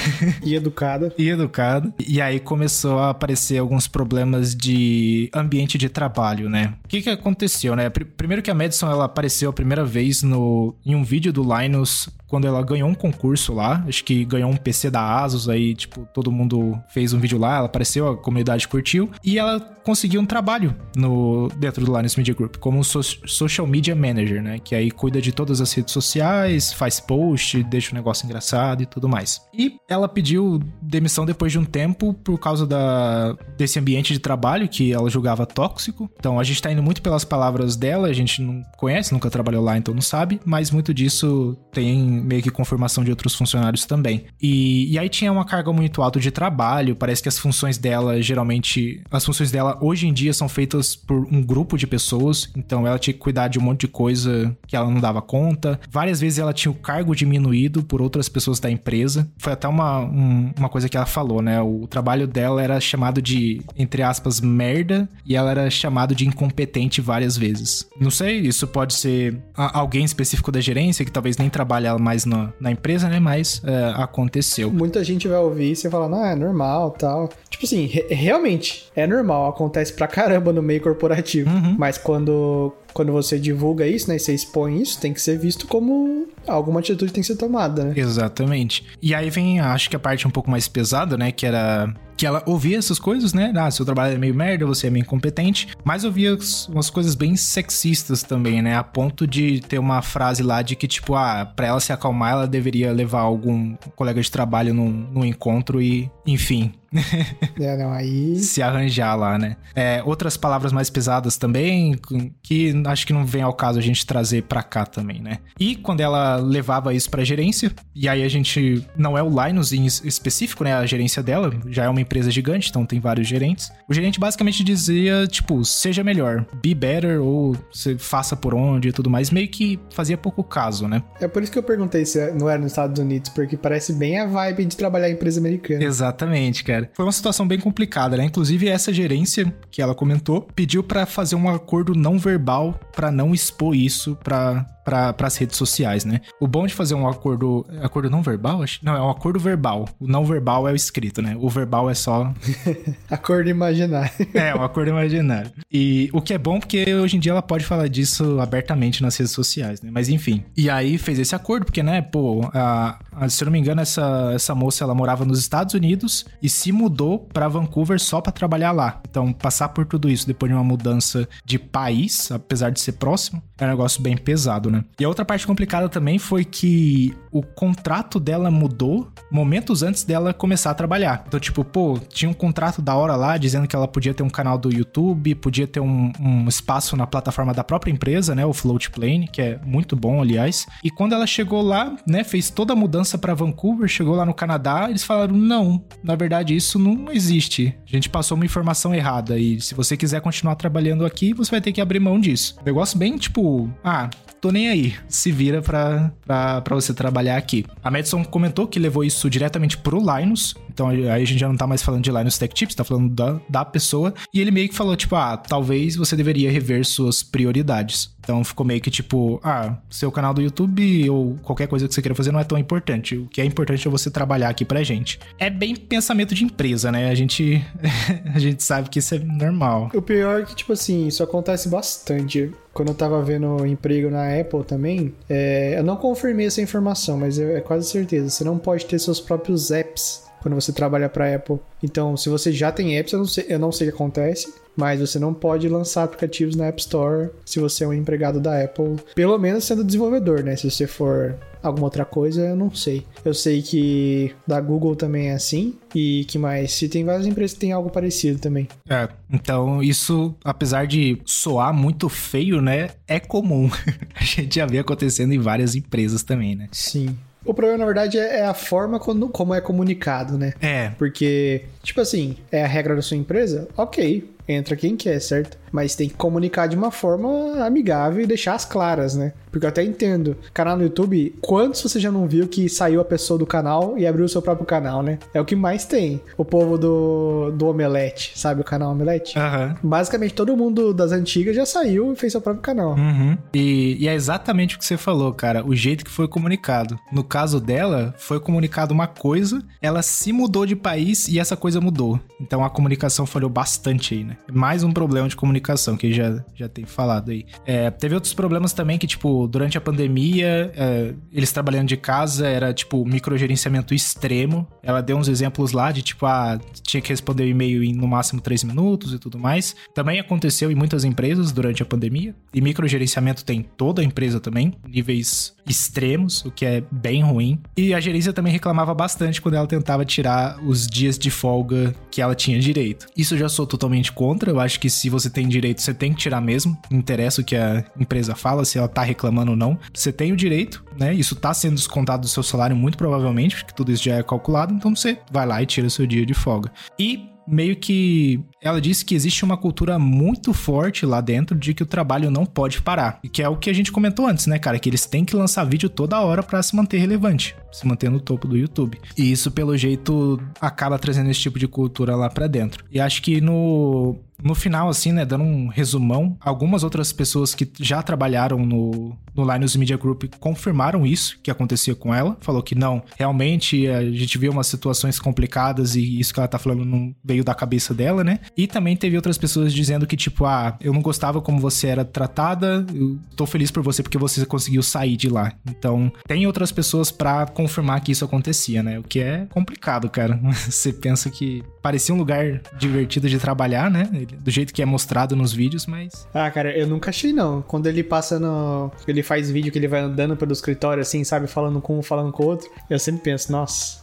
E 0.43 0.52
educada. 0.55 1.13
e 1.17 1.29
educado. 1.29 1.93
E 2.07 2.21
aí 2.21 2.39
começou 2.39 2.99
a 2.99 3.09
aparecer 3.09 3.57
alguns 3.57 3.87
problemas 3.87 4.55
de 4.55 5.29
ambiente 5.33 5.77
de 5.77 5.89
trabalho, 5.89 6.49
né? 6.49 6.73
O 6.83 6.87
que 6.87 7.01
que 7.01 7.09
aconteceu, 7.09 7.75
né? 7.75 7.89
Pr- 7.89 8.03
Primeiro 8.17 8.41
que 8.41 8.51
a 8.51 8.53
Madison 8.53 8.89
ela 8.89 9.05
apareceu 9.05 9.49
a 9.49 9.53
primeira 9.53 9.83
vez 9.85 10.23
no 10.23 10.75
em 10.85 10.95
um 10.95 11.03
vídeo 11.03 11.31
do 11.33 11.41
Linus 11.43 12.09
quando 12.27 12.47
ela 12.47 12.63
ganhou 12.63 12.89
um 12.89 12.95
concurso 12.95 13.53
lá, 13.53 13.83
acho 13.87 14.03
que 14.03 14.25
ganhou 14.25 14.49
um 14.49 14.55
PC 14.55 14.89
da 14.89 15.21
Asus 15.23 15.47
aí, 15.47 15.75
tipo, 15.75 16.07
todo 16.15 16.31
mundo 16.31 16.75
fez 16.89 17.13
um 17.13 17.19
vídeo 17.19 17.37
lá, 17.37 17.57
ela 17.57 17.65
apareceu, 17.67 18.07
a 18.09 18.17
comunidade 18.17 18.67
curtiu 18.67 19.11
e 19.23 19.37
ela 19.37 19.59
conseguiu 19.59 20.19
um 20.19 20.25
trabalho 20.25 20.73
no 20.95 21.47
dentro 21.57 21.85
do 21.85 21.95
Linus 21.95 22.15
Media 22.15 22.33
Group 22.33 22.55
como 22.57 22.83
so- 22.83 23.03
social 23.03 23.67
media 23.67 23.95
manager, 23.95 24.41
né? 24.41 24.57
Que 24.57 24.73
aí 24.73 24.89
cuida 24.89 25.21
de 25.21 25.31
todas 25.31 25.61
as 25.61 25.71
redes 25.73 25.93
sociais, 25.93 26.73
faz 26.73 26.99
post, 26.99 27.61
deixa 27.65 27.91
o 27.91 27.95
negócio 27.95 28.25
engraçado 28.25 28.81
e 28.81 28.87
tudo 28.87 29.07
mais. 29.07 29.39
E 29.53 29.75
ela 29.87 30.07
pediu 30.09 30.32
pediu 30.33 30.59
demissão 30.81 31.25
depois 31.25 31.51
de 31.51 31.59
um 31.59 31.65
tempo 31.65 32.13
por 32.13 32.39
causa 32.39 32.65
da, 32.65 33.35
desse 33.57 33.77
ambiente 33.77 34.13
de 34.13 34.19
trabalho 34.19 34.67
que 34.67 34.91
ela 34.91 35.09
julgava 35.09 35.45
tóxico. 35.45 36.09
Então 36.17 36.39
a 36.39 36.43
gente 36.43 36.61
tá 36.61 36.71
indo 36.71 36.81
muito 36.81 37.01
pelas 37.01 37.23
palavras 37.23 37.75
dela, 37.75 38.07
a 38.07 38.13
gente 38.13 38.41
não 38.41 38.63
conhece, 38.77 39.13
nunca 39.13 39.29
trabalhou 39.29 39.63
lá, 39.63 39.77
então 39.77 39.93
não 39.93 40.01
sabe, 40.01 40.39
mas 40.43 40.71
muito 40.71 40.93
disso 40.93 41.55
tem 41.71 42.01
meio 42.01 42.41
que 42.41 42.49
confirmação 42.49 43.03
de 43.03 43.11
outros 43.11 43.35
funcionários 43.35 43.85
também. 43.85 44.25
E, 44.41 44.91
e 44.91 44.97
aí 44.97 45.07
tinha 45.07 45.31
uma 45.31 45.45
carga 45.45 45.71
muito 45.71 46.01
alta 46.01 46.19
de 46.19 46.31
trabalho, 46.31 46.95
parece 46.95 47.21
que 47.21 47.29
as 47.29 47.37
funções 47.37 47.77
dela 47.77 48.21
geralmente. 48.21 49.03
As 49.11 49.25
funções 49.25 49.51
dela 49.51 49.77
hoje 49.81 50.07
em 50.07 50.13
dia 50.13 50.33
são 50.33 50.49
feitas 50.49 50.95
por 50.95 51.27
um 51.31 51.43
grupo 51.43 51.77
de 51.77 51.85
pessoas, 51.85 52.49
então 52.55 52.87
ela 52.87 52.97
tinha 52.97 53.13
que 53.13 53.19
cuidar 53.19 53.47
de 53.47 53.59
um 53.59 53.61
monte 53.61 53.81
de 53.81 53.87
coisa 53.87 54.55
que 54.67 54.75
ela 54.75 54.89
não 54.89 54.99
dava 54.99 55.21
conta. 55.21 55.79
Várias 55.91 56.19
vezes 56.19 56.39
ela 56.39 56.53
tinha 56.53 56.71
o 56.71 56.75
cargo 56.75 57.15
diminuído 57.15 57.83
por 57.83 58.01
outras 58.01 58.27
pessoas 58.27 58.59
da 58.59 58.71
empresa. 58.71 59.29
Foi 59.37 59.53
até 59.53 59.67
uma, 59.67 59.99
um, 60.23 60.51
uma 60.57 60.69
coisa 60.69 60.87
que 60.87 60.95
ela 60.95 61.05
falou, 61.05 61.41
né? 61.41 61.61
O 61.61 61.85
trabalho 61.87 62.25
dela 62.27 62.61
era 62.61 62.79
chamado 62.79 63.21
de, 63.21 63.61
entre 63.77 64.01
aspas, 64.01 64.39
merda, 64.39 65.07
e 65.25 65.35
ela 65.35 65.51
era 65.51 65.69
chamado 65.69 66.15
de 66.15 66.27
incompetente 66.27 67.01
várias 67.01 67.37
vezes. 67.37 67.87
Não 67.99 68.09
sei, 68.09 68.39
isso 68.39 68.67
pode 68.67 68.93
ser 68.93 69.37
alguém 69.55 70.03
específico 70.03 70.51
da 70.51 70.61
gerência 70.61 71.05
que 71.05 71.11
talvez 71.11 71.37
nem 71.37 71.49
trabalha 71.49 71.97
mais 71.97 72.25
na, 72.25 72.51
na 72.59 72.71
empresa, 72.71 73.09
né? 73.09 73.19
Mas 73.19 73.61
é, 73.65 73.93
aconteceu. 73.95 74.71
Muita 74.71 75.03
gente 75.03 75.27
vai 75.27 75.39
ouvir 75.39 75.71
isso 75.71 75.87
e 75.87 75.91
falar, 75.91 76.07
não, 76.09 76.25
é 76.25 76.35
normal 76.35 76.91
tal. 76.91 77.29
Tipo 77.49 77.65
assim, 77.65 77.85
re 77.85 78.03
realmente 78.09 78.85
é 78.95 79.05
normal, 79.05 79.49
acontece 79.49 79.93
pra 79.93 80.07
caramba 80.07 80.53
no 80.53 80.61
meio 80.61 80.81
corporativo. 80.81 81.49
Uhum. 81.49 81.75
Mas 81.77 81.97
quando 81.97 82.73
quando 82.93 83.11
você 83.11 83.39
divulga 83.39 83.87
isso, 83.87 84.09
né, 84.09 84.15
e 84.15 84.19
você 84.19 84.33
expõe 84.33 84.81
isso, 84.81 84.99
tem 84.99 85.13
que 85.13 85.21
ser 85.21 85.37
visto 85.37 85.67
como 85.67 86.27
alguma 86.47 86.79
atitude 86.79 87.11
tem 87.11 87.21
que 87.21 87.27
ser 87.27 87.35
tomada, 87.35 87.83
né? 87.85 87.93
Exatamente. 87.95 88.85
E 89.01 89.13
aí 89.13 89.29
vem, 89.29 89.59
acho 89.59 89.89
que 89.89 89.95
a 89.95 89.99
parte 89.99 90.27
um 90.27 90.31
pouco 90.31 90.49
mais 90.49 90.67
pesada, 90.67 91.17
né, 91.17 91.31
que 91.31 91.45
era 91.45 91.93
que 92.23 92.27
ela 92.27 92.41
ouvia 92.45 92.77
essas 92.77 92.99
coisas, 92.99 93.33
né? 93.33 93.51
Ah, 93.53 93.69
seu 93.69 93.83
trabalho 93.83 94.15
é 94.15 94.17
meio 94.17 94.33
merda, 94.33 94.65
você 94.65 94.87
é 94.87 94.89
meio 94.89 95.03
incompetente, 95.03 95.67
mas 95.83 96.05
ouvia 96.05 96.37
umas 96.69 96.89
coisas 96.89 97.15
bem 97.15 97.35
sexistas 97.35 98.23
também, 98.23 98.61
né? 98.61 98.77
A 98.77 98.83
ponto 98.83 99.27
de 99.27 99.59
ter 99.59 99.77
uma 99.77 100.01
frase 100.01 100.41
lá 100.41 100.61
de 100.61 100.73
que, 100.73 100.87
tipo, 100.87 101.15
ah, 101.15 101.45
pra 101.45 101.67
ela 101.67 101.81
se 101.81 101.91
acalmar, 101.91 102.31
ela 102.31 102.47
deveria 102.47 102.93
levar 102.93 103.19
algum 103.19 103.75
colega 103.93 104.21
de 104.21 104.31
trabalho 104.31 104.73
num, 104.73 104.89
num 104.89 105.25
encontro 105.25 105.81
e, 105.81 106.09
enfim, 106.25 106.71
é, 107.59 107.77
não, 107.77 107.91
aí. 107.91 108.37
Se 108.37 108.61
arranjar 108.61 109.15
lá, 109.15 109.37
né? 109.37 109.57
É, 109.75 110.01
outras 110.05 110.37
palavras 110.37 110.71
mais 110.71 110.89
pesadas 110.89 111.37
também, 111.37 111.95
que 112.41 112.73
acho 112.85 113.07
que 113.07 113.13
não 113.13 113.25
vem 113.25 113.41
ao 113.41 113.53
caso 113.53 113.79
a 113.79 113.81
gente 113.81 114.05
trazer 114.05 114.43
pra 114.43 114.61
cá 114.61 114.85
também, 114.85 115.21
né? 115.21 115.39
E 115.59 115.75
quando 115.75 116.01
ela 116.01 116.37
levava 116.37 116.93
isso 116.93 117.09
pra 117.09 117.23
gerência, 117.23 117.71
e 117.95 118.07
aí 118.07 118.23
a 118.23 118.29
gente. 118.29 118.85
Não 118.95 119.17
é 119.17 119.23
o 119.23 119.29
Linus 119.29 119.73
em 119.73 119.85
específico, 119.85 120.63
né? 120.63 120.75
A 120.75 120.85
gerência 120.85 121.23
dela 121.23 121.51
já 121.67 121.85
é 121.85 121.89
uma 121.89 122.01
empresa 122.01 122.12
gigante, 122.21 122.69
então 122.69 122.85
tem 122.85 122.99
vários 122.99 123.27
gerentes. 123.27 123.71
O 123.87 123.93
gerente 123.93 124.19
basicamente 124.19 124.63
dizia, 124.63 125.27
tipo, 125.27 125.63
seja 125.63 126.03
melhor, 126.03 126.45
be 126.61 126.73
better, 126.73 127.21
ou 127.21 127.55
faça 127.97 128.35
por 128.35 128.53
onde 128.53 128.89
e 128.89 128.91
tudo 128.91 129.09
mais. 129.09 129.31
Meio 129.31 129.47
que 129.47 129.79
fazia 129.91 130.17
pouco 130.17 130.43
caso, 130.43 130.87
né? 130.87 131.03
É 131.19 131.27
por 131.27 131.41
isso 131.41 131.51
que 131.51 131.57
eu 131.57 131.63
perguntei 131.63 132.05
se 132.05 132.31
não 132.33 132.49
era 132.49 132.59
nos 132.59 132.71
Estados 132.71 132.99
Unidos, 132.99 133.29
porque 133.29 133.57
parece 133.57 133.93
bem 133.93 134.19
a 134.19 134.25
vibe 134.25 134.65
de 134.65 134.77
trabalhar 134.77 135.09
em 135.09 135.13
empresa 135.13 135.39
americana. 135.39 135.83
Exatamente, 135.83 136.63
cara. 136.63 136.89
Foi 136.93 137.05
uma 137.05 137.11
situação 137.11 137.47
bem 137.47 137.59
complicada, 137.59 138.17
né? 138.17 138.25
Inclusive, 138.25 138.67
essa 138.67 138.91
gerência 138.93 139.53
que 139.71 139.81
ela 139.81 139.95
comentou 139.95 140.41
pediu 140.55 140.83
para 140.83 141.05
fazer 141.05 141.35
um 141.35 141.49
acordo 141.49 141.93
não 141.95 142.17
verbal 142.17 142.79
para 142.95 143.11
não 143.11 143.33
expor 143.33 143.75
isso 143.75 144.17
para 144.23 144.65
para 144.83 145.15
as 145.21 145.37
redes 145.37 145.57
sociais, 145.57 146.05
né? 146.05 146.21
O 146.39 146.47
bom 146.47 146.65
de 146.67 146.73
fazer 146.73 146.95
um 146.95 147.07
acordo, 147.07 147.65
acordo 147.81 148.09
não 148.09 148.21
verbal, 148.21 148.61
acho, 148.63 148.79
não, 148.83 148.95
é 148.95 149.01
um 149.01 149.09
acordo 149.09 149.39
verbal. 149.39 149.87
O 149.99 150.07
não 150.07 150.25
verbal 150.25 150.67
é 150.67 150.71
o 150.71 150.75
escrito, 150.75 151.21
né? 151.21 151.35
O 151.39 151.49
verbal 151.49 151.89
é 151.89 151.93
só 151.93 152.33
acordo 153.09 153.49
imaginário. 153.49 154.11
é, 154.33 154.53
um 154.55 154.63
acordo 154.63 154.89
imaginário. 154.89 155.51
E 155.71 156.09
o 156.13 156.21
que 156.21 156.33
é 156.33 156.37
bom 156.37 156.59
porque 156.59 156.93
hoje 156.93 157.17
em 157.17 157.19
dia 157.19 157.31
ela 157.31 157.41
pode 157.41 157.65
falar 157.65 157.87
disso 157.87 158.39
abertamente 158.39 159.01
nas 159.01 159.17
redes 159.17 159.33
sociais, 159.33 159.81
né? 159.81 159.89
Mas 159.91 160.09
enfim. 160.09 160.43
E 160.55 160.69
aí 160.69 160.97
fez 160.97 161.19
esse 161.19 161.35
acordo 161.35 161.65
porque, 161.65 161.83
né, 161.83 162.01
pô, 162.01 162.49
a, 162.53 162.99
se 163.27 163.43
eu 163.43 163.45
não 163.45 163.51
me 163.51 163.59
engano, 163.59 163.81
essa 163.81 164.31
essa 164.33 164.55
moça 164.55 164.83
ela 164.83 164.93
morava 164.93 165.25
nos 165.25 165.39
Estados 165.39 165.73
Unidos 165.73 166.25
e 166.41 166.49
se 166.49 166.71
mudou 166.71 167.19
para 167.19 167.47
Vancouver 167.47 167.99
só 167.99 168.21
para 168.21 168.31
trabalhar 168.31 168.71
lá. 168.71 169.01
Então, 169.09 169.31
passar 169.31 169.69
por 169.69 169.85
tudo 169.85 170.09
isso 170.09 170.27
depois 170.27 170.49
de 170.51 170.55
uma 170.55 170.63
mudança 170.63 171.27
de 171.45 171.57
país, 171.57 172.31
apesar 172.31 172.69
de 172.69 172.79
ser 172.79 172.93
próximo, 172.93 173.41
é 173.57 173.65
um 173.65 173.69
negócio 173.69 174.01
bem 174.01 174.17
pesado, 174.17 174.69
né? 174.69 174.83
E 174.99 175.05
a 175.05 175.07
outra 175.07 175.23
parte 175.23 175.47
complicada 175.47 175.87
também 175.87 176.19
foi 176.19 176.43
que 176.43 177.15
o 177.31 177.41
contrato 177.41 178.19
dela 178.19 178.51
mudou 178.51 179.11
momentos 179.31 179.81
antes 179.83 180.03
dela 180.03 180.33
começar 180.33 180.71
a 180.71 180.73
trabalhar. 180.73 181.23
Então, 181.27 181.39
tipo, 181.39 181.63
pô, 181.63 181.99
tinha 182.09 182.29
um 182.29 182.33
contrato 182.33 182.81
da 182.81 182.95
hora 182.95 183.15
lá 183.15 183.37
dizendo 183.37 183.67
que 183.67 183.75
ela 183.75 183.87
podia 183.87 184.13
ter 184.13 184.23
um 184.23 184.29
canal 184.29 184.57
do 184.57 184.71
YouTube, 184.71 185.35
podia 185.35 185.65
ter 185.65 185.79
um, 185.79 186.11
um 186.19 186.47
espaço 186.47 186.95
na 186.95 187.07
plataforma 187.07 187.53
da 187.53 187.63
própria 187.63 187.91
empresa, 187.91 188.35
né? 188.35 188.45
O 188.45 188.53
Floatplane, 188.53 189.27
que 189.27 189.41
é 189.41 189.59
muito 189.65 189.95
bom, 189.95 190.21
aliás. 190.21 190.65
E 190.83 190.89
quando 190.89 191.13
ela 191.13 191.25
chegou 191.25 191.61
lá, 191.61 191.95
né, 192.05 192.23
fez 192.23 192.49
toda 192.49 192.73
a 192.73 192.75
mudança 193.03 193.17
para 193.17 193.33
Vancouver, 193.33 193.87
chegou 193.87 194.15
lá 194.15 194.25
no 194.25 194.33
Canadá, 194.33 194.87
eles 194.89 195.03
falaram: 195.03 195.35
não, 195.35 195.83
na 196.01 196.15
verdade, 196.15 196.55
isso 196.55 196.79
não 196.79 197.11
existe. 197.11 197.75
A 197.85 197.91
gente 197.91 198.09
passou 198.09 198.35
uma 198.35 198.45
informação 198.45 198.95
errada. 198.95 199.37
E 199.37 199.59
se 199.59 199.75
você 199.75 199.97
quiser 199.97 200.21
continuar 200.21 200.55
trabalhando 200.55 201.05
aqui, 201.05 201.33
você 201.33 201.51
vai 201.51 201.61
ter 201.61 201.73
que 201.73 201.81
abrir 201.81 201.99
mão 201.99 202.19
disso. 202.19 202.55
Negócio 202.65 202.97
bem 202.97 203.17
tipo, 203.17 203.69
ah, 203.83 204.09
tô 204.39 204.51
nem 204.51 204.69
aí. 204.69 204.95
Se 205.07 205.31
vira 205.31 205.61
pra 205.61 206.61
você 206.69 206.93
trabalhar 206.93 207.37
aqui. 207.37 207.65
A 207.83 207.91
Madison 207.91 208.23
comentou 208.23 208.67
que 208.67 208.79
levou 208.79 209.03
isso 209.03 209.29
diretamente 209.29 209.77
pro 209.77 209.99
Linus. 209.99 210.55
Então 210.69 210.89
aí 210.89 211.09
a 211.09 211.19
gente 211.19 211.37
já 211.37 211.47
não 211.47 211.57
tá 211.57 211.67
mais 211.67 211.83
falando 211.83 212.03
de 212.03 212.11
Linus 212.11 212.37
Tech 212.37 212.53
Tips, 212.53 212.75
tá 212.75 212.83
falando 212.83 213.13
da, 213.13 213.39
da 213.49 213.65
pessoa. 213.65 214.13
E 214.33 214.39
ele 214.39 214.51
meio 214.51 214.69
que 214.69 214.75
falou, 214.75 214.95
tipo, 214.95 215.15
ah, 215.15 215.35
talvez 215.37 215.95
você 215.95 216.15
deveria 216.15 216.51
rever 216.51 216.85
suas 216.85 217.21
prioridades. 217.21 218.12
Então 218.23 218.43
ficou 218.43 218.65
meio 218.65 218.79
que 218.79 218.89
tipo, 218.89 219.39
ah, 219.43 219.75
seu 219.89 220.11
canal 220.11 220.33
do 220.33 220.41
YouTube 220.41 221.09
ou 221.09 221.35
qualquer 221.43 221.67
coisa 221.67 221.87
que 221.87 221.93
você 221.93 222.01
queira 222.01 222.15
fazer 222.15 222.31
não 222.31 222.39
é 222.39 222.43
tão 222.43 222.57
importante. 222.57 223.17
O 223.17 223.27
que 223.27 223.41
é 223.41 223.45
importante 223.45 223.87
é 223.87 223.91
você 223.91 224.09
trabalhar 224.09 224.49
aqui 224.49 224.63
pra 224.63 224.81
gente. 224.81 225.19
É 225.37 225.49
bem 225.49 225.75
pensamento 225.75 226.33
de 226.33 226.43
empresa, 226.43 226.91
né? 226.91 227.09
A 227.09 227.15
gente, 227.15 227.63
a 228.33 228.39
gente 228.39 228.63
sabe 228.63 228.89
que 228.89 228.99
isso 228.99 229.13
é 229.15 229.19
normal. 229.19 229.91
O 229.93 230.01
pior 230.01 230.41
é 230.41 230.45
que, 230.45 230.55
tipo 230.55 230.73
assim, 230.73 231.07
isso 231.07 231.21
acontece 231.21 231.67
bastante 231.67 232.51
quando 232.73 232.89
eu 232.89 232.95
tava 232.95 233.21
vendo 233.21 233.65
emprego 233.65 234.09
na 234.09 234.39
Apple 234.39 234.63
também, 234.63 235.13
é, 235.29 235.77
eu 235.77 235.83
não 235.83 235.95
confirmei 235.95 236.47
essa 236.47 236.59
informação, 236.59 237.19
mas 237.19 237.37
é, 237.37 237.57
é 237.57 237.61
quase 237.61 237.87
certeza. 237.87 238.29
Você 238.29 238.43
não 238.43 238.57
pode 238.57 238.85
ter 238.85 238.97
seus 238.97 239.21
próprios 239.21 239.69
apps 239.69 240.22
quando 240.43 240.55
você 240.55 240.73
trabalha 240.73 241.09
para 241.09 241.33
Apple. 241.33 241.57
Então, 241.81 242.15
se 242.17 242.29
você 242.29 242.51
já 242.51 242.71
tem 242.71 242.97
apps, 242.97 243.13
eu 243.13 243.19
não 243.19 243.25
sei, 243.25 243.45
eu 243.47 243.57
não 243.57 243.71
sei 243.71 243.87
o 243.87 243.91
que 243.91 243.95
acontece, 243.95 244.53
mas 244.75 244.99
você 244.99 245.17
não 245.17 245.33
pode 245.33 245.69
lançar 245.69 246.03
aplicativos 246.03 246.55
na 246.55 246.65
App 246.65 246.81
Store 246.81 247.29
se 247.45 247.59
você 247.59 247.85
é 247.85 247.87
um 247.87 247.93
empregado 247.93 248.39
da 248.39 248.61
Apple, 248.61 248.97
pelo 249.15 249.37
menos 249.37 249.63
sendo 249.63 249.83
desenvolvedor, 249.83 250.43
né? 250.43 250.55
Se 250.57 250.69
você 250.69 250.85
for 250.85 251.35
alguma 251.61 251.85
outra 251.85 252.03
coisa, 252.03 252.41
eu 252.41 252.55
não 252.57 252.73
sei. 252.75 253.05
Eu 253.23 253.33
sei 253.33 253.61
que 253.61 254.35
da 254.45 254.59
Google 254.59 254.95
também 254.97 255.29
é 255.29 255.33
assim. 255.33 255.75
E 255.95 256.25
que 256.25 256.37
mais? 256.37 256.73
Se 256.73 256.89
tem 256.89 257.05
várias 257.05 257.25
empresas 257.25 257.53
que 257.53 257.61
tem 257.61 257.71
algo 257.71 257.89
parecido 257.89 258.37
também. 258.37 258.67
É, 258.89 259.07
então 259.31 259.81
isso, 259.81 260.35
apesar 260.43 260.85
de 260.85 261.21
soar 261.25 261.73
muito 261.73 262.09
feio, 262.09 262.61
né? 262.61 262.89
É 263.07 263.19
comum. 263.19 263.69
a 264.13 264.23
gente 264.23 264.55
já 264.55 264.65
vê 264.65 264.79
acontecendo 264.79 265.33
em 265.33 265.39
várias 265.39 265.73
empresas 265.73 266.21
também, 266.21 266.53
né? 266.55 266.67
Sim. 266.71 267.15
O 267.45 267.53
problema, 267.53 267.79
na 267.79 267.85
verdade, 267.85 268.17
é, 268.17 268.39
é 268.39 268.45
a 268.45 268.53
forma 268.53 268.99
quando, 268.99 269.27
como 269.27 269.53
é 269.53 269.59
comunicado, 269.61 270.37
né? 270.37 270.53
É. 270.61 270.89
Porque, 270.97 271.65
tipo 271.81 271.99
assim, 271.99 272.37
é 272.51 272.63
a 272.63 272.67
regra 272.67 272.95
da 272.95 273.01
sua 273.01 273.17
empresa? 273.17 273.67
Ok, 273.75 274.29
entra 274.47 274.75
quem 274.75 274.95
quer, 274.95 275.19
certo? 275.19 275.57
Mas 275.73 275.95
tem 275.95 276.07
que 276.07 276.13
comunicar 276.13 276.67
de 276.67 276.77
uma 276.77 276.91
forma 276.91 277.65
amigável 277.65 278.23
e 278.23 278.27
deixar 278.27 278.53
as 278.53 278.63
claras, 278.63 279.15
né? 279.15 279.33
Porque 279.51 279.65
eu 279.65 279.69
até 279.69 279.83
entendo. 279.83 280.37
Canal 280.53 280.77
no 280.77 280.83
YouTube, 280.83 281.35
quantos 281.41 281.81
você 281.81 281.99
já 281.99 282.11
não 282.11 282.27
viu 282.27 282.47
que 282.47 282.69
saiu 282.69 283.01
a 283.01 283.05
pessoa 283.05 283.39
do 283.39 283.45
canal 283.45 283.97
e 283.97 284.05
abriu 284.05 284.25
o 284.25 284.29
seu 284.29 284.41
próprio 284.41 284.65
canal, 284.67 285.01
né? 285.01 285.17
É 285.33 285.41
o 285.41 285.45
que 285.45 285.55
mais 285.55 285.83
tem. 285.85 286.21
O 286.37 286.45
povo 286.45 286.77
do, 286.77 287.51
do 287.51 287.67
Omelete, 287.67 288.33
sabe 288.35 288.61
o 288.61 288.63
canal 288.63 288.91
Omelete? 288.91 289.37
Uhum. 289.37 289.89
Basicamente 289.89 290.35
todo 290.35 290.55
mundo 290.55 290.93
das 290.93 291.11
antigas 291.11 291.55
já 291.55 291.65
saiu 291.65 292.13
e 292.13 292.15
fez 292.15 292.31
seu 292.31 292.41
próprio 292.41 292.61
canal. 292.61 292.95
Uhum. 292.95 293.35
E, 293.53 293.97
e 293.99 294.07
é 294.07 294.13
exatamente 294.13 294.75
o 294.75 294.79
que 294.79 294.85
você 294.85 294.97
falou, 294.97 295.33
cara. 295.33 295.65
O 295.65 295.75
jeito 295.75 296.05
que 296.05 296.11
foi 296.11 296.27
comunicado. 296.27 296.99
No 297.11 297.23
caso 297.23 297.59
dela, 297.59 298.13
foi 298.17 298.39
comunicado 298.39 298.93
uma 298.93 299.07
coisa, 299.07 299.63
ela 299.81 300.03
se 300.03 300.31
mudou 300.31 300.67
de 300.67 300.75
país 300.75 301.27
e 301.27 301.39
essa 301.39 301.57
coisa 301.57 301.81
mudou. 301.81 302.19
Então 302.39 302.63
a 302.63 302.69
comunicação 302.69 303.25
falhou 303.25 303.49
bastante 303.49 304.13
aí, 304.13 304.23
né? 304.23 304.37
Mais 304.51 304.83
um 304.83 304.91
problema 304.91 305.27
de 305.27 305.35
comunicação 305.35 305.62
comunicação, 305.63 305.95
que 305.95 306.11
já, 306.13 306.43
já 306.53 306.67
tem 306.67 306.85
falado 306.85 307.31
aí. 307.31 307.45
É, 307.65 307.89
teve 307.89 308.13
outros 308.13 308.33
problemas 308.33 308.73
também 308.73 308.97
que, 308.97 309.07
tipo, 309.07 309.47
durante 309.47 309.77
a 309.77 309.81
pandemia, 309.81 310.71
é, 310.75 311.13
eles 311.31 311.51
trabalhando 311.51 311.87
de 311.87 311.97
casa, 311.97 312.47
era, 312.47 312.73
tipo, 312.73 313.05
microgerenciamento 313.05 313.93
extremo. 313.93 314.67
Ela 314.83 315.01
deu 315.01 315.17
uns 315.17 315.27
exemplos 315.27 315.71
lá 315.71 315.91
de, 315.91 316.01
tipo, 316.01 316.25
ah, 316.25 316.59
tinha 316.83 317.01
que 317.01 317.09
responder 317.09 317.43
o 317.43 317.47
e-mail 317.47 317.83
em 317.83 317.93
no 317.93 318.07
máximo 318.07 318.41
três 318.41 318.63
minutos 318.63 319.13
e 319.13 319.19
tudo 319.19 319.39
mais. 319.39 319.75
Também 319.95 320.19
aconteceu 320.19 320.69
em 320.69 320.75
muitas 320.75 321.05
empresas 321.05 321.51
durante 321.51 321.81
a 321.81 321.85
pandemia. 321.85 322.35
E 322.53 322.59
microgerenciamento 322.59 323.45
tem 323.45 323.63
toda 323.63 324.01
a 324.01 324.05
empresa 324.05 324.39
também, 324.39 324.73
níveis 324.87 325.55
extremos, 325.67 326.43
o 326.45 326.51
que 326.51 326.65
é 326.65 326.83
bem 326.91 327.23
ruim. 327.23 327.61
E 327.75 327.93
a 327.93 327.99
gerência 327.99 328.33
também 328.33 328.51
reclamava 328.51 328.93
bastante 328.93 329.41
quando 329.41 329.55
ela 329.55 329.67
tentava 329.67 330.05
tirar 330.05 330.57
os 330.63 330.87
dias 330.87 331.17
de 331.17 331.31
folga 331.31 331.95
que 332.11 332.21
ela 332.21 332.35
tinha 332.35 332.59
direito. 332.59 333.07
Isso 333.15 333.35
eu 333.35 333.39
já 333.39 333.49
sou 333.49 333.65
totalmente 333.65 334.11
contra. 334.11 334.51
Eu 334.51 334.59
acho 334.59 334.79
que 334.79 334.89
se 334.89 335.09
você 335.09 335.29
tem 335.29 335.47
direito, 335.47 335.81
você 335.81 335.93
tem 335.93 336.13
que 336.13 336.19
tirar 336.19 336.41
mesmo. 336.41 336.77
Não 336.89 336.99
interessa 336.99 337.41
o 337.41 337.43
que 337.43 337.55
a 337.55 337.83
empresa 337.99 338.35
fala, 338.35 338.65
se 338.65 338.77
ela 338.77 338.87
tá 338.87 339.03
reclamando 339.03 339.51
ou 339.51 339.57
não. 339.57 339.77
Você 339.93 340.11
tem 340.11 340.31
o 340.31 340.35
direito, 340.35 340.83
né? 340.97 341.13
Isso 341.13 341.35
tá 341.35 341.53
sendo 341.53 341.75
descontado 341.75 342.21
do 342.21 342.27
seu 342.27 342.43
salário 342.43 342.75
muito 342.75 342.97
provavelmente, 342.97 343.55
porque 343.55 343.73
tudo 343.73 343.91
isso 343.91 344.03
já 344.03 344.15
é 344.15 344.23
calculado. 344.23 344.73
Então 344.73 344.95
você 344.95 345.17
vai 345.31 345.45
lá 345.45 345.61
e 345.61 345.65
tira 345.65 345.87
o 345.87 345.91
seu 345.91 346.05
dia 346.05 346.25
de 346.25 346.33
folga. 346.33 346.71
E 346.99 347.29
meio 347.47 347.75
que 347.75 348.39
ela 348.63 348.79
disse 348.79 349.03
que 349.03 349.13
existe 349.13 349.43
uma 349.43 349.57
cultura 349.57 349.99
muito 349.99 350.53
forte 350.53 351.05
lá 351.05 351.19
dentro 351.19 351.55
de 351.55 351.73
que 351.73 351.83
o 351.83 351.85
trabalho 351.85 352.31
não 352.31 352.45
pode 352.45 352.81
parar. 352.81 353.19
E 353.21 353.27
que 353.27 353.43
é 353.43 353.49
o 353.49 353.57
que 353.57 353.69
a 353.69 353.73
gente 353.73 353.91
comentou 353.91 354.25
antes, 354.25 354.47
né, 354.47 354.57
cara? 354.57 354.79
Que 354.79 354.89
eles 354.89 355.05
têm 355.05 355.25
que 355.25 355.35
lançar 355.35 355.65
vídeo 355.65 355.89
toda 355.89 356.21
hora 356.21 356.41
para 356.41 356.63
se 356.63 356.75
manter 356.75 356.97
relevante, 356.97 357.55
se 357.71 357.85
manter 357.85 358.09
no 358.09 358.21
topo 358.21 358.47
do 358.47 358.57
YouTube. 358.57 358.99
E 359.17 359.31
isso, 359.31 359.51
pelo 359.51 359.75
jeito, 359.75 360.41
acaba 360.61 360.97
trazendo 360.97 361.29
esse 361.29 361.41
tipo 361.41 361.59
de 361.59 361.67
cultura 361.67 362.15
lá 362.15 362.29
para 362.29 362.47
dentro. 362.47 362.85
E 362.89 362.99
acho 362.99 363.21
que 363.21 363.41
no 363.41 364.17
no 364.43 364.53
final, 364.53 364.89
assim, 364.89 365.13
né, 365.13 365.25
dando 365.25 365.45
um 365.45 365.67
resumão, 365.67 366.35
algumas 366.41 366.83
outras 366.83 367.13
pessoas 367.13 367.55
que 367.55 367.69
já 367.79 368.03
trabalharam 368.03 368.59
no, 368.59 369.15
no 369.33 369.51
Linus 369.51 369.75
Media 369.77 369.95
Group 369.95 370.25
confirmaram 370.37 371.05
isso 371.05 371.39
que 371.41 371.49
acontecia 371.49 371.95
com 371.95 372.13
ela. 372.13 372.37
Falou 372.41 372.61
que 372.61 372.75
não, 372.75 373.01
realmente 373.17 373.87
a 373.87 374.03
gente 374.11 374.37
viu 374.37 374.51
umas 374.51 374.67
situações 374.67 375.17
complicadas 375.17 375.95
e 375.95 376.19
isso 376.19 376.33
que 376.33 376.39
ela 376.39 376.47
tá 376.47 376.59
falando 376.59 376.83
não 376.83 377.15
veio 377.23 377.43
da 377.43 377.55
cabeça 377.55 377.93
dela, 377.93 378.23
né? 378.23 378.39
E 378.55 378.67
também 378.67 378.95
teve 378.95 379.15
outras 379.15 379.37
pessoas 379.37 379.73
dizendo 379.73 380.05
que, 380.05 380.15
tipo, 380.15 380.45
ah, 380.45 380.77
eu 380.79 380.93
não 380.93 381.01
gostava 381.01 381.41
como 381.41 381.59
você 381.59 381.87
era 381.87 382.05
tratada, 382.05 382.85
eu 382.93 383.17
tô 383.35 383.45
feliz 383.45 383.71
por 383.71 383.81
você 383.81 384.03
porque 384.03 384.17
você 384.17 384.45
conseguiu 384.45 384.83
sair 384.83 385.17
de 385.17 385.29
lá. 385.29 385.51
Então, 385.67 386.11
tem 386.27 386.45
outras 386.45 386.71
pessoas 386.71 387.11
para 387.11 387.47
confirmar 387.47 388.01
que 388.01 388.11
isso 388.11 388.23
acontecia, 388.23 388.83
né? 388.83 388.99
O 388.99 389.03
que 389.03 389.19
é 389.19 389.47
complicado, 389.49 390.09
cara. 390.09 390.39
Você 390.73 390.93
pensa 390.93 391.29
que 391.29 391.63
parecia 391.81 392.13
um 392.13 392.17
lugar 392.17 392.61
divertido 392.77 393.29
de 393.29 393.37
trabalhar, 393.37 393.89
né? 393.89 394.09
Do 394.39 394.49
jeito 394.49 394.73
que 394.73 394.81
é 394.81 394.85
mostrado 394.85 395.35
nos 395.35 395.53
vídeos, 395.53 395.85
mas. 395.85 396.27
Ah, 396.33 396.49
cara, 396.49 396.75
eu 396.77 396.87
nunca 396.87 397.09
achei, 397.09 397.33
não. 397.33 397.61
Quando 397.61 397.87
ele 397.87 398.03
passa 398.03 398.39
no. 398.39 398.91
Ele 399.07 399.21
faz 399.23 399.49
vídeo 399.49 399.71
que 399.71 399.77
ele 399.77 399.87
vai 399.87 400.01
andando 400.01 400.35
pelo 400.35 400.51
escritório, 400.51 401.01
assim, 401.01 401.23
sabe? 401.23 401.47
Falando 401.47 401.81
com 401.81 401.99
um, 401.99 402.03
falando 402.03 402.31
com 402.31 402.43
o 402.43 402.47
outro. 402.47 402.69
Eu 402.89 402.99
sempre 402.99 403.21
penso, 403.21 403.51
nossa. 403.51 404.02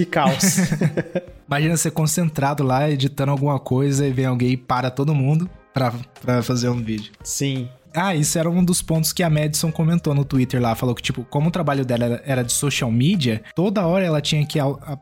Que 0.00 0.06
caos. 0.06 0.56
Imagina 1.46 1.76
ser 1.76 1.90
concentrado 1.90 2.62
lá 2.62 2.90
editando 2.90 3.32
alguma 3.32 3.58
coisa 3.58 4.06
e 4.06 4.10
vem 4.10 4.24
alguém 4.24 4.52
e 4.52 4.56
para 4.56 4.90
todo 4.90 5.14
mundo 5.14 5.48
pra, 5.74 5.92
pra 6.22 6.42
fazer 6.42 6.70
um 6.70 6.82
vídeo. 6.82 7.12
Sim. 7.22 7.68
Ah, 7.94 8.14
isso 8.14 8.38
era 8.38 8.48
um 8.48 8.64
dos 8.64 8.80
pontos 8.80 9.12
que 9.12 9.22
a 9.22 9.28
Madison 9.28 9.70
comentou 9.70 10.14
no 10.14 10.24
Twitter 10.24 10.58
lá. 10.58 10.74
Falou 10.74 10.94
que, 10.94 11.02
tipo, 11.02 11.22
como 11.24 11.48
o 11.48 11.50
trabalho 11.50 11.84
dela 11.84 12.22
era 12.24 12.42
de 12.42 12.52
social 12.52 12.90
media, 12.90 13.42
toda 13.54 13.86
hora 13.86 14.02
ela 14.02 14.22
tinha 14.22 14.46
que 14.46 14.58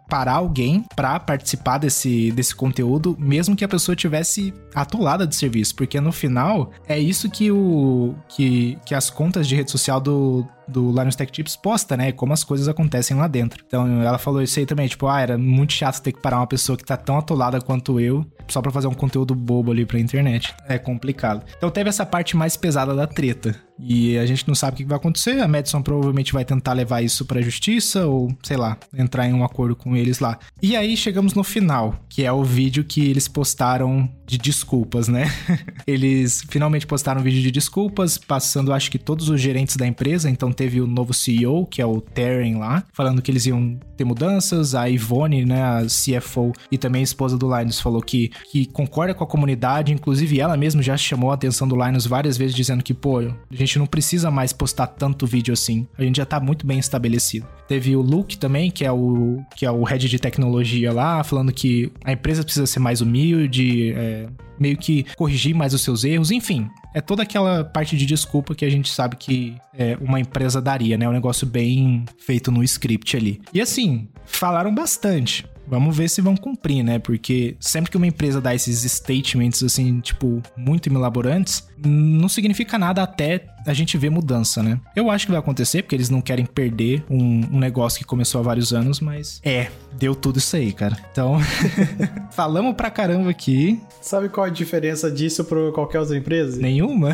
parar 0.08 0.32
alguém 0.32 0.84
pra 0.96 1.20
participar 1.20 1.78
desse, 1.78 2.32
desse 2.32 2.56
conteúdo, 2.56 3.14
mesmo 3.20 3.54
que 3.54 3.64
a 3.64 3.68
pessoa 3.68 3.94
tivesse 3.94 4.52
atolada 4.74 5.28
de 5.28 5.36
serviço. 5.36 5.76
Porque 5.76 6.00
no 6.00 6.10
final, 6.10 6.72
é 6.88 6.98
isso 6.98 7.30
que 7.30 7.52
o. 7.52 8.16
que, 8.28 8.76
que 8.84 8.96
as 8.96 9.10
contas 9.10 9.46
de 9.46 9.54
rede 9.54 9.70
social 9.70 10.00
do, 10.00 10.44
do 10.68 10.90
Linus 10.90 11.16
Tech 11.16 11.30
Tips 11.30 11.56
posta, 11.56 11.96
né? 11.96 12.12
Como 12.12 12.32
as 12.32 12.44
coisas 12.44 12.68
acontecem 12.68 13.16
lá 13.16 13.26
dentro. 13.26 13.64
Então 13.66 14.02
ela 14.02 14.18
falou 14.18 14.42
isso 14.42 14.58
aí 14.58 14.66
também, 14.66 14.86
tipo, 14.86 15.06
ah, 15.06 15.20
era 15.20 15.38
muito 15.38 15.72
chato 15.72 16.00
ter 16.00 16.12
que 16.12 16.20
parar 16.20 16.38
uma 16.38 16.46
pessoa 16.46 16.76
que 16.76 16.84
tá 16.84 16.96
tão 16.96 17.18
atolada 17.18 17.60
quanto 17.60 17.98
eu, 17.98 18.24
só 18.46 18.60
pra 18.60 18.70
fazer 18.70 18.86
um 18.86 18.94
conteúdo 18.94 19.34
bobo 19.34 19.72
ali 19.72 19.84
pra 19.86 19.98
internet. 19.98 20.54
É 20.68 20.78
complicado. 20.78 21.44
Então 21.56 21.70
teve 21.70 21.88
essa 21.88 22.04
parte 22.04 22.36
mais 22.36 22.56
pesada 22.56 22.94
da 22.94 23.06
treta. 23.06 23.67
E 23.78 24.18
a 24.18 24.26
gente 24.26 24.46
não 24.46 24.54
sabe 24.54 24.74
o 24.74 24.76
que 24.78 24.84
vai 24.84 24.96
acontecer. 24.96 25.40
A 25.40 25.48
Madison 25.48 25.82
provavelmente 25.82 26.32
vai 26.32 26.44
tentar 26.44 26.72
levar 26.72 27.02
isso 27.02 27.24
pra 27.24 27.40
justiça 27.40 28.06
ou, 28.06 28.28
sei 28.42 28.56
lá, 28.56 28.76
entrar 28.96 29.26
em 29.28 29.32
um 29.32 29.44
acordo 29.44 29.76
com 29.76 29.96
eles 29.96 30.18
lá. 30.18 30.38
E 30.62 30.76
aí 30.76 30.96
chegamos 30.96 31.34
no 31.34 31.44
final, 31.44 31.94
que 32.08 32.24
é 32.24 32.32
o 32.32 32.42
vídeo 32.42 32.84
que 32.84 33.08
eles 33.08 33.28
postaram 33.28 34.08
de 34.26 34.36
desculpas, 34.36 35.08
né? 35.08 35.26
eles 35.86 36.44
finalmente 36.48 36.86
postaram 36.86 37.20
um 37.20 37.24
vídeo 37.24 37.40
de 37.40 37.50
desculpas, 37.50 38.18
passando 38.18 38.74
acho 38.74 38.90
que 38.90 38.98
todos 38.98 39.28
os 39.30 39.40
gerentes 39.40 39.76
da 39.76 39.86
empresa. 39.86 40.28
Então 40.28 40.52
teve 40.52 40.80
o 40.80 40.86
novo 40.86 41.14
CEO, 41.14 41.66
que 41.66 41.80
é 41.80 41.86
o 41.86 42.00
Terren 42.00 42.58
lá, 42.58 42.84
falando 42.92 43.22
que 43.22 43.30
eles 43.30 43.46
iam 43.46 43.78
ter 43.96 44.04
mudanças. 44.04 44.74
A 44.74 44.88
Ivone, 44.88 45.44
né, 45.44 45.62
a 45.62 45.82
CFO 45.86 46.52
e 46.70 46.76
também 46.76 47.00
a 47.00 47.04
esposa 47.04 47.38
do 47.38 47.56
Linus, 47.56 47.80
falou 47.80 48.02
que, 48.02 48.30
que 48.50 48.66
concorda 48.66 49.14
com 49.14 49.24
a 49.24 49.26
comunidade. 49.26 49.92
Inclusive 49.92 50.40
ela 50.40 50.56
mesma 50.56 50.82
já 50.82 50.96
chamou 50.96 51.30
a 51.30 51.34
atenção 51.34 51.66
do 51.66 51.76
Linus 51.76 52.06
várias 52.06 52.36
vezes, 52.36 52.54
dizendo 52.54 52.84
que, 52.84 52.92
pô, 52.92 53.20
a 53.20 53.54
gente 53.54 53.67
gente 53.68 53.78
não 53.78 53.86
precisa 53.86 54.30
mais 54.30 54.52
postar 54.52 54.88
tanto 54.88 55.26
vídeo 55.26 55.52
assim. 55.52 55.86
A 55.96 56.02
gente 56.02 56.16
já 56.16 56.26
tá 56.26 56.40
muito 56.40 56.66
bem 56.66 56.78
estabelecido. 56.78 57.46
Teve 57.68 57.94
o 57.94 58.00
Luke 58.00 58.36
também, 58.38 58.70
que 58.70 58.84
é 58.84 58.90
o, 58.90 59.40
que 59.54 59.66
é 59.66 59.70
o 59.70 59.84
head 59.84 60.08
de 60.08 60.18
tecnologia 60.18 60.92
lá, 60.92 61.22
falando 61.22 61.52
que 61.52 61.92
a 62.02 62.12
empresa 62.12 62.42
precisa 62.42 62.66
ser 62.66 62.80
mais 62.80 63.00
humilde, 63.00 63.92
é, 63.92 64.26
meio 64.58 64.76
que 64.76 65.04
corrigir 65.16 65.54
mais 65.54 65.74
os 65.74 65.82
seus 65.82 66.02
erros, 66.02 66.30
enfim. 66.30 66.68
É 66.94 67.00
toda 67.00 67.22
aquela 67.22 67.62
parte 67.62 67.96
de 67.96 68.06
desculpa 68.06 68.54
que 68.54 68.64
a 68.64 68.70
gente 68.70 68.90
sabe 68.90 69.16
que 69.16 69.54
é, 69.76 69.96
uma 70.00 70.18
empresa 70.18 70.60
daria, 70.60 70.96
né? 70.96 71.08
Um 71.08 71.12
negócio 71.12 71.46
bem 71.46 72.04
feito 72.18 72.50
no 72.50 72.64
script 72.64 73.16
ali. 73.16 73.40
E 73.52 73.60
assim, 73.60 74.08
falaram 74.24 74.74
bastante. 74.74 75.44
Vamos 75.66 75.94
ver 75.94 76.08
se 76.08 76.22
vão 76.22 76.34
cumprir, 76.34 76.82
né? 76.82 76.98
Porque 76.98 77.54
sempre 77.60 77.90
que 77.90 77.96
uma 77.98 78.06
empresa 78.06 78.40
dá 78.40 78.54
esses 78.54 78.90
statements, 78.90 79.62
assim, 79.62 80.00
tipo, 80.00 80.42
muito 80.56 80.88
elaborantes, 80.88 81.67
não 81.84 82.28
significa 82.28 82.78
nada 82.78 83.02
até 83.02 83.46
a 83.66 83.74
gente 83.74 83.98
ver 83.98 84.10
mudança, 84.10 84.62
né? 84.62 84.80
Eu 84.96 85.10
acho 85.10 85.26
que 85.26 85.32
vai 85.32 85.38
acontecer, 85.38 85.82
porque 85.82 85.94
eles 85.94 86.08
não 86.08 86.20
querem 86.20 86.46
perder 86.46 87.04
um, 87.10 87.44
um 87.52 87.58
negócio 87.58 87.98
que 87.98 88.04
começou 88.04 88.40
há 88.40 88.44
vários 88.44 88.72
anos, 88.72 89.00
mas 89.00 89.40
é, 89.44 89.68
deu 89.92 90.14
tudo 90.14 90.38
isso 90.38 90.56
aí, 90.56 90.72
cara. 90.72 90.96
Então, 91.12 91.38
falamos 92.32 92.74
pra 92.74 92.90
caramba 92.90 93.30
aqui. 93.30 93.80
Sabe 94.00 94.28
qual 94.28 94.46
a 94.46 94.50
diferença 94.50 95.10
disso 95.10 95.44
pra 95.44 95.70
qualquer 95.72 96.00
outra 96.00 96.16
empresa? 96.16 96.60
Nenhuma. 96.60 97.12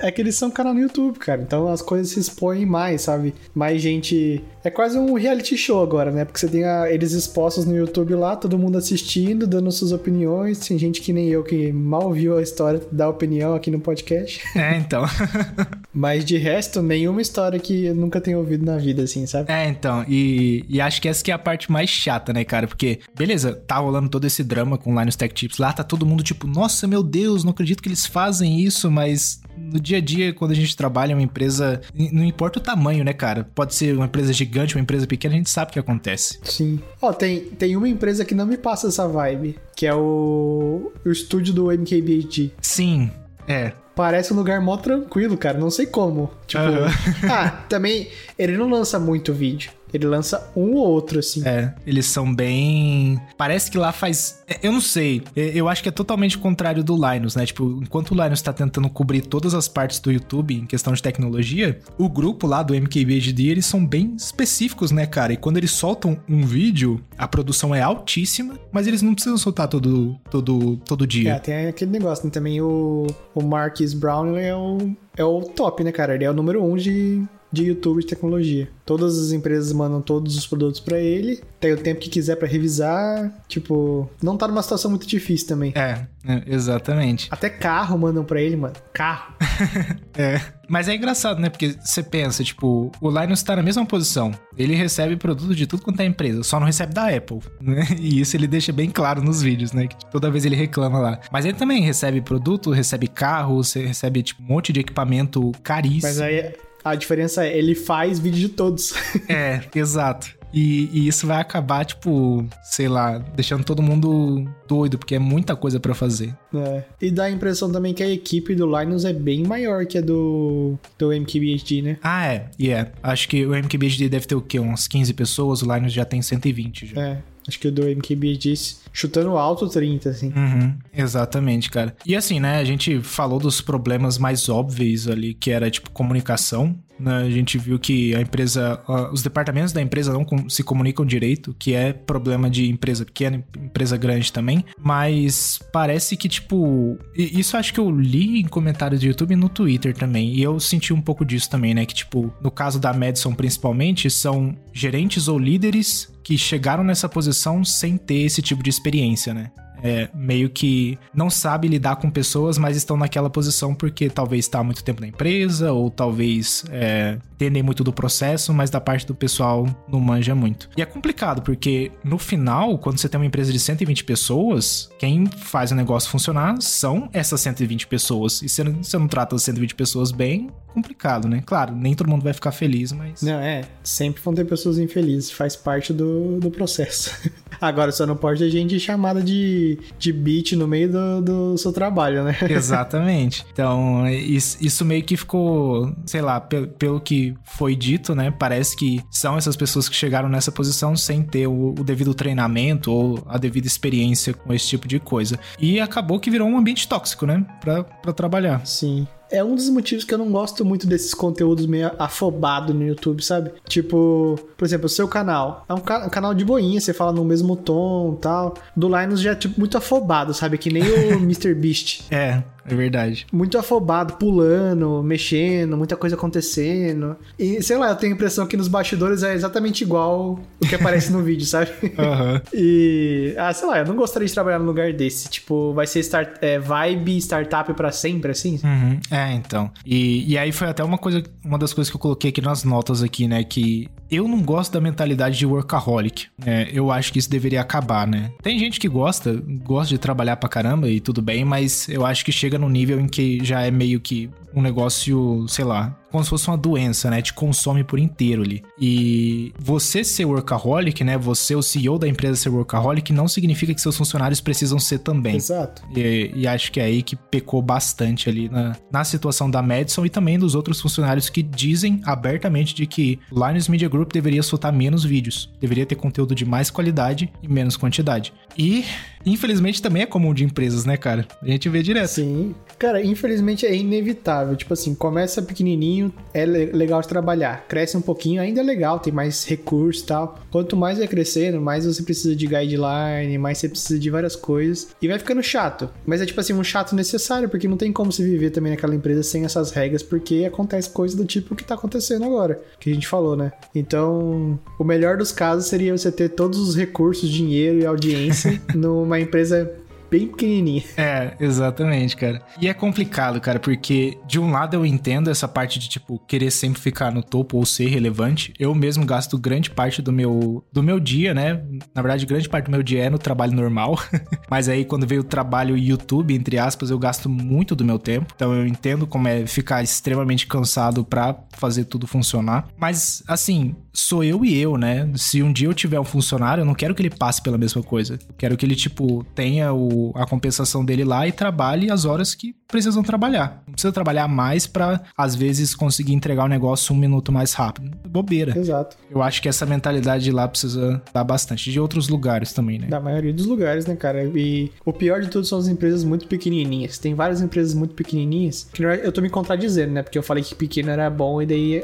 é 0.00 0.10
que 0.10 0.20
eles 0.20 0.34
são 0.34 0.50
canal 0.50 0.74
no 0.74 0.80
YouTube, 0.80 1.18
cara. 1.18 1.40
Então 1.42 1.68
as 1.68 1.80
coisas 1.80 2.08
se 2.08 2.20
expõem 2.20 2.66
mais, 2.66 3.02
sabe? 3.02 3.34
Mais 3.54 3.80
gente. 3.80 4.42
É 4.64 4.70
quase 4.70 4.98
um 4.98 5.14
reality 5.14 5.56
show 5.56 5.82
agora, 5.82 6.10
né? 6.10 6.24
Porque 6.24 6.40
você 6.40 6.48
tem 6.48 6.64
a... 6.64 6.90
eles 6.90 7.12
expostos 7.12 7.66
no 7.66 7.76
YouTube 7.76 8.14
lá, 8.14 8.34
todo 8.34 8.58
mundo 8.58 8.78
assistindo, 8.78 9.46
dando 9.46 9.70
suas 9.70 9.92
opiniões. 9.92 10.58
Tem 10.58 10.78
gente 10.78 11.00
que 11.00 11.12
nem 11.12 11.28
eu 11.28 11.44
que 11.44 11.72
mal 11.72 12.12
viu 12.12 12.36
a 12.36 12.42
história, 12.42 12.80
dá 12.90 13.08
opinião 13.08 13.54
aqui 13.54 13.70
no 13.70 13.78
podcast. 13.78 13.93
É, 14.54 14.76
então. 14.76 15.04
Mas 15.92 16.24
de 16.24 16.36
resto, 16.36 16.80
nenhuma 16.80 17.20
história 17.20 17.58
que 17.58 17.86
eu 17.86 17.94
nunca 17.94 18.20
tenha 18.20 18.38
ouvido 18.38 18.64
na 18.64 18.76
vida, 18.76 19.02
assim, 19.02 19.26
sabe? 19.26 19.52
É, 19.52 19.68
então. 19.68 20.04
E, 20.08 20.64
e 20.68 20.80
acho 20.80 21.02
que 21.02 21.08
essa 21.08 21.22
que 21.22 21.30
é 21.30 21.34
a 21.34 21.38
parte 21.38 21.70
mais 21.70 21.90
chata, 21.90 22.32
né, 22.32 22.44
cara? 22.44 22.66
Porque, 22.66 23.00
beleza, 23.16 23.52
tá 23.52 23.76
rolando 23.76 24.08
todo 24.08 24.24
esse 24.24 24.44
drama 24.44 24.78
com 24.78 24.98
Linus 24.98 25.16
Tech 25.16 25.34
Tips. 25.34 25.58
Lá 25.58 25.72
tá 25.72 25.82
todo 25.82 26.06
mundo 26.06 26.22
tipo, 26.22 26.46
nossa, 26.46 26.86
meu 26.86 27.02
Deus, 27.02 27.44
não 27.44 27.50
acredito 27.50 27.82
que 27.82 27.88
eles 27.88 28.06
fazem 28.06 28.60
isso, 28.60 28.90
mas 28.90 29.40
no 29.56 29.80
dia 29.80 29.98
a 29.98 30.00
dia, 30.00 30.32
quando 30.32 30.50
a 30.50 30.54
gente 30.54 30.76
trabalha 30.76 31.12
em 31.12 31.14
uma 31.14 31.22
empresa, 31.22 31.80
não 31.94 32.24
importa 32.24 32.58
o 32.58 32.62
tamanho, 32.62 33.04
né, 33.04 33.12
cara? 33.12 33.48
Pode 33.54 33.74
ser 33.74 33.94
uma 33.94 34.06
empresa 34.06 34.32
gigante, 34.32 34.76
uma 34.76 34.82
empresa 34.82 35.06
pequena, 35.06 35.34
a 35.34 35.36
gente 35.36 35.50
sabe 35.50 35.70
o 35.70 35.72
que 35.72 35.78
acontece. 35.78 36.38
Sim. 36.42 36.80
Ó, 37.00 37.08
oh, 37.08 37.12
tem, 37.12 37.40
tem 37.40 37.76
uma 37.76 37.88
empresa 37.88 38.24
que 38.24 38.34
não 38.34 38.46
me 38.46 38.56
passa 38.56 38.88
essa 38.88 39.06
vibe, 39.06 39.58
que 39.76 39.86
é 39.86 39.94
o, 39.94 40.92
o 41.04 41.10
estúdio 41.10 41.54
do 41.54 41.66
MKBHD. 41.70 42.52
Sim, 42.60 43.10
é 43.46 43.72
parece 43.94 44.32
um 44.32 44.36
lugar 44.36 44.60
mó 44.60 44.76
tranquilo, 44.76 45.36
cara. 45.36 45.58
Não 45.58 45.70
sei 45.70 45.86
como. 45.86 46.30
Tipo, 46.46 46.62
uhum. 46.64 47.30
ah, 47.30 47.50
também 47.68 48.08
ele 48.38 48.56
não 48.56 48.68
lança 48.68 48.98
muito 48.98 49.32
vídeo. 49.32 49.70
Ele 49.94 50.06
lança 50.06 50.50
um 50.56 50.74
ou 50.74 50.88
outro, 50.88 51.20
assim. 51.20 51.46
É, 51.46 51.72
eles 51.86 52.06
são 52.06 52.34
bem. 52.34 53.20
Parece 53.38 53.70
que 53.70 53.78
lá 53.78 53.92
faz. 53.92 54.42
É, 54.48 54.58
eu 54.62 54.72
não 54.72 54.80
sei. 54.80 55.22
Eu 55.36 55.68
acho 55.68 55.82
que 55.82 55.88
é 55.88 55.92
totalmente 55.92 56.36
contrário 56.36 56.82
do 56.82 56.96
Linus, 56.96 57.36
né? 57.36 57.46
Tipo, 57.46 57.80
enquanto 57.80 58.10
o 58.10 58.22
Linus 58.22 58.42
tá 58.42 58.52
tentando 58.52 58.88
cobrir 58.90 59.22
todas 59.22 59.54
as 59.54 59.68
partes 59.68 60.00
do 60.00 60.10
YouTube 60.10 60.54
em 60.54 60.66
questão 60.66 60.92
de 60.92 61.00
tecnologia, 61.00 61.78
o 61.96 62.08
grupo 62.08 62.46
lá 62.46 62.62
do 62.62 62.74
MKBHD, 62.74 63.48
eles 63.48 63.66
são 63.66 63.86
bem 63.86 64.16
específicos, 64.16 64.90
né, 64.90 65.06
cara? 65.06 65.32
E 65.32 65.36
quando 65.36 65.58
eles 65.58 65.70
soltam 65.70 66.18
um 66.28 66.44
vídeo, 66.44 67.00
a 67.16 67.28
produção 67.28 67.74
é 67.74 67.80
altíssima, 67.80 68.58
mas 68.72 68.88
eles 68.88 69.00
não 69.00 69.14
precisam 69.14 69.38
soltar 69.38 69.68
todo, 69.68 70.18
todo, 70.28 70.76
todo 70.78 71.06
dia. 71.06 71.34
É, 71.34 71.38
tem 71.38 71.66
aquele 71.66 71.92
negócio, 71.92 72.24
né? 72.24 72.30
Também 72.30 72.60
o, 72.60 73.06
o 73.32 73.42
Marquis 73.42 73.94
Brown 73.94 74.36
é 74.36 74.54
o, 74.54 74.78
é 75.16 75.24
o 75.24 75.42
top, 75.42 75.84
né, 75.84 75.92
cara? 75.92 76.14
Ele 76.16 76.24
é 76.24 76.30
o 76.30 76.34
número 76.34 76.64
um 76.64 76.76
de 76.76 77.22
de 77.54 77.64
YouTube 77.64 78.00
de 78.00 78.08
tecnologia. 78.08 78.68
Todas 78.84 79.18
as 79.18 79.32
empresas 79.32 79.72
mandam 79.72 80.02
todos 80.02 80.36
os 80.36 80.46
produtos 80.46 80.80
para 80.80 80.98
ele, 80.98 81.40
tem 81.58 81.72
o 81.72 81.78
tempo 81.78 82.00
que 82.00 82.10
quiser 82.10 82.36
para 82.36 82.46
revisar, 82.46 83.32
tipo, 83.48 84.10
não 84.22 84.36
tá 84.36 84.46
numa 84.46 84.62
situação 84.62 84.90
muito 84.90 85.06
difícil 85.06 85.48
também. 85.48 85.72
É, 85.74 86.06
é 86.26 86.42
exatamente. 86.46 87.28
Até 87.30 87.48
carro 87.48 87.96
mandam 87.96 88.24
para 88.24 88.42
ele, 88.42 88.56
mano. 88.56 88.74
Carro. 88.92 89.34
é. 90.18 90.40
Mas 90.68 90.88
é 90.88 90.94
engraçado, 90.94 91.40
né? 91.40 91.48
Porque 91.48 91.76
você 91.80 92.02
pensa, 92.02 92.42
tipo, 92.42 92.90
o 93.00 93.10
Linus 93.10 93.42
tá 93.42 93.56
na 93.56 93.62
mesma 93.62 93.84
posição. 93.86 94.32
Ele 94.56 94.74
recebe 94.74 95.16
produto 95.16 95.54
de 95.54 95.66
tudo 95.66 95.82
quanto 95.82 96.00
é 96.00 96.04
empresa, 96.04 96.42
só 96.42 96.58
não 96.58 96.66
recebe 96.66 96.92
da 96.92 97.08
Apple, 97.08 97.40
né? 97.60 97.86
E 97.98 98.20
isso 98.20 98.36
ele 98.36 98.46
deixa 98.46 98.72
bem 98.72 98.90
claro 98.90 99.22
nos 99.22 99.40
vídeos, 99.40 99.72
né? 99.72 99.86
Que 99.86 99.96
toda 100.10 100.30
vez 100.30 100.44
ele 100.44 100.56
reclama 100.56 100.98
lá. 100.98 101.20
Mas 101.30 101.44
ele 101.44 101.54
também 101.54 101.82
recebe 101.82 102.20
produto, 102.20 102.70
recebe 102.70 103.08
carro, 103.08 103.62
você 103.62 103.86
recebe, 103.86 104.22
tipo, 104.22 104.42
um 104.42 104.46
monte 104.46 104.72
de 104.72 104.80
equipamento 104.80 105.52
caríssimo. 105.62 106.02
Mas 106.02 106.20
aí 106.20 106.52
A 106.84 106.94
diferença 106.94 107.46
é, 107.46 107.56
ele 107.56 107.74
faz 107.74 108.18
vídeo 108.18 108.40
de 108.40 108.48
todos. 108.50 108.92
É, 109.28 109.62
exato. 109.74 110.34
E, 110.52 110.88
e, 110.92 111.08
isso 111.08 111.26
vai 111.26 111.40
acabar, 111.40 111.84
tipo, 111.84 112.46
sei 112.62 112.86
lá, 112.88 113.18
deixando 113.18 113.64
todo 113.64 113.82
mundo 113.82 114.48
doido, 114.68 114.96
porque 114.96 115.16
é 115.16 115.18
muita 115.18 115.56
coisa 115.56 115.80
para 115.80 115.94
fazer. 115.94 116.32
É. 116.54 116.84
E 117.00 117.10
dá 117.10 117.24
a 117.24 117.30
impressão 117.30 117.72
também 117.72 117.92
que 117.92 118.02
a 118.02 118.08
equipe 118.08 118.54
do 118.54 118.66
Linus 118.78 119.04
é 119.04 119.12
bem 119.12 119.42
maior 119.44 119.84
que 119.84 119.98
a 119.98 120.00
do, 120.00 120.78
do 120.96 121.08
MKBHD, 121.08 121.82
né? 121.82 121.98
Ah, 122.02 122.26
é. 122.32 122.50
E 122.56 122.66
yeah. 122.66 122.88
é. 122.88 122.92
Acho 123.02 123.28
que 123.28 123.44
o 123.44 123.50
MKBHD 123.50 124.08
deve 124.08 124.26
ter 124.26 124.36
o 124.36 124.40
quê? 124.40 124.60
Umas 124.60 124.86
15 124.86 125.12
pessoas, 125.14 125.62
o 125.62 125.74
Linus 125.74 125.92
já 125.92 126.04
tem 126.04 126.22
120 126.22 126.86
já. 126.86 127.00
É. 127.00 127.18
Acho 127.48 127.58
que 127.58 127.68
o 127.68 127.72
do 127.72 127.82
MKBHD 127.82 128.54
chutando 128.94 129.36
alto 129.36 129.68
30, 129.68 130.08
assim. 130.08 130.32
Uhum, 130.34 130.78
exatamente, 130.96 131.68
cara. 131.68 131.94
E 132.06 132.14
assim, 132.14 132.38
né, 132.38 132.58
a 132.58 132.64
gente 132.64 133.00
falou 133.00 133.40
dos 133.40 133.60
problemas 133.60 134.16
mais 134.16 134.48
óbvios 134.48 135.08
ali, 135.08 135.34
que 135.34 135.50
era, 135.50 135.68
tipo, 135.68 135.90
comunicação. 135.90 136.78
Né? 136.98 137.12
A 137.12 137.30
gente 137.30 137.58
viu 137.58 137.76
que 137.76 138.14
a 138.14 138.20
empresa, 138.20 138.80
os 139.12 139.20
departamentos 139.20 139.72
da 139.72 139.82
empresa 139.82 140.12
não 140.12 140.24
se 140.48 140.62
comunicam 140.62 141.04
direito, 141.04 141.54
que 141.58 141.74
é 141.74 141.92
problema 141.92 142.48
de 142.48 142.70
empresa 142.70 143.04
pequena, 143.04 143.44
empresa 143.58 143.96
grande 143.96 144.32
também. 144.32 144.64
Mas 144.78 145.58
parece 145.72 146.16
que, 146.16 146.28
tipo, 146.28 146.96
isso 147.16 147.56
acho 147.56 147.74
que 147.74 147.80
eu 147.80 147.90
li 147.90 148.40
em 148.40 148.44
comentários 148.44 149.00
do 149.00 149.06
YouTube 149.06 149.32
e 149.32 149.36
no 149.36 149.48
Twitter 149.48 149.92
também. 149.92 150.34
E 150.34 150.42
eu 150.42 150.60
senti 150.60 150.94
um 150.94 151.00
pouco 151.00 151.24
disso 151.24 151.50
também, 151.50 151.74
né? 151.74 151.84
Que, 151.84 151.94
tipo, 151.94 152.32
no 152.40 152.50
caso 152.50 152.78
da 152.78 152.92
Madison 152.92 153.34
principalmente, 153.34 154.08
são 154.08 154.56
gerentes 154.72 155.26
ou 155.26 155.36
líderes 155.36 156.14
que 156.24 156.38
chegaram 156.38 156.82
nessa 156.82 157.06
posição 157.06 157.62
sem 157.62 157.98
ter 157.98 158.22
esse 158.22 158.40
tipo 158.40 158.62
de 158.62 158.70
experiência, 158.84 159.32
né? 159.32 159.50
É, 159.84 160.08
meio 160.14 160.48
que 160.48 160.98
não 161.14 161.28
sabe 161.28 161.68
lidar 161.68 161.96
com 161.96 162.10
pessoas, 162.10 162.56
mas 162.56 162.74
estão 162.74 162.96
naquela 162.96 163.28
posição 163.28 163.74
porque 163.74 164.08
talvez 164.08 164.46
está 164.46 164.60
há 164.60 164.64
muito 164.64 164.82
tempo 164.82 165.02
na 165.02 165.06
empresa, 165.06 165.72
ou 165.72 165.90
talvez 165.90 166.64
é, 166.70 167.18
entendem 167.34 167.62
muito 167.62 167.84
do 167.84 167.92
processo, 167.92 168.54
mas 168.54 168.70
da 168.70 168.80
parte 168.80 169.06
do 169.06 169.14
pessoal 169.14 169.66
não 169.86 170.00
manja 170.00 170.34
muito. 170.34 170.70
E 170.74 170.80
é 170.80 170.86
complicado, 170.86 171.42
porque 171.42 171.92
no 172.02 172.18
final, 172.18 172.78
quando 172.78 172.98
você 172.98 173.08
tem 173.08 173.20
uma 173.20 173.26
empresa 173.26 173.52
de 173.52 173.58
120 173.60 174.04
pessoas, 174.04 174.90
quem 174.98 175.26
faz 175.26 175.70
o 175.70 175.74
negócio 175.74 176.10
funcionar 176.10 176.56
são 176.62 177.10
essas 177.12 177.42
120 177.42 177.86
pessoas. 177.86 178.40
E 178.40 178.48
se 178.48 178.62
você 178.62 178.96
não 178.96 179.06
trata 179.06 179.36
as 179.36 179.42
120 179.42 179.74
pessoas 179.74 180.10
bem, 180.10 180.48
complicado, 180.74 181.28
né? 181.28 181.42
Claro, 181.46 181.74
nem 181.74 181.94
todo 181.94 182.08
mundo 182.08 182.22
vai 182.22 182.32
ficar 182.32 182.50
feliz, 182.50 182.90
mas. 182.90 183.22
Não, 183.22 183.38
é. 183.38 183.62
Sempre 183.82 184.20
vão 184.22 184.34
ter 184.34 184.44
pessoas 184.44 184.78
infelizes, 184.78 185.30
faz 185.30 185.54
parte 185.54 185.92
do, 185.92 186.40
do 186.40 186.50
processo. 186.50 187.10
Agora, 187.60 187.92
só 187.92 188.04
não 188.04 188.16
pode 188.16 188.40
ter 188.40 188.50
gente 188.50 188.78
chamada 188.80 189.22
de, 189.22 189.73
de 189.98 190.12
beat 190.12 190.52
no 190.52 190.66
meio 190.66 190.90
do, 190.90 191.20
do 191.22 191.58
seu 191.58 191.72
trabalho, 191.72 192.24
né? 192.24 192.36
Exatamente. 192.48 193.44
Então, 193.52 194.08
isso, 194.08 194.58
isso 194.60 194.84
meio 194.84 195.02
que 195.02 195.16
ficou, 195.16 195.94
sei 196.06 196.20
lá, 196.20 196.40
pelo, 196.40 196.68
pelo 196.68 197.00
que 197.00 197.34
foi 197.44 197.74
dito, 197.74 198.14
né? 198.14 198.30
Parece 198.30 198.76
que 198.76 199.00
são 199.10 199.36
essas 199.36 199.56
pessoas 199.56 199.88
que 199.88 199.94
chegaram 199.94 200.28
nessa 200.28 200.52
posição 200.52 200.96
sem 200.96 201.22
ter 201.22 201.46
o, 201.46 201.70
o 201.70 201.84
devido 201.84 202.14
treinamento 202.14 202.92
ou 202.92 203.22
a 203.26 203.38
devida 203.38 203.66
experiência 203.66 204.34
com 204.34 204.52
esse 204.52 204.68
tipo 204.68 204.86
de 204.86 204.98
coisa. 204.98 205.38
E 205.58 205.80
acabou 205.80 206.18
que 206.20 206.30
virou 206.30 206.48
um 206.48 206.56
ambiente 206.56 206.88
tóxico, 206.88 207.26
né? 207.26 207.44
Pra, 207.60 207.84
pra 207.84 208.12
trabalhar. 208.12 208.64
Sim 208.66 209.06
é 209.34 209.42
um 209.42 209.56
dos 209.56 209.68
motivos 209.68 210.04
que 210.04 210.14
eu 210.14 210.18
não 210.18 210.30
gosto 210.30 210.64
muito 210.64 210.86
desses 210.86 211.12
conteúdos 211.12 211.66
meio 211.66 211.90
afobado 211.98 212.72
no 212.72 212.86
YouTube, 212.86 213.22
sabe? 213.22 213.50
Tipo, 213.68 214.38
por 214.56 214.64
exemplo, 214.64 214.86
o 214.86 214.88
seu 214.88 215.08
canal. 215.08 215.64
É 215.68 215.74
um, 215.74 215.80
ca 215.80 216.06
um 216.06 216.08
canal 216.08 216.32
de 216.32 216.44
boinha, 216.44 216.80
você 216.80 216.94
fala 216.94 217.12
no 217.12 217.24
mesmo 217.24 217.56
tom 217.56 218.14
tal. 218.14 218.54
Do 218.76 218.88
Linus 218.88 219.20
já 219.20 219.32
é 219.32 219.34
tipo 219.34 219.58
muito 219.58 219.76
afobado, 219.76 220.32
sabe? 220.32 220.56
Que 220.56 220.70
nem 220.70 220.84
o 220.84 221.18
Mr. 221.24 221.52
Beast. 221.52 222.04
É, 222.12 222.44
é 222.66 222.74
verdade. 222.74 223.26
Muito 223.32 223.58
afobado, 223.58 224.14
pulando, 224.14 225.02
mexendo, 225.02 225.76
muita 225.76 225.96
coisa 225.96 226.16
acontecendo. 226.16 227.16
E 227.38 227.62
sei 227.62 227.76
lá, 227.76 227.90
eu 227.90 227.96
tenho 227.96 228.12
a 228.12 228.16
impressão 228.16 228.46
que 228.46 228.56
nos 228.56 228.68
bastidores 228.68 229.22
é 229.22 229.34
exatamente 229.34 229.82
igual 229.82 230.40
o 230.60 230.66
que 230.66 230.74
aparece 230.74 231.12
no 231.12 231.20
vídeo, 231.24 231.46
sabe? 231.46 231.70
Uhum. 231.82 232.40
E, 232.52 233.34
ah, 233.38 233.52
sei 233.52 233.68
lá, 233.68 233.78
eu 233.78 233.86
não 233.86 233.96
gostaria 233.96 234.26
de 234.26 234.32
trabalhar 234.32 234.58
num 234.58 234.66
lugar 234.66 234.92
desse. 234.92 235.28
Tipo, 235.28 235.72
vai 235.74 235.86
ser 235.86 236.00
start, 236.00 236.36
é, 236.40 236.58
vibe 236.58 237.18
startup 237.18 237.72
para 237.74 237.92
sempre, 237.92 238.30
assim? 238.30 238.58
Uhum. 238.64 238.98
É, 239.10 239.32
então. 239.32 239.70
E, 239.84 240.32
e 240.32 240.38
aí 240.38 240.52
foi 240.52 240.68
até 240.68 240.82
uma 240.82 240.98
coisa, 240.98 241.22
uma 241.44 241.58
das 241.58 241.72
coisas 241.72 241.90
que 241.90 241.96
eu 241.96 242.00
coloquei 242.00 242.30
aqui 242.30 242.40
nas 242.40 242.64
notas 242.64 243.02
aqui, 243.02 243.28
né? 243.28 243.44
Que 243.44 243.88
eu 244.10 244.28
não 244.28 244.40
gosto 244.42 244.72
da 244.72 244.80
mentalidade 244.80 245.38
de 245.38 245.46
workaholic. 245.46 246.26
É, 246.44 246.68
eu 246.72 246.90
acho 246.90 247.12
que 247.12 247.18
isso 247.18 247.30
deveria 247.30 247.60
acabar, 247.60 248.06
né? 248.06 248.30
Tem 248.42 248.58
gente 248.58 248.78
que 248.78 248.88
gosta, 248.88 249.32
gosta 249.64 249.88
de 249.88 249.98
trabalhar 249.98 250.36
pra 250.36 250.48
caramba 250.48 250.88
e 250.88 251.00
tudo 251.00 251.22
bem, 251.22 251.44
mas 251.44 251.88
eu 251.88 252.04
acho 252.04 252.24
que 252.24 252.32
chega 252.32 252.58
num 252.58 252.68
nível 252.68 253.00
em 253.00 253.08
que 253.08 253.44
já 253.44 253.62
é 253.62 253.70
meio 253.70 254.00
que 254.00 254.30
um 254.54 254.62
negócio, 254.62 255.46
sei 255.48 255.64
lá, 255.64 255.96
como 256.14 256.22
se 256.22 256.30
fosse 256.30 256.46
uma 256.46 256.56
doença, 256.56 257.10
né? 257.10 257.20
Te 257.20 257.34
consome 257.34 257.82
por 257.82 257.98
inteiro 257.98 258.42
ali. 258.42 258.62
E 258.80 259.52
você 259.58 260.04
ser 260.04 260.24
workaholic, 260.24 261.02
né? 261.02 261.18
Você, 261.18 261.56
o 261.56 261.62
CEO 261.62 261.98
da 261.98 262.06
empresa, 262.06 262.36
ser 262.36 262.50
workaholic, 262.50 263.12
não 263.12 263.26
significa 263.26 263.74
que 263.74 263.80
seus 263.80 263.96
funcionários 263.96 264.40
precisam 264.40 264.78
ser 264.78 265.00
também. 265.00 265.34
Exato. 265.34 265.82
E, 265.92 266.30
e 266.32 266.46
acho 266.46 266.70
que 266.70 266.78
é 266.78 266.84
aí 266.84 267.02
que 267.02 267.16
pecou 267.16 267.60
bastante 267.60 268.28
ali 268.28 268.48
na, 268.48 268.76
na 268.92 269.02
situação 269.02 269.50
da 269.50 269.60
Madison 269.60 270.06
e 270.06 270.08
também 270.08 270.38
dos 270.38 270.54
outros 270.54 270.80
funcionários 270.80 271.28
que 271.28 271.42
dizem 271.42 272.00
abertamente 272.04 272.76
de 272.76 272.86
que 272.86 273.18
Linus 273.32 273.66
Media 273.66 273.88
Group 273.88 274.12
deveria 274.12 274.44
soltar 274.44 274.72
menos 274.72 275.02
vídeos, 275.02 275.50
deveria 275.60 275.84
ter 275.84 275.96
conteúdo 275.96 276.32
de 276.32 276.44
mais 276.44 276.70
qualidade 276.70 277.28
e 277.42 277.48
menos 277.48 277.76
quantidade. 277.76 278.32
E, 278.56 278.84
infelizmente, 279.26 279.82
também 279.82 280.02
é 280.02 280.06
comum 280.06 280.32
de 280.32 280.44
empresas, 280.44 280.84
né, 280.84 280.96
cara? 280.96 281.26
A 281.42 281.46
gente 281.48 281.68
vê 281.68 281.82
direto. 281.82 282.06
Sim. 282.06 282.54
Cara, 282.84 283.02
infelizmente 283.02 283.64
é 283.64 283.74
inevitável. 283.74 284.54
Tipo 284.54 284.74
assim, 284.74 284.94
começa 284.94 285.40
pequenininho, 285.40 286.12
é 286.34 286.44
legal 286.44 287.00
de 287.00 287.08
trabalhar. 287.08 287.64
Cresce 287.66 287.96
um 287.96 288.00
pouquinho, 288.02 288.42
ainda 288.42 288.60
é 288.60 288.62
legal, 288.62 288.98
tem 288.98 289.10
mais 289.10 289.42
recursos 289.46 290.02
e 290.02 290.06
tal. 290.06 290.38
Quanto 290.50 290.76
mais 290.76 290.98
vai 290.98 291.08
crescendo, 291.08 291.62
mais 291.62 291.86
você 291.86 292.02
precisa 292.02 292.36
de 292.36 292.46
guideline, 292.46 293.38
mais 293.38 293.56
você 293.56 293.70
precisa 293.70 293.98
de 293.98 294.10
várias 294.10 294.36
coisas. 294.36 294.88
E 295.00 295.08
vai 295.08 295.18
ficando 295.18 295.42
chato. 295.42 295.88
Mas 296.04 296.20
é 296.20 296.26
tipo 296.26 296.38
assim, 296.38 296.52
um 296.52 296.62
chato 296.62 296.94
necessário, 296.94 297.48
porque 297.48 297.66
não 297.66 297.78
tem 297.78 297.90
como 297.90 298.12
se 298.12 298.22
viver 298.22 298.50
também 298.50 298.72
naquela 298.72 298.94
empresa 298.94 299.22
sem 299.22 299.46
essas 299.46 299.70
regras, 299.70 300.02
porque 300.02 300.44
acontece 300.44 300.90
coisa 300.90 301.16
do 301.16 301.24
tipo 301.24 301.56
que 301.56 301.64
tá 301.64 301.76
acontecendo 301.76 302.26
agora, 302.26 302.60
que 302.78 302.90
a 302.90 302.94
gente 302.94 303.08
falou, 303.08 303.34
né? 303.34 303.50
Então, 303.74 304.60
o 304.78 304.84
melhor 304.84 305.16
dos 305.16 305.32
casos 305.32 305.68
seria 305.68 305.96
você 305.96 306.12
ter 306.12 306.28
todos 306.28 306.58
os 306.58 306.76
recursos, 306.76 307.30
dinheiro 307.30 307.78
e 307.78 307.86
audiência 307.86 308.60
numa 308.76 309.18
empresa 309.18 309.72
bem 310.10 310.26
pequenininha. 310.28 310.82
É, 310.96 311.34
exatamente, 311.40 312.16
cara. 312.16 312.42
E 312.60 312.68
é 312.68 312.74
complicado, 312.74 313.40
cara, 313.40 313.58
porque 313.58 314.18
de 314.26 314.38
um 314.38 314.50
lado 314.50 314.74
eu 314.74 314.86
entendo 314.86 315.30
essa 315.30 315.48
parte 315.48 315.78
de, 315.78 315.88
tipo, 315.88 316.18
querer 316.26 316.50
sempre 316.50 316.80
ficar 316.80 317.12
no 317.12 317.22
topo 317.22 317.56
ou 317.56 317.66
ser 317.66 317.88
relevante. 317.88 318.52
Eu 318.58 318.74
mesmo 318.74 319.04
gasto 319.04 319.38
grande 319.38 319.70
parte 319.70 320.00
do 320.00 320.12
meu, 320.12 320.64
do 320.72 320.82
meu 320.82 321.00
dia, 321.00 321.34
né? 321.34 321.62
Na 321.94 322.02
verdade, 322.02 322.26
grande 322.26 322.48
parte 322.48 322.66
do 322.66 322.70
meu 322.70 322.82
dia 322.82 323.04
é 323.04 323.10
no 323.10 323.18
trabalho 323.18 323.52
normal. 323.52 323.98
Mas 324.50 324.68
aí, 324.68 324.84
quando 324.84 325.06
veio 325.06 325.22
o 325.22 325.24
trabalho 325.24 325.76
YouTube, 325.76 326.34
entre 326.34 326.58
aspas, 326.58 326.90
eu 326.90 326.98
gasto 326.98 327.28
muito 327.28 327.74
do 327.74 327.84
meu 327.84 327.98
tempo. 327.98 328.32
Então 328.34 328.54
eu 328.54 328.66
entendo 328.66 329.06
como 329.06 329.28
é 329.28 329.46
ficar 329.46 329.82
extremamente 329.82 330.46
cansado 330.46 331.04
pra 331.04 331.36
fazer 331.56 331.84
tudo 331.84 332.06
funcionar. 332.06 332.68
Mas, 332.76 333.22
assim, 333.26 333.74
sou 333.92 334.22
eu 334.24 334.44
e 334.44 334.58
eu, 334.60 334.76
né? 334.76 335.10
Se 335.14 335.42
um 335.42 335.52
dia 335.52 335.68
eu 335.68 335.74
tiver 335.74 335.98
um 335.98 336.04
funcionário, 336.04 336.62
eu 336.62 336.66
não 336.66 336.74
quero 336.74 336.94
que 336.94 337.02
ele 337.02 337.10
passe 337.10 337.40
pela 337.40 337.56
mesma 337.56 337.82
coisa. 337.82 338.14
Eu 338.14 338.34
quero 338.36 338.56
que 338.56 338.66
ele, 338.66 338.74
tipo, 338.74 339.24
tenha 339.34 339.72
o 339.72 340.03
a 340.14 340.26
compensação 340.26 340.84
dele 340.84 341.04
lá 341.04 341.26
e 341.26 341.32
trabalhe 341.32 341.90
as 341.90 342.04
horas 342.04 342.34
que 342.34 342.54
precisam 342.68 343.02
trabalhar. 343.02 343.62
Não 343.66 343.72
precisa 343.72 343.92
trabalhar 343.92 344.26
mais 344.26 344.66
para 344.66 345.02
às 345.16 345.34
vezes 345.34 345.74
conseguir 345.74 346.12
entregar 346.12 346.44
o 346.44 346.48
negócio 346.48 346.94
um 346.94 346.98
minuto 346.98 347.30
mais 347.30 347.52
rápido. 347.52 347.96
Bobeira. 348.08 348.58
Exato. 348.58 348.96
Eu 349.10 349.22
acho 349.22 349.40
que 349.40 349.48
essa 349.48 349.64
mentalidade 349.64 350.24
de 350.24 350.32
lá 350.32 350.48
precisa 350.48 351.02
dar 351.12 351.24
bastante. 351.24 351.70
De 351.70 351.78
outros 351.78 352.08
lugares 352.08 352.52
também, 352.52 352.78
né? 352.78 352.88
Da 352.88 353.00
maioria 353.00 353.32
dos 353.32 353.46
lugares, 353.46 353.86
né, 353.86 353.94
cara? 353.94 354.24
E 354.24 354.70
o 354.84 354.92
pior 354.92 355.20
de 355.20 355.28
tudo 355.28 355.46
são 355.46 355.58
as 355.58 355.68
empresas 355.68 356.04
muito 356.04 356.26
pequenininhas. 356.26 356.98
Tem 356.98 357.14
várias 357.14 357.40
empresas 357.40 357.74
muito 357.74 357.94
pequenininhas 357.94 358.68
que 358.72 358.82
eu 358.82 359.12
tô 359.12 359.20
me 359.20 359.30
contradizendo, 359.30 359.92
né? 359.92 360.02
Porque 360.02 360.18
eu 360.18 360.22
falei 360.22 360.42
que 360.42 360.54
pequeno 360.54 360.90
era 360.90 361.08
bom 361.10 361.40
e 361.40 361.46
daí 361.46 361.82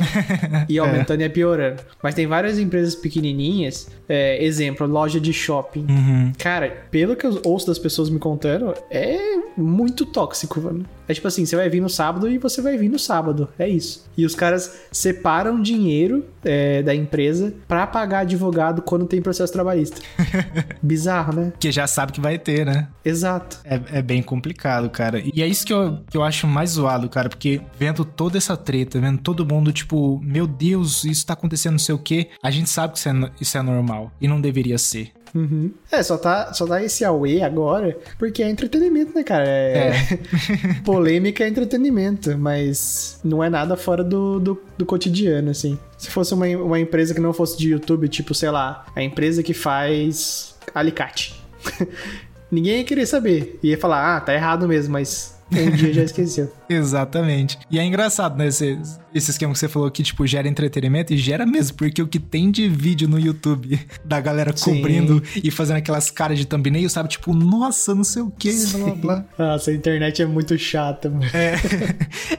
ia 0.69 0.83
aumentando 0.83 1.21
é. 1.21 1.25
e 1.25 1.27
ia 1.27 1.31
piorando. 1.31 1.83
Mas 2.03 2.15
tem 2.15 2.27
várias 2.27 2.59
empresas 2.59 2.95
pequenininhas. 2.95 3.89
É, 4.09 4.43
exemplo, 4.45 4.87
loja 4.87 5.21
de 5.21 5.33
shopping. 5.33 5.87
Uhum. 5.89 6.33
Cara, 6.37 6.85
pelo 6.91 7.15
que 7.15 7.27
eu 7.27 7.41
ouço 7.45 7.67
das 7.67 7.79
pessoas 7.79 8.00
me 8.09 8.19
contando, 8.19 8.75
é 8.91 9.19
muito 9.57 10.07
tóxico, 10.07 10.61
mano. 10.61 10.87
É 11.07 11.13
tipo 11.13 11.27
assim, 11.27 11.45
você 11.45 11.57
vai 11.57 11.69
vir 11.69 11.81
no 11.81 11.89
sábado 11.89 12.31
e 12.31 12.39
você 12.39 12.63
vai 12.63 12.77
vir 12.77 12.89
no 12.89 12.99
sábado. 12.99 13.49
É 13.59 13.69
isso. 13.69 14.09
E 14.17 14.25
os 14.25 14.35
caras 14.35 14.83
separam 14.93 15.61
dinheiro 15.61 16.25
é, 16.45 16.83
da 16.83 16.95
empresa 16.95 17.53
para 17.67 17.85
pagar 17.87 18.21
advogado 18.21 18.81
quando 18.81 19.07
tem 19.07 19.21
processo 19.21 19.53
trabalhista. 19.53 20.01
Bizarro, 20.81 21.35
né? 21.35 21.53
Que 21.59 21.73
já 21.73 21.89
sabe 21.89 22.13
que 22.13 22.21
vai 22.21 22.39
ter, 22.39 22.65
né? 22.65 22.89
Exato. 23.05 23.59
É, 23.65 23.81
é, 23.93 24.03
bem 24.03 24.23
complicado, 24.23 24.89
cara. 24.89 25.21
E 25.21 25.43
é 25.43 25.49
isso 25.49 25.67
que 25.67 25.73
eu, 25.73 25.99
que 26.09 26.17
eu 26.17 26.23
acho 26.23 26.47
mais 26.47 26.71
zoado, 26.71 27.09
cara, 27.09 27.29
porque 27.29 27.61
vendo 27.77 28.05
toda 28.05 28.39
essa 28.39 28.57
treta, 28.57 29.01
vendo 29.01 29.19
todo 29.19 29.45
mundo, 29.45 29.73
tipo, 29.73 30.21
meu 30.23 30.47
Deus, 30.47 31.03
isso 31.03 31.27
tá 31.27 31.33
acontecendo 31.33 31.73
não 31.73 31.79
sei 31.79 31.95
o 31.95 31.99
quê, 31.99 32.29
a 32.43 32.51
gente 32.53 32.71
sabe 32.71 32.93
que 32.93 33.01
isso 33.01 33.09
é, 33.09 33.31
isso 33.41 33.59
é 33.59 33.63
normal 33.63 34.13
e 34.21 34.29
não 34.29 34.41
deveria 34.41 34.79
ser. 34.79 35.11
Uhum. 35.35 35.73
É, 35.91 36.03
só 36.03 36.19
tá, 36.19 36.53
só 36.53 36.67
tá 36.67 36.83
esse 36.83 37.05
Aue 37.05 37.43
agora 37.43 37.97
porque 38.19 38.43
é 38.43 38.51
entretenimento, 38.51 39.15
né, 39.15 39.23
cara? 39.23 39.49
É... 39.49 39.89
é. 39.89 40.19
Polêmica 40.85 41.45
é 41.45 41.49
entretenimento, 41.49 42.37
mas 42.37 43.21
não 43.23 43.43
é 43.43 43.49
nada 43.49 43.77
fora 43.77 44.03
do, 44.03 44.41
do, 44.41 44.63
do, 44.77 44.87
cotidiano, 44.87 45.51
assim. 45.51 45.79
Se 45.97 46.11
fosse 46.11 46.35
uma, 46.35 46.47
uma 46.47 46.81
empresa 46.81 47.15
que 47.15 47.21
não 47.21 47.33
fosse 47.33 47.57
de 47.57 47.71
YouTube, 47.71 48.09
tipo, 48.09 48.35
sei 48.35 48.51
lá, 48.51 48.87
a 48.95 49.03
empresa 49.03 49.43
que 49.43 49.55
faz 49.55 50.55
alicate. 50.75 51.41
Ninguém 52.51 52.79
ia 52.79 52.85
querer 52.85 53.07
saber. 53.07 53.59
Ia 53.63 53.79
falar, 53.79 54.17
ah, 54.17 54.21
tá 54.21 54.35
errado 54.35 54.67
mesmo, 54.67 54.93
mas 54.93 55.40
um 55.53 55.71
dia 55.71 55.93
já 55.93 56.03
esqueceu. 56.03 56.53
Exatamente. 56.69 57.59
E 57.71 57.79
é 57.79 57.85
engraçado, 57.85 58.37
né? 58.37 58.47
Esse, 58.47 58.79
esse 59.15 59.31
esquema 59.31 59.53
que 59.53 59.59
você 59.59 59.69
falou 59.69 59.91
que, 59.91 60.03
tipo, 60.03 60.27
gera 60.27 60.49
entretenimento 60.49 61.13
e 61.13 61.17
gera 61.17 61.45
mesmo, 61.45 61.77
porque 61.77 62.03
o 62.03 62.07
que 62.07 62.19
tem 62.19 62.51
de 62.51 62.69
vídeo 62.69 63.09
no 63.09 63.19
YouTube 63.19 63.79
da 64.05 64.21
galera 64.21 64.57
Sim. 64.57 64.77
cobrindo 64.77 65.23
e 65.43 65.51
fazendo 65.51 65.79
aquelas 65.79 66.11
caras 66.11 66.39
de 66.39 66.47
thumbnail, 66.47 66.89
sabe? 66.89 67.09
Tipo, 67.09 67.33
nossa, 67.35 67.95
não 67.95 68.05
sei 68.05 68.23
o 68.23 68.31
que, 68.31 68.53
blá 68.73 68.85
blá 68.85 68.95
blá. 68.95 69.25
Nossa, 69.39 69.71
a 69.71 69.75
internet 69.75 70.23
é 70.23 70.27
muito 70.27 70.57
chata, 70.59 71.11
mano. 71.11 71.25
É, 71.35 71.57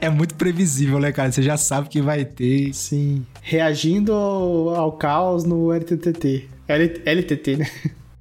é 0.06 0.10
muito 0.10 0.34
previsível, 0.34 0.98
né, 0.98 1.12
cara? 1.12 1.30
Você 1.30 1.42
já 1.42 1.56
sabe 1.56 1.88
que 1.88 2.00
vai 2.00 2.24
ter. 2.24 2.72
Sim. 2.72 3.24
Reagindo 3.42 4.12
ao, 4.12 4.74
ao 4.74 4.92
caos 4.92 5.44
no 5.44 5.72
LTTT. 5.72 6.48
L, 6.68 7.02
LTT, 7.04 7.56
né? 7.56 7.70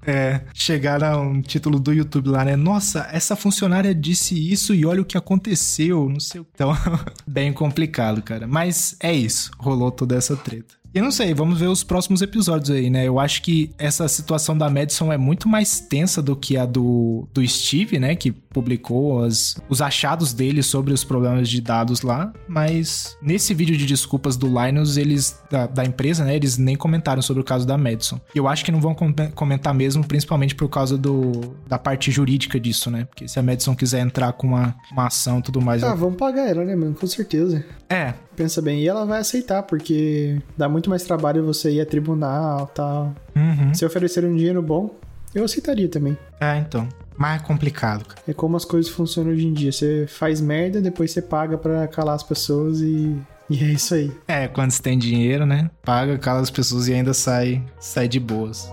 É, 0.06 0.42
chegar 0.54 1.04
a 1.04 1.20
um 1.20 1.42
título 1.42 1.80
do 1.80 1.94
YouTube 1.94 2.30
lá, 2.30 2.44
né? 2.44 2.56
Nossa, 2.56 3.08
essa 3.12 3.36
funcionária 3.36 3.94
disse 3.94 4.36
isso 4.52 4.74
e 4.74 4.86
olha 4.86 5.02
o 5.02 5.06
que 5.06 5.18
aconteceu, 5.18 6.10
não 6.10 6.20
sei 6.20 6.42
o 6.42 6.44
que. 6.44 6.52
Então, 6.56 6.72
bem 7.28 7.54
complicado, 7.54 8.22
cara. 8.22 8.48
Mas 8.48 8.96
é 9.00 9.14
isso, 9.14 9.52
rolou 9.58 9.92
toda 9.92 10.16
essa 10.16 10.36
treta. 10.36 10.82
E 10.94 11.00
não 11.00 11.10
sei, 11.10 11.34
vamos 11.34 11.58
ver 11.58 11.68
os 11.68 11.86
próximos 11.86 12.22
episódios 12.22 12.70
aí, 12.70 12.90
né? 12.90 13.08
Eu 13.08 13.18
acho 13.18 13.42
que 13.42 13.72
essa 13.78 14.10
situação 14.10 14.58
da 14.58 14.70
Madison 14.70 15.12
é 15.12 15.18
muito 15.18 15.48
mais 15.48 15.80
tensa 15.80 16.22
do 16.22 16.36
que 16.36 16.58
a 16.58 16.66
do, 16.66 17.30
do 17.34 17.48
Steve, 17.48 17.98
né? 17.98 18.14
Que 18.14 18.32
publicou 18.52 19.24
as, 19.24 19.56
os 19.70 19.82
achados 19.82 20.34
dele 20.34 20.62
sobre 20.62 20.94
os 20.94 21.04
problemas 21.04 21.50
de 21.50 21.62
dados 21.62 22.02
lá. 22.02 22.32
Mas 22.48 23.18
nesse 23.22 23.54
vídeo 23.54 23.78
de 23.78 23.86
desculpas 23.86 24.38
do 24.38 24.48
Linus, 24.48 24.98
eles, 24.98 25.42
da, 25.50 25.68
da 25.68 25.86
empresa, 25.86 26.24
né? 26.24 26.36
Eles 26.36 26.58
nem 26.58 26.76
comentaram 26.76 27.22
sobre 27.22 27.42
o 27.42 27.44
caso 27.44 27.66
da 27.66 27.78
Madison. 27.78 28.20
E 28.34 28.38
eu 28.38 28.48
acho 28.48 28.64
que 28.64 28.72
não 28.72 28.82
vão 28.82 28.96
comentar 29.34 29.74
mesmo, 29.74 30.06
principalmente 30.06 30.56
por 30.56 30.70
causa 30.70 30.98
do, 30.98 31.56
da 31.68 31.80
parte 31.80 32.12
jurídica 32.12 32.60
disso, 32.60 32.92
né? 32.92 33.06
Porque 33.06 33.28
se 33.28 33.40
a 33.40 33.44
Madison 33.44 33.76
quiser 33.76 34.02
entrar 34.02 34.34
com 34.34 34.48
uma, 34.48 34.76
uma 34.92 35.08
ação 35.08 35.40
e 35.40 35.42
tudo 35.42 35.62
mais. 35.62 35.84
Ah, 35.84 35.90
eu... 35.90 35.98
vamos 35.98 36.18
pagar 36.18 36.48
ela, 36.48 36.64
né, 36.64 36.76
mano? 36.76 36.94
Com 36.94 37.08
certeza. 37.08 37.64
É. 37.90 38.14
Pensa 38.36 38.62
bem, 38.62 38.82
e 38.82 38.88
ela 38.88 39.06
vai 39.06 39.20
aceitar, 39.20 39.64
porque 39.64 40.42
dá 40.58 40.68
muito 40.70 40.90
mais 40.90 41.04
trabalho 41.04 41.46
você 41.46 41.72
ir 41.72 41.82
a 41.82 41.86
tribunal 41.86 42.70
e 42.72 42.76
tal. 42.76 43.16
Uhum. 43.36 43.74
Se 43.74 43.86
oferecer 43.86 44.26
um 44.26 44.36
dinheiro 44.36 44.62
bom, 44.62 44.96
eu 45.34 45.44
aceitaria 45.44 45.88
também. 45.88 46.18
É, 46.40 46.58
então. 46.58 46.88
Mais 47.18 47.42
complicado, 47.42 48.06
cara. 48.06 48.22
É 48.28 48.34
como 48.34 48.58
as 48.58 48.66
coisas 48.66 48.92
funcionam 48.92 49.32
hoje 49.32 49.46
em 49.46 49.54
dia. 49.54 49.72
Você 49.72 50.08
faz 50.08 50.42
merda, 50.42 50.82
depois 50.82 51.12
você 51.12 51.22
paga 51.22 51.58
para 51.58 51.88
calar 51.88 52.16
as 52.16 52.24
pessoas 52.24 52.82
e 52.82 53.16
e 53.50 53.66
é 53.66 53.68
isso 53.68 53.94
aí. 53.94 54.10
É, 54.30 54.48
quando 54.48 54.72
você 54.72 54.82
tem 54.82 54.98
dinheiro, 54.98 55.46
né? 55.46 55.70
Paga, 55.84 56.18
cala 56.18 56.40
as 56.40 56.50
pessoas 56.50 56.88
e 56.88 56.94
ainda 56.94 57.14
sai, 57.14 57.62
sai 57.82 58.08
de 58.08 58.18
boas. 58.18 58.72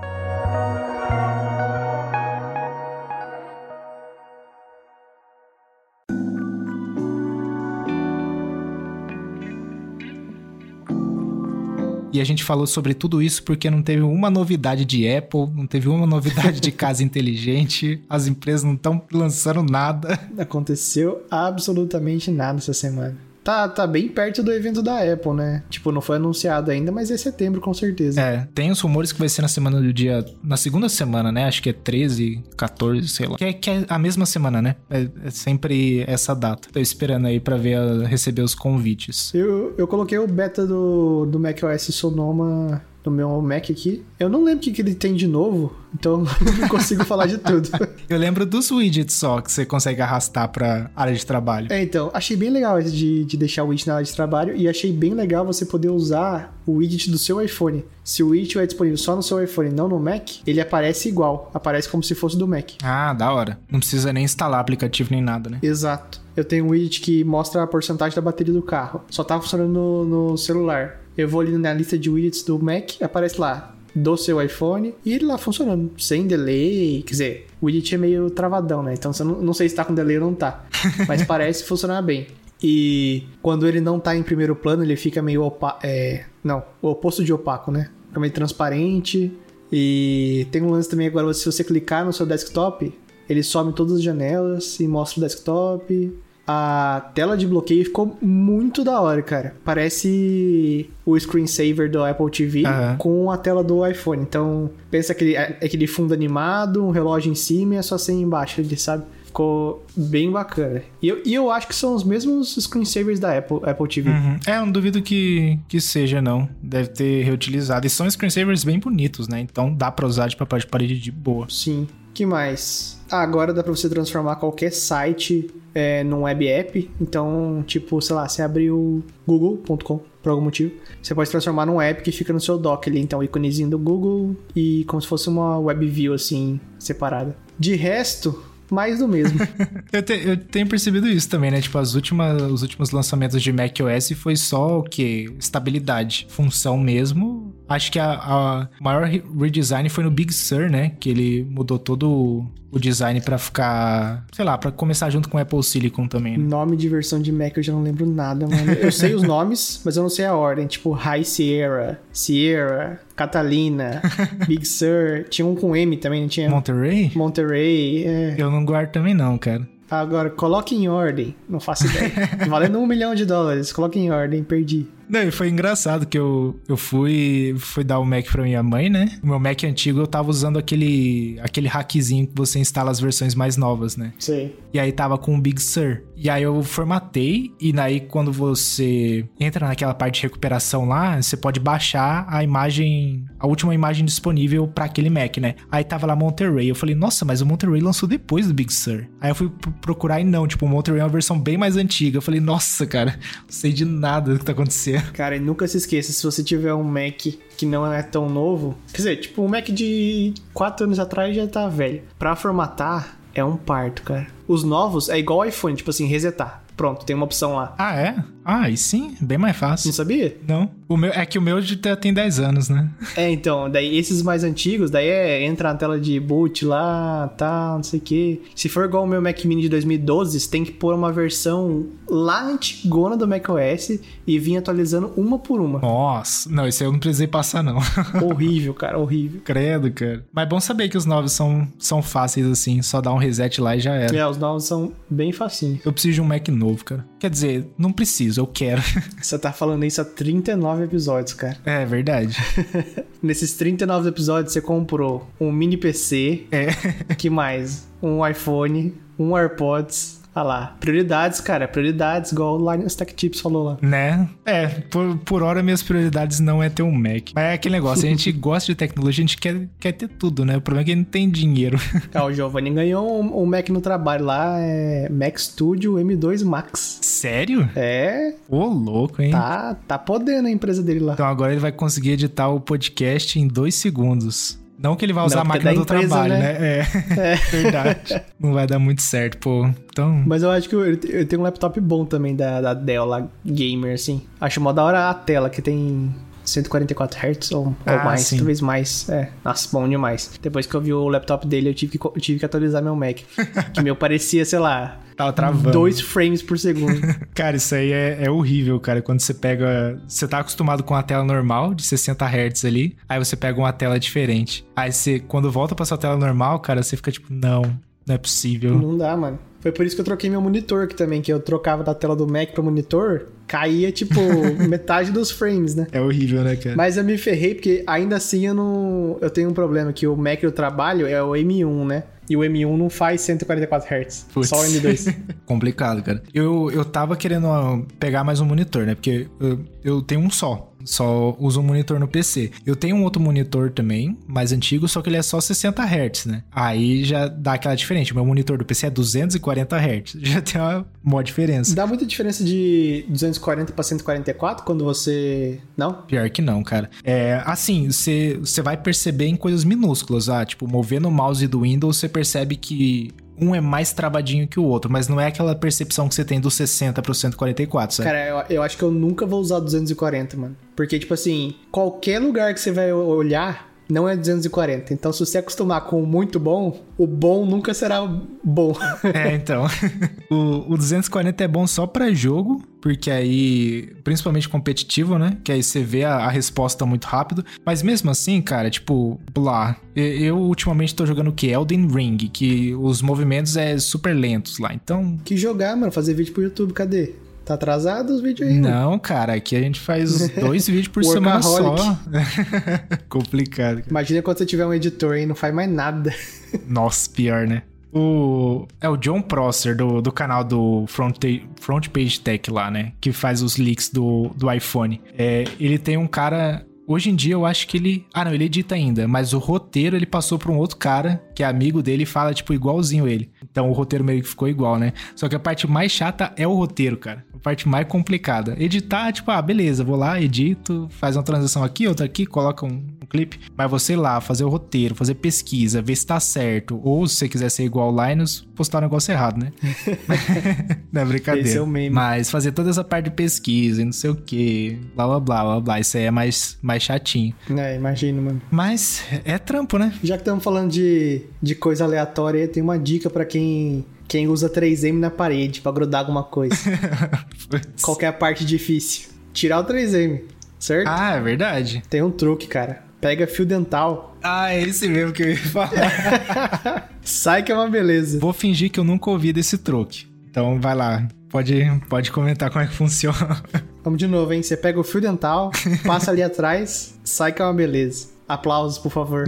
E 12.18 12.20
a 12.20 12.24
gente 12.24 12.42
falou 12.42 12.66
sobre 12.66 12.94
tudo 12.94 13.22
isso 13.22 13.44
porque 13.44 13.70
não 13.70 13.80
teve 13.80 14.02
uma 14.02 14.28
novidade 14.28 14.84
de 14.84 15.08
Apple, 15.08 15.46
não 15.54 15.68
teve 15.68 15.88
uma 15.88 16.04
novidade 16.04 16.58
de 16.58 16.72
casa 16.72 17.02
inteligente, 17.04 18.02
as 18.10 18.26
empresas 18.26 18.64
não 18.64 18.74
estão 18.74 19.00
lançando 19.12 19.62
nada. 19.62 20.18
Não 20.34 20.42
aconteceu 20.42 21.22
absolutamente 21.30 22.28
nada 22.32 22.58
essa 22.58 22.72
semana 22.72 23.27
tá, 23.48 23.66
tá 23.66 23.86
bem 23.86 24.08
perto 24.08 24.42
do 24.42 24.52
evento 24.52 24.82
da 24.82 25.00
Apple, 25.10 25.32
né? 25.32 25.62
Tipo, 25.70 25.90
não 25.90 26.02
foi 26.02 26.16
anunciado 26.16 26.70
ainda, 26.70 26.92
mas 26.92 27.10
é 27.10 27.16
setembro 27.16 27.62
com 27.62 27.72
certeza. 27.72 28.20
É, 28.20 28.46
tem 28.54 28.70
os 28.70 28.78
rumores 28.78 29.10
que 29.10 29.18
vai 29.18 29.28
ser 29.28 29.40
na 29.40 29.48
semana 29.48 29.80
do 29.80 29.90
dia. 29.90 30.22
Na 30.44 30.58
segunda 30.58 30.86
semana, 30.86 31.32
né? 31.32 31.46
Acho 31.46 31.62
que 31.62 31.70
é 31.70 31.72
13, 31.72 32.44
14, 32.58 33.08
sei 33.08 33.26
lá. 33.26 33.38
Que 33.38 33.44
é, 33.46 33.52
que 33.54 33.70
é 33.70 33.86
a 33.88 33.98
mesma 33.98 34.26
semana, 34.26 34.60
né? 34.60 34.76
É, 34.90 35.08
é 35.24 35.30
sempre 35.30 36.04
essa 36.06 36.34
data. 36.34 36.68
Tô 36.70 36.78
esperando 36.78 37.26
aí 37.26 37.40
pra 37.40 37.56
ver 37.56 37.76
a, 37.76 38.06
receber 38.06 38.42
os 38.42 38.54
convites. 38.54 39.32
Eu, 39.32 39.74
eu 39.78 39.88
coloquei 39.88 40.18
o 40.18 40.26
beta 40.26 40.66
do, 40.66 41.24
do 41.24 41.40
macOS 41.40 41.94
Sonoma 41.94 42.82
no 43.08 43.16
meu 43.16 43.40
Mac 43.40 43.70
aqui. 43.70 44.04
Eu 44.18 44.28
não 44.28 44.44
lembro 44.44 44.58
o 44.58 44.62
que, 44.62 44.72
que 44.72 44.82
ele 44.82 44.94
tem 44.94 45.14
de 45.14 45.26
novo, 45.26 45.74
então 45.94 46.24
não 46.60 46.68
consigo 46.68 47.04
falar 47.04 47.26
de 47.26 47.38
tudo. 47.38 47.68
Eu 48.08 48.18
lembro 48.18 48.46
dos 48.46 48.70
widgets 48.70 49.14
só 49.14 49.40
que 49.40 49.50
você 49.50 49.66
consegue 49.66 50.00
arrastar 50.00 50.48
pra 50.48 50.90
área 50.94 51.14
de 51.14 51.24
trabalho. 51.24 51.70
É, 51.70 51.82
então, 51.82 52.10
achei 52.14 52.36
bem 52.36 52.50
legal 52.50 52.78
esse 52.78 52.90
de, 52.90 53.24
de 53.24 53.36
deixar 53.36 53.64
o 53.64 53.68
widget 53.68 53.86
na 53.86 53.94
área 53.94 54.04
de 54.04 54.14
trabalho 54.14 54.56
e 54.56 54.68
achei 54.68 54.92
bem 54.92 55.14
legal 55.14 55.44
você 55.44 55.64
poder 55.66 55.90
usar 55.90 56.56
o 56.66 56.76
widget 56.76 57.10
do 57.10 57.18
seu 57.18 57.40
iPhone. 57.40 57.84
Se 58.04 58.22
o 58.22 58.28
widget 58.28 58.58
é 58.58 58.66
disponível 58.66 58.96
só 58.96 59.14
no 59.14 59.22
seu 59.22 59.42
iPhone 59.42 59.68
e 59.68 59.72
não 59.72 59.88
no 59.88 59.98
Mac, 59.98 60.28
ele 60.46 60.60
aparece 60.60 61.08
igual, 61.08 61.50
aparece 61.52 61.88
como 61.88 62.02
se 62.02 62.14
fosse 62.14 62.36
do 62.36 62.48
Mac. 62.48 62.72
Ah, 62.82 63.12
da 63.12 63.32
hora. 63.32 63.58
Não 63.70 63.80
precisa 63.80 64.12
nem 64.12 64.24
instalar 64.24 64.60
aplicativo 64.60 65.10
nem 65.10 65.20
nada, 65.20 65.50
né? 65.50 65.58
Exato. 65.62 66.20
Eu 66.34 66.44
tenho 66.44 66.66
um 66.66 66.70
widget 66.70 67.00
que 67.00 67.24
mostra 67.24 67.62
a 67.62 67.66
porcentagem 67.66 68.14
da 68.14 68.22
bateria 68.22 68.54
do 68.54 68.62
carro. 68.62 69.02
Só 69.10 69.24
tá 69.24 69.40
funcionando 69.40 69.72
no, 69.72 70.04
no 70.04 70.36
celular 70.38 71.00
eu 71.18 71.28
vou 71.28 71.40
ali 71.40 71.58
na 71.58 71.74
lista 71.74 71.98
de 71.98 72.08
widgets 72.08 72.44
do 72.44 72.62
Mac, 72.62 73.02
aparece 73.02 73.40
lá 73.40 73.74
do 73.92 74.16
seu 74.16 74.40
iPhone 74.40 74.94
e 75.04 75.12
ele 75.12 75.24
lá 75.24 75.36
funcionando, 75.36 75.90
sem 75.98 76.28
delay. 76.28 77.02
Quer 77.04 77.10
dizer, 77.10 77.46
o 77.60 77.66
widget 77.66 77.96
é 77.96 77.98
meio 77.98 78.30
travadão, 78.30 78.84
né? 78.84 78.94
Então 78.94 79.12
você 79.12 79.24
não, 79.24 79.42
não 79.42 79.52
sei 79.52 79.68
se 79.68 79.74
tá 79.74 79.84
com 79.84 79.92
delay 79.92 80.16
ou 80.18 80.26
não 80.26 80.34
tá. 80.34 80.64
Mas 81.08 81.24
parece 81.24 81.64
funcionar 81.64 82.00
bem. 82.02 82.28
E 82.62 83.24
quando 83.42 83.66
ele 83.66 83.80
não 83.80 83.98
tá 83.98 84.14
em 84.14 84.22
primeiro 84.22 84.54
plano, 84.54 84.84
ele 84.84 84.94
fica 84.94 85.20
meio 85.20 85.42
opaco. 85.42 85.80
É, 85.82 86.24
não, 86.42 86.62
o 86.80 86.88
oposto 86.90 87.24
de 87.24 87.32
opaco, 87.32 87.72
né? 87.72 87.90
Fica 88.06 88.20
meio 88.20 88.32
transparente. 88.32 89.32
E 89.72 90.46
tem 90.52 90.62
um 90.62 90.70
lance 90.70 90.88
também 90.88 91.08
agora, 91.08 91.34
se 91.34 91.44
você 91.44 91.64
clicar 91.64 92.04
no 92.04 92.12
seu 92.12 92.24
desktop, 92.24 92.92
ele 93.28 93.42
some 93.42 93.72
todas 93.72 93.94
as 93.94 94.02
janelas 94.02 94.78
e 94.78 94.86
mostra 94.86 95.18
o 95.18 95.22
desktop 95.22 96.14
a 96.50 97.10
tela 97.14 97.36
de 97.36 97.46
bloqueio 97.46 97.84
ficou 97.84 98.16
muito 98.22 98.82
da 98.82 98.98
hora, 98.98 99.20
cara. 99.20 99.54
Parece 99.62 100.88
o 101.04 101.18
screensaver 101.20 101.90
do 101.90 102.02
Apple 102.02 102.30
TV 102.30 102.62
uhum. 102.62 102.96
com 102.96 103.30
a 103.30 103.36
tela 103.36 103.62
do 103.62 103.86
iPhone. 103.86 104.22
Então, 104.22 104.70
pensa 104.90 105.12
aquele, 105.12 105.36
é, 105.36 105.58
aquele 105.62 105.86
fundo 105.86 106.14
animado, 106.14 106.82
um 106.82 106.90
relógio 106.90 107.30
em 107.30 107.34
cima 107.34 107.74
e 107.74 107.76
é 107.76 107.82
só 107.82 107.98
sem 107.98 108.22
embaixo, 108.22 108.62
sabe? 108.78 109.04
Ficou 109.26 109.84
bem 109.94 110.30
bacana. 110.30 110.82
E 111.02 111.08
eu, 111.08 111.20
e 111.22 111.34
eu 111.34 111.50
acho 111.50 111.68
que 111.68 111.74
são 111.74 111.94
os 111.94 112.02
mesmos 112.02 112.54
screensavers 112.54 113.20
da 113.20 113.36
Apple, 113.36 113.58
Apple 113.64 113.86
TV. 113.86 114.08
Uhum. 114.08 114.40
É, 114.46 114.56
eu 114.56 114.64
não 114.64 114.72
duvido 114.72 115.02
que, 115.02 115.58
que 115.68 115.82
seja, 115.82 116.22
não. 116.22 116.48
Deve 116.62 116.88
ter 116.88 117.24
reutilizado. 117.24 117.86
E 117.86 117.90
são 117.90 118.10
screensavers 118.10 118.64
bem 118.64 118.78
bonitos, 118.78 119.28
né? 119.28 119.38
Então 119.38 119.70
dá 119.74 119.90
pra 119.90 120.06
usar 120.06 120.28
de 120.28 120.36
papel 120.36 120.60
de 120.60 120.66
parede 120.66 120.98
de 120.98 121.12
boa. 121.12 121.46
Sim. 121.50 121.86
Que 122.18 122.26
mais? 122.26 122.98
Ah, 123.08 123.22
agora 123.22 123.54
dá 123.54 123.62
pra 123.62 123.70
você 123.70 123.88
transformar 123.88 124.34
qualquer 124.36 124.72
site 124.72 125.48
é, 125.72 126.02
num 126.02 126.22
web 126.22 126.48
app. 126.48 126.90
Então, 127.00 127.62
tipo, 127.64 128.02
sei 128.02 128.16
lá, 128.16 128.28
você 128.28 128.42
abriu 128.42 129.04
google.com 129.24 130.00
por 130.20 130.30
algum 130.30 130.42
motivo. 130.42 130.72
Você 131.00 131.14
pode 131.14 131.30
transformar 131.30 131.64
num 131.64 131.80
app 131.80 132.02
que 132.02 132.10
fica 132.10 132.32
no 132.32 132.40
seu 132.40 132.58
dock 132.58 132.90
ali. 132.90 132.98
Então, 132.98 133.22
íconezinho 133.22 133.70
do 133.70 133.78
Google 133.78 134.34
e 134.54 134.84
como 134.88 135.00
se 135.00 135.06
fosse 135.06 135.28
uma 135.28 135.60
web 135.60 135.86
view, 135.86 136.12
assim, 136.12 136.58
separada. 136.76 137.36
De 137.56 137.76
resto, 137.76 138.42
mais 138.68 138.98
do 138.98 139.06
mesmo. 139.06 139.38
eu, 139.92 140.02
te, 140.02 140.14
eu, 140.14 140.36
tenho 140.36 140.66
percebido 140.66 141.08
isso 141.08 141.28
também, 141.28 141.52
né? 141.52 141.60
Tipo, 141.60 141.78
as 141.78 141.94
últimas, 141.94 142.42
os 142.42 142.62
últimos 142.62 142.90
lançamentos 142.90 143.40
de 143.40 143.52
macOS 143.52 144.10
foi 144.16 144.34
só 144.34 144.80
o 144.80 144.82
que? 144.82 145.32
Estabilidade. 145.38 146.26
Função 146.28 146.76
mesmo. 146.76 147.54
Acho 147.68 147.92
que 147.92 147.98
a, 147.98 148.12
a 148.12 148.68
maior 148.80 149.04
redesign 149.04 149.88
foi 149.88 150.04
no 150.04 150.10
Big 150.10 150.32
Sur, 150.32 150.70
né? 150.70 150.92
Que 150.98 151.10
ele 151.10 151.46
mudou 151.50 151.78
todo 151.78 152.46
o 152.70 152.78
design 152.78 153.20
para 153.20 153.38
ficar, 153.38 154.26
sei 154.32 154.44
lá, 154.44 154.56
para 154.58 154.70
começar 154.70 155.08
junto 155.10 155.28
com 155.28 155.38
o 155.38 155.40
Apple 155.40 155.62
Silicon 155.62 156.06
também. 156.06 156.36
Né? 156.36 156.44
Nome 156.44 156.76
de 156.76 156.88
versão 156.88 157.20
de 157.20 157.32
Mac 157.32 157.56
eu 157.56 157.62
já 157.62 157.72
não 157.72 157.82
lembro 157.82 158.06
nada, 158.06 158.46
mano. 158.46 158.72
Eu 158.78 158.92
sei 158.92 159.14
os 159.14 159.22
nomes, 159.22 159.80
mas 159.84 159.96
eu 159.96 160.02
não 160.02 160.10
sei 160.10 160.24
a 160.24 160.34
ordem. 160.34 160.66
Tipo, 160.66 160.90
High 160.92 161.24
Sierra, 161.24 162.00
Sierra, 162.12 163.00
Catalina, 163.16 164.02
Big 164.46 164.66
Sur. 164.66 165.24
Tinha 165.28 165.46
um 165.46 165.54
com 165.54 165.74
M 165.74 165.96
também, 165.96 166.22
não 166.22 166.28
tinha? 166.28 166.48
Monterey? 166.48 167.10
Monterey, 167.14 168.04
é. 168.04 168.34
Eu 168.38 168.50
não 168.50 168.64
guardo 168.64 168.90
também 168.90 169.14
não, 169.14 169.36
cara. 169.38 169.66
Agora, 169.90 170.28
coloque 170.28 170.74
em 170.74 170.88
ordem. 170.88 171.34
Não 171.48 171.58
faço 171.60 171.86
ideia. 171.86 172.12
Valendo 172.48 172.78
um 172.78 172.86
milhão 172.86 173.14
de 173.14 173.24
dólares. 173.24 173.72
Coloque 173.72 173.98
em 173.98 174.10
ordem, 174.10 174.44
perdi. 174.44 174.86
Não, 175.08 175.22
e 175.22 175.30
foi 175.30 175.48
engraçado 175.48 176.06
que 176.06 176.18
eu, 176.18 176.60
eu 176.68 176.76
fui, 176.76 177.54
fui 177.58 177.82
dar 177.82 177.98
o 177.98 178.04
Mac 178.04 178.26
pra 178.26 178.42
minha 178.42 178.62
mãe, 178.62 178.90
né? 178.90 179.18
O 179.22 179.26
meu 179.26 179.38
Mac 179.38 179.64
antigo 179.64 180.00
eu 180.00 180.06
tava 180.06 180.30
usando 180.30 180.58
aquele, 180.58 181.38
aquele 181.42 181.66
hackzinho 181.66 182.26
que 182.26 182.32
você 182.34 182.58
instala 182.58 182.90
as 182.90 183.00
versões 183.00 183.34
mais 183.34 183.56
novas, 183.56 183.96
né? 183.96 184.12
Sei. 184.18 184.54
E 184.72 184.78
aí 184.78 184.92
tava 184.92 185.16
com 185.16 185.34
o 185.34 185.40
Big 185.40 185.60
Sur. 185.62 186.02
E 186.14 186.28
aí 186.28 186.42
eu 186.42 186.62
formatei, 186.62 187.52
e 187.60 187.72
daí 187.72 188.00
quando 188.00 188.32
você 188.32 189.26
entra 189.40 189.66
naquela 189.68 189.94
parte 189.94 190.16
de 190.16 190.22
recuperação 190.22 190.86
lá, 190.86 191.20
você 191.20 191.36
pode 191.36 191.58
baixar 191.60 192.26
a 192.28 192.42
imagem, 192.42 193.24
a 193.38 193.46
última 193.46 193.74
imagem 193.74 194.04
disponível 194.04 194.66
para 194.66 194.84
aquele 194.84 195.08
Mac, 195.08 195.38
né? 195.38 195.54
Aí 195.70 195.84
tava 195.84 196.06
lá 196.06 196.14
Monterey. 196.14 196.68
Eu 196.68 196.74
falei, 196.74 196.94
nossa, 196.94 197.24
mas 197.24 197.40
o 197.40 197.46
Monterey 197.46 197.80
lançou 197.80 198.08
depois 198.08 198.46
do 198.46 198.54
Big 198.54 198.72
Sur. 198.72 199.08
Aí 199.20 199.30
eu 199.30 199.34
fui 199.34 199.50
procurar 199.80 200.20
e 200.20 200.24
não, 200.24 200.46
tipo, 200.46 200.66
o 200.66 200.68
Monterey 200.68 201.00
é 201.00 201.04
uma 201.04 201.08
versão 201.08 201.38
bem 201.38 201.56
mais 201.56 201.76
antiga. 201.76 202.18
Eu 202.18 202.22
falei, 202.22 202.40
nossa, 202.40 202.86
cara, 202.86 203.18
não 203.42 203.48
sei 203.48 203.72
de 203.72 203.84
nada 203.84 204.32
do 204.32 204.38
que 204.38 204.44
tá 204.44 204.52
acontecendo. 204.52 204.97
Cara, 205.12 205.36
e 205.36 205.40
nunca 205.40 205.66
se 205.66 205.76
esqueça, 205.76 206.12
se 206.12 206.24
você 206.24 206.42
tiver 206.42 206.74
um 206.74 206.82
Mac 206.82 207.26
que 207.56 207.66
não 207.66 207.90
é 207.90 208.02
tão 208.02 208.28
novo, 208.28 208.76
quer 208.88 208.98
dizer, 208.98 209.16
tipo, 209.16 209.42
um 209.42 209.48
Mac 209.48 209.66
de 209.66 210.34
4 210.54 210.86
anos 210.86 210.98
atrás 210.98 211.34
já 211.34 211.46
tá 211.46 211.68
velho. 211.68 212.02
Pra 212.18 212.36
formatar, 212.36 213.18
é 213.34 213.44
um 213.44 213.56
parto, 213.56 214.02
cara. 214.02 214.26
Os 214.46 214.64
novos 214.64 215.08
é 215.08 215.18
igual 215.18 215.44
iPhone, 215.44 215.76
tipo 215.76 215.90
assim, 215.90 216.06
resetar. 216.06 216.62
Pronto, 216.78 217.04
tem 217.04 217.16
uma 217.16 217.24
opção 217.24 217.56
lá. 217.56 217.74
Ah, 217.76 217.96
é? 217.96 218.24
Ah, 218.44 218.70
e 218.70 218.76
sim, 218.76 219.14
bem 219.20 219.36
mais 219.36 219.56
fácil. 219.56 219.88
Não 219.88 219.92
sabia? 219.92 220.38
Não. 220.46 220.70
O 220.88 220.96
meu, 220.96 221.10
é 221.10 221.26
que 221.26 221.36
o 221.36 221.42
meu 221.42 221.60
já 221.60 221.96
tem 221.96 222.14
10 222.14 222.40
anos, 222.40 222.70
né? 222.70 222.88
É, 223.14 223.30
então, 223.30 223.68
daí 223.68 223.98
esses 223.98 224.22
mais 224.22 224.42
antigos, 224.42 224.90
daí 224.90 225.06
é 225.06 225.44
entra 225.44 225.70
na 225.70 225.74
tela 225.74 226.00
de 226.00 226.18
boot 226.18 226.64
lá, 226.64 227.28
tá, 227.36 227.74
não 227.76 227.82
sei 227.82 227.98
o 227.98 228.02
quê. 228.02 228.40
Se 228.54 228.70
for 228.70 228.86
igual 228.86 229.04
o 229.04 229.06
meu 229.06 229.20
Mac 229.20 229.44
Mini 229.44 229.62
de 229.62 229.68
2012, 229.68 230.40
você 230.40 230.48
tem 230.48 230.64
que 230.64 230.72
pôr 230.72 230.94
uma 230.94 231.12
versão 231.12 231.88
lá 232.08 232.42
antigona 232.42 233.18
do 233.18 233.28
macOS 233.28 233.98
e 234.26 234.38
vir 234.38 234.56
atualizando 234.56 235.12
uma 235.14 235.38
por 235.38 235.60
uma. 235.60 235.80
Nossa, 235.80 236.48
não, 236.48 236.66
isso 236.66 236.82
aí 236.82 236.88
eu 236.88 236.92
não 236.92 236.98
precisei 236.98 237.26
passar, 237.26 237.62
não. 237.62 237.76
horrível, 238.24 238.72
cara, 238.72 238.98
horrível. 238.98 239.42
Credo, 239.44 239.90
cara. 239.90 240.24
Mas 240.32 240.44
é 240.44 240.48
bom 240.48 240.60
saber 240.60 240.88
que 240.88 240.96
os 240.96 241.04
novos 241.04 241.32
são, 241.32 241.68
são 241.78 242.00
fáceis 242.00 242.46
assim, 242.46 242.80
só 242.80 243.02
dá 243.02 243.12
um 243.12 243.18
reset 243.18 243.60
lá 243.60 243.76
e 243.76 243.80
já 243.80 243.94
era. 243.94 244.16
É, 244.16 244.26
os 244.26 244.38
novos 244.38 244.64
são 244.64 244.92
bem 245.10 245.32
facinhos. 245.32 245.84
Eu 245.84 245.92
preciso 245.92 246.14
de 246.14 246.20
um 246.22 246.24
Mac 246.24 246.48
novo, 246.48 246.67
cara. 246.76 247.06
Quer 247.18 247.30
dizer, 247.30 247.68
não 247.76 247.92
preciso, 247.92 248.40
eu 248.40 248.46
quero. 248.46 248.82
Você 249.20 249.38
tá 249.38 249.52
falando 249.52 249.84
isso 249.84 250.00
há 250.00 250.04
39 250.04 250.84
episódios, 250.84 251.34
cara. 251.34 251.56
É 251.64 251.84
verdade. 251.84 252.36
Nesses 253.22 253.54
39 253.54 254.08
episódios 254.08 254.52
você 254.52 254.60
comprou 254.60 255.28
um 255.40 255.50
mini 255.50 255.76
PC. 255.76 256.46
É. 256.52 256.66
que 257.14 257.28
mais? 257.28 257.88
Um 258.02 258.26
iPhone, 258.26 258.94
um 259.18 259.36
AirPods, 259.36 260.17
ah 260.38 260.42
lá, 260.42 260.76
prioridades, 260.78 261.40
cara, 261.40 261.66
prioridades, 261.66 262.30
igual 262.32 262.60
o 262.60 262.72
Linus 262.72 262.94
Tech 262.94 263.12
Tips 263.12 263.40
falou 263.40 263.64
lá. 263.64 263.78
Né? 263.82 264.28
É, 264.46 264.66
por, 264.66 265.16
por 265.18 265.42
hora 265.42 265.62
minhas 265.62 265.82
prioridades 265.82 266.38
não 266.38 266.62
é 266.62 266.68
ter 266.68 266.82
um 266.82 266.92
Mac. 266.92 267.30
Mas 267.34 267.44
é 267.44 267.52
aquele 267.54 267.74
negócio, 267.74 268.06
a 268.06 268.10
gente 268.10 268.30
gosta 268.32 268.72
de 268.72 268.76
tecnologia, 268.76 269.24
a 269.24 269.26
gente 269.26 269.36
quer, 269.36 269.68
quer 269.80 269.92
ter 269.92 270.08
tudo, 270.08 270.44
né? 270.44 270.56
O 270.56 270.60
problema 270.60 270.82
é 270.82 270.86
que 270.86 270.94
não 270.94 271.04
tem 271.04 271.28
dinheiro. 271.28 271.78
É, 272.14 272.22
o 272.22 272.32
Giovanni 272.32 272.70
ganhou 272.70 273.22
um, 273.22 273.42
um 273.42 273.46
Mac 273.46 273.68
no 273.68 273.80
trabalho 273.80 274.24
lá, 274.24 274.56
é 274.58 275.08
Mac 275.10 275.38
Studio 275.38 275.94
M2 275.94 276.44
Max. 276.44 276.98
Sério? 277.02 277.68
É. 277.76 278.34
Ô, 278.48 278.64
louco, 278.64 279.20
hein? 279.20 279.30
Tá, 279.30 279.74
tá 279.86 279.98
podendo 279.98 280.48
a 280.48 280.50
empresa 280.50 280.82
dele 280.82 281.00
lá. 281.00 281.12
Então 281.12 281.26
agora 281.26 281.52
ele 281.52 281.60
vai 281.60 281.70
conseguir 281.70 282.12
editar 282.12 282.48
o 282.48 282.60
podcast 282.60 283.38
em 283.38 283.46
dois 283.46 283.74
segundos. 283.74 284.58
Não 284.78 284.94
que 284.94 285.04
ele 285.04 285.12
vai 285.12 285.24
usar 285.24 285.36
não, 285.36 285.42
a 285.42 285.44
máquina 285.44 285.74
do 285.74 285.80
empresa, 285.80 286.08
trabalho, 286.08 286.34
né? 286.34 286.58
né? 286.58 286.58
É, 286.60 287.32
é. 287.32 287.36
verdade. 287.50 288.22
não 288.38 288.52
vai 288.52 288.66
dar 288.66 288.78
muito 288.78 289.02
certo, 289.02 289.38
pô. 289.38 289.68
Então... 289.90 290.22
Mas 290.24 290.42
eu 290.42 290.50
acho 290.50 290.68
que 290.68 290.74
eu, 290.74 290.86
eu 290.86 291.26
tenho 291.26 291.40
um 291.40 291.44
laptop 291.44 291.80
bom 291.80 292.04
também 292.04 292.36
da, 292.36 292.60
da 292.60 292.74
Dell 292.74 293.04
lá, 293.04 293.26
gamer, 293.44 293.94
assim. 293.94 294.22
Acho 294.40 294.60
mó 294.60 294.72
da 294.72 294.84
hora 294.84 295.10
a 295.10 295.14
tela, 295.14 295.50
que 295.50 295.60
tem 295.60 296.14
144 296.48 297.18
Hz 297.18 297.52
ou, 297.52 297.76
ah, 297.84 297.92
ou 297.92 298.04
mais, 298.04 298.22
sim. 298.22 298.36
talvez 298.36 298.60
mais. 298.60 299.08
É, 299.08 299.30
nossa, 299.44 299.68
bom 299.72 299.88
demais. 299.88 300.32
Depois 300.40 300.66
que 300.66 300.74
eu 300.74 300.80
vi 300.80 300.92
o 300.92 301.08
laptop 301.08 301.46
dele, 301.46 301.70
eu 301.70 301.74
tive 301.74 301.98
que, 301.98 302.06
eu 302.06 302.20
tive 302.20 302.38
que 302.38 302.44
atualizar 302.44 302.82
meu 302.82 302.96
Mac. 302.96 303.18
que 303.72 303.82
meu 303.82 303.94
parecia, 303.94 304.44
sei 304.44 304.58
lá, 304.58 304.98
Tava 305.18 305.32
travando. 305.32 305.72
Dois 305.72 306.00
frames 306.00 306.42
por 306.42 306.56
segundo. 306.56 307.00
cara, 307.34 307.56
isso 307.56 307.74
aí 307.74 307.90
é, 307.90 308.18
é, 308.22 308.30
horrível, 308.30 308.78
cara. 308.78 309.02
Quando 309.02 309.18
você 309.18 309.34
pega. 309.34 310.00
Você 310.06 310.28
tá 310.28 310.38
acostumado 310.38 310.84
com 310.84 310.94
a 310.94 311.02
tela 311.02 311.24
normal, 311.24 311.74
de 311.74 311.82
60 311.82 312.24
Hz 312.24 312.64
ali. 312.64 312.96
Aí 313.08 313.18
você 313.18 313.34
pega 313.34 313.58
uma 313.58 313.72
tela 313.72 313.98
diferente. 313.98 314.64
Aí 314.76 314.92
você, 314.92 315.18
quando 315.18 315.50
volta 315.50 315.74
pra 315.74 315.84
sua 315.84 315.98
tela 315.98 316.16
normal, 316.16 316.60
cara, 316.60 316.84
você 316.84 316.96
fica 316.96 317.10
tipo, 317.10 317.26
não, 317.30 317.62
não 318.06 318.14
é 318.14 318.18
possível. 318.18 318.78
Não 318.78 318.96
dá, 318.96 319.16
mano. 319.16 319.40
Foi 319.60 319.72
por 319.72 319.84
isso 319.84 319.96
que 319.96 320.00
eu 320.00 320.04
troquei 320.04 320.30
meu 320.30 320.40
monitor 320.40 320.84
aqui 320.84 320.94
também, 320.94 321.20
que 321.20 321.32
eu 321.32 321.40
trocava 321.40 321.82
da 321.82 321.94
tela 321.94 322.14
do 322.14 322.26
Mac 322.26 322.52
pro 322.52 322.62
monitor, 322.62 323.26
caía 323.46 323.90
tipo 323.90 324.20
metade 324.68 325.10
dos 325.10 325.30
frames, 325.30 325.74
né? 325.74 325.86
É 325.90 326.00
horrível, 326.00 326.42
né, 326.44 326.56
cara? 326.56 326.76
Mas 326.76 326.96
eu 326.96 327.04
me 327.04 327.18
ferrei 327.18 327.54
porque 327.54 327.82
ainda 327.86 328.16
assim 328.16 328.46
eu 328.46 328.54
não. 328.54 329.18
Eu 329.20 329.30
tenho 329.30 329.48
um 329.48 329.54
problema 329.54 329.92
que 329.92 330.06
o 330.06 330.16
Mac 330.16 330.38
que 330.38 330.46
eu 330.46 330.52
trabalho 330.52 331.06
é 331.06 331.22
o 331.22 331.30
M1, 331.30 331.86
né? 331.86 332.04
E 332.30 332.36
o 332.36 332.40
M1 332.40 332.76
não 332.76 332.90
faz 332.90 333.22
144 333.22 333.88
Hz. 333.88 334.26
Putz. 334.32 334.48
Só 334.50 334.60
o 334.60 334.64
M2. 334.64 335.16
Complicado, 335.46 336.02
cara. 336.02 336.22
Eu, 336.34 336.70
eu 336.70 336.84
tava 336.84 337.16
querendo 337.16 337.86
pegar 337.98 338.22
mais 338.22 338.38
um 338.40 338.44
monitor, 338.44 338.84
né? 338.84 338.94
Porque 338.94 339.26
eu, 339.40 339.60
eu 339.82 340.02
tenho 340.02 340.20
um 340.20 340.30
só 340.30 340.74
só 340.88 341.36
uso 341.38 341.60
um 341.60 341.62
monitor 341.62 341.98
no 342.00 342.08
PC. 342.08 342.50
Eu 342.64 342.74
tenho 342.74 342.96
um 342.96 343.04
outro 343.04 343.20
monitor 343.20 343.70
também, 343.70 344.16
mais 344.26 344.52
antigo, 344.52 344.88
só 344.88 345.02
que 345.02 345.08
ele 345.08 345.16
é 345.16 345.22
só 345.22 345.40
60 345.40 345.82
Hz, 345.82 346.26
né? 346.26 346.42
Aí 346.50 347.04
já 347.04 347.28
dá 347.28 347.54
aquela 347.54 347.74
diferença. 347.74 348.12
O 348.12 348.14
meu 348.14 348.24
monitor 348.24 348.58
do 348.58 348.64
PC 348.64 348.86
é 348.86 348.90
240 348.90 349.76
Hz. 349.76 350.16
Já 350.28 350.40
tem 350.40 350.60
uma 350.60 350.86
maior 351.02 351.22
diferença. 351.22 351.74
Dá 351.74 351.86
muita 351.86 352.04
diferença 352.04 352.44
de 352.44 353.04
240 353.08 353.72
para 353.72 353.82
144 353.82 354.64
quando 354.64 354.84
você. 354.84 355.58
Não? 355.76 355.92
Pior 356.02 356.28
que 356.30 356.42
não, 356.42 356.62
cara. 356.62 356.90
É 357.02 357.42
assim, 357.44 357.88
você 357.88 358.62
vai 358.62 358.76
perceber 358.76 359.26
em 359.26 359.36
coisas 359.36 359.64
minúsculas. 359.64 360.28
Ah, 360.28 360.44
tipo, 360.44 360.66
movendo 360.66 361.08
o 361.08 361.10
mouse 361.10 361.46
do 361.46 361.62
Windows, 361.62 361.96
você 361.96 362.08
percebe 362.08 362.56
que 362.56 363.10
um 363.40 363.54
é 363.54 363.60
mais 363.60 363.92
travadinho 363.92 364.46
que 364.46 364.58
o 364.58 364.64
outro, 364.64 364.90
mas 364.90 365.08
não 365.08 365.20
é 365.20 365.26
aquela 365.26 365.54
percepção 365.54 366.08
que 366.08 366.14
você 366.14 366.24
tem 366.24 366.40
do 366.40 366.50
60 366.50 367.00
pro 367.02 367.14
144, 367.14 367.96
sabe? 367.96 368.08
Cara, 368.08 368.26
eu, 368.26 368.56
eu 368.56 368.62
acho 368.62 368.76
que 368.76 368.82
eu 368.82 368.90
nunca 368.90 369.26
vou 369.26 369.40
usar 369.40 369.60
240, 369.60 370.36
mano. 370.36 370.56
Porque, 370.76 370.98
tipo 370.98 371.14
assim, 371.14 371.54
qualquer 371.70 372.20
lugar 372.20 372.54
que 372.54 372.60
você 372.60 372.70
vai 372.70 372.92
olhar, 372.92 373.67
não 373.88 374.08
é 374.08 374.16
240. 374.16 374.92
Então, 374.92 375.12
se 375.12 375.20
você 375.20 375.38
acostumar 375.38 375.82
com 375.82 376.02
o 376.02 376.06
muito 376.06 376.38
bom, 376.38 376.80
o 376.96 377.06
bom 377.06 377.46
nunca 377.46 377.72
será 377.72 378.06
bom. 378.44 378.76
é, 379.14 379.34
então. 379.34 379.66
o, 380.30 380.72
o 380.72 380.76
240 380.76 381.42
é 381.42 381.48
bom 381.48 381.66
só 381.66 381.86
para 381.86 382.12
jogo, 382.12 382.62
porque 382.80 383.10
aí, 383.10 383.94
principalmente 384.04 384.48
competitivo, 384.48 385.18
né? 385.18 385.38
Que 385.42 385.52
aí 385.52 385.62
você 385.62 385.82
vê 385.82 386.04
a, 386.04 386.16
a, 386.16 386.28
resposta 386.28 386.84
muito 386.84 387.06
rápido. 387.06 387.44
Mas 387.64 387.82
mesmo 387.82 388.10
assim, 388.10 388.40
cara, 388.42 388.70
tipo, 388.70 389.18
blá. 389.32 389.76
Eu 389.96 390.36
ultimamente 390.38 390.94
tô 390.94 391.04
jogando 391.06 391.28
o 391.28 391.32
que? 391.32 391.48
Elden 391.48 391.88
Ring, 391.88 392.16
que 392.16 392.74
os 392.74 393.02
movimentos 393.02 393.56
é 393.56 393.78
super 393.78 394.14
lentos 394.14 394.58
lá, 394.58 394.72
então. 394.72 395.16
Que 395.24 395.36
jogar, 395.36 395.76
mano? 395.76 395.90
Fazer 395.90 396.14
vídeo 396.14 396.32
pro 396.32 396.42
YouTube, 396.42 396.72
cadê? 396.72 397.14
Tá 397.48 397.54
atrasado 397.54 398.10
os 398.10 398.20
vídeos 398.20 398.46
aí? 398.46 398.58
Não, 398.58 398.98
cara, 398.98 399.32
aqui 399.32 399.56
a 399.56 399.60
gente 399.60 399.80
faz 399.80 400.28
dois 400.32 400.66
vídeos 400.68 400.88
por 400.88 401.02
semana 401.02 401.40
só. 401.40 401.98
Complicado. 403.08 403.76
Cara. 403.76 403.88
Imagina 403.88 404.20
quando 404.20 404.36
você 404.36 404.44
tiver 404.44 404.66
um 404.66 404.74
editor 404.74 405.16
e 405.16 405.24
não 405.24 405.34
faz 405.34 405.54
mais 405.54 405.70
nada. 405.70 406.14
Nossa, 406.68 407.08
pior, 407.08 407.46
né? 407.46 407.62
O, 407.90 408.66
é 408.82 408.86
o 408.86 408.98
John 408.98 409.22
Prosser 409.22 409.74
do, 409.74 410.02
do 410.02 410.12
canal 410.12 410.44
do 410.44 410.84
Front, 410.88 411.16
Front 411.58 411.88
Page 411.88 412.20
Tech 412.20 412.50
lá, 412.50 412.70
né? 412.70 412.92
Que 413.00 413.12
faz 413.12 413.40
os 413.40 413.56
leaks 413.56 413.88
do, 413.88 414.30
do 414.36 414.52
iPhone. 414.52 415.00
É, 415.16 415.44
ele 415.58 415.78
tem 415.78 415.96
um 415.96 416.06
cara 416.06 416.66
Hoje 416.88 417.10
em 417.10 417.14
dia 417.14 417.34
eu 417.34 417.44
acho 417.44 417.68
que 417.68 417.76
ele. 417.76 418.06
Ah, 418.14 418.24
não, 418.24 418.32
ele 418.32 418.44
edita 418.44 418.74
ainda, 418.74 419.06
mas 419.06 419.34
o 419.34 419.38
roteiro 419.38 419.94
ele 419.94 420.06
passou 420.06 420.38
pra 420.38 420.50
um 420.50 420.56
outro 420.56 420.78
cara, 420.78 421.22
que 421.34 421.42
é 421.42 421.46
amigo 421.46 421.82
dele, 421.82 422.04
e 422.04 422.06
fala, 422.06 422.32
tipo, 422.32 422.54
igualzinho 422.54 423.06
ele. 423.06 423.30
Então 423.50 423.68
o 423.68 423.72
roteiro 423.72 424.04
meio 424.04 424.22
que 424.22 424.28
ficou 424.28 424.48
igual, 424.48 424.78
né? 424.78 424.92
Só 425.14 425.28
que 425.28 425.36
a 425.36 425.38
parte 425.38 425.66
mais 425.66 425.92
chata 425.92 426.32
é 426.36 426.46
o 426.46 426.54
roteiro, 426.54 426.96
cara. 426.96 427.24
A 427.34 427.38
parte 427.38 427.68
mais 427.68 427.86
complicada. 427.86 428.56
Editar, 428.58 429.12
tipo, 429.12 429.30
ah, 429.30 429.40
beleza, 429.40 429.84
vou 429.84 429.96
lá, 429.96 430.20
edito, 430.20 430.88
faz 430.90 431.16
uma 431.16 431.22
transição 431.22 431.62
aqui, 431.62 431.86
outra 431.86 432.06
aqui, 432.06 432.26
coloca 432.26 432.66
um, 432.66 432.70
um 433.02 433.06
clipe. 433.08 433.38
Mas 433.56 433.70
você 433.70 433.94
lá, 433.94 434.20
fazer 434.20 434.44
o 434.44 434.48
roteiro, 434.48 434.94
fazer 434.94 435.14
pesquisa, 435.14 435.80
ver 435.80 435.96
se 435.96 436.06
tá 436.06 436.18
certo. 436.18 436.80
Ou 436.82 437.06
se 437.06 437.16
você 437.16 437.28
quiser 437.28 437.48
ser 437.48 437.64
igual 437.64 437.94
o 437.94 438.06
Linus, 438.06 438.46
postar 438.54 438.78
o 438.78 438.80
negócio 438.80 439.12
errado, 439.12 439.38
né? 439.38 439.52
não 440.92 441.02
é 441.02 441.04
brincadeira. 441.04 441.48
Esse 441.48 441.58
é 441.58 441.62
o 441.62 441.66
meme. 441.66 441.90
Mas 441.90 442.30
fazer 442.30 442.52
toda 442.52 442.70
essa 442.70 442.82
parte 442.82 443.04
de 443.04 443.10
pesquisa 443.12 443.82
e 443.82 443.84
não 443.84 443.92
sei 443.92 444.10
o 444.10 444.16
que, 444.16 444.78
blá 444.94 445.06
blá 445.06 445.20
blá 445.20 445.44
blá 445.44 445.60
blá. 445.60 445.80
Isso 445.80 445.96
aí 445.96 446.04
é 446.04 446.10
mais, 446.10 446.58
mais 446.60 446.82
chatinho. 446.82 447.34
É, 447.56 447.76
imagino, 447.76 448.22
mano. 448.22 448.42
Mas 448.50 449.04
é 449.24 449.38
trampo, 449.38 449.78
né? 449.78 449.92
Já 450.02 450.16
que 450.16 450.22
estamos 450.22 450.42
falando 450.42 450.70
de, 450.70 451.22
de 451.40 451.54
coisa 451.54 451.84
aleatória, 451.84 452.46
tem 452.48 452.62
uma 452.62 452.78
dica 452.78 453.08
para 453.08 453.24
quem 453.28 453.84
quem 454.08 454.26
usa 454.26 454.48
3M 454.48 454.98
na 454.98 455.10
parede 455.10 455.60
para 455.60 455.70
grudar 455.70 456.00
alguma 456.00 456.24
coisa. 456.24 456.56
Qualquer 457.82 458.12
parte 458.12 458.44
difícil. 458.44 459.10
Tirar 459.34 459.60
o 459.60 459.64
3M, 459.64 460.22
certo? 460.58 460.88
Ah, 460.88 461.16
é 461.16 461.20
verdade. 461.20 461.82
Tem 461.90 462.02
um 462.02 462.10
truque, 462.10 462.46
cara. 462.46 462.82
Pega 463.00 463.26
fio 463.26 463.44
dental. 463.44 464.16
Ah, 464.22 464.52
é 464.52 464.62
esse 464.62 464.88
mesmo 464.88 465.12
que 465.12 465.22
eu 465.22 465.28
ia 465.28 465.36
falar. 465.36 466.90
Sai 467.02 467.42
que 467.42 467.52
é 467.52 467.54
uma 467.54 467.68
beleza. 467.68 468.18
Vou 468.18 468.32
fingir 468.32 468.70
que 468.70 468.80
eu 468.80 468.84
nunca 468.84 469.10
ouvi 469.10 469.32
desse 469.32 469.58
truque. 469.58 470.08
Então 470.30 470.60
vai 470.60 470.74
lá, 470.74 471.06
pode, 471.28 471.64
pode 471.88 472.10
comentar 472.10 472.50
como 472.50 472.64
é 472.64 472.66
que 472.66 472.74
funciona. 472.74 473.42
Vamos 473.84 473.98
de 473.98 474.06
novo, 474.06 474.32
hein? 474.32 474.42
Você 474.42 474.56
pega 474.56 474.80
o 474.80 474.84
fio 474.84 475.00
dental, 475.00 475.50
passa 475.86 476.10
ali 476.10 476.22
atrás, 476.22 476.98
sai 477.04 477.32
que 477.32 477.40
é 477.40 477.44
uma 477.44 477.54
beleza. 477.54 478.08
Aplausos, 478.28 478.76
por 478.76 478.90
favor. 478.90 479.24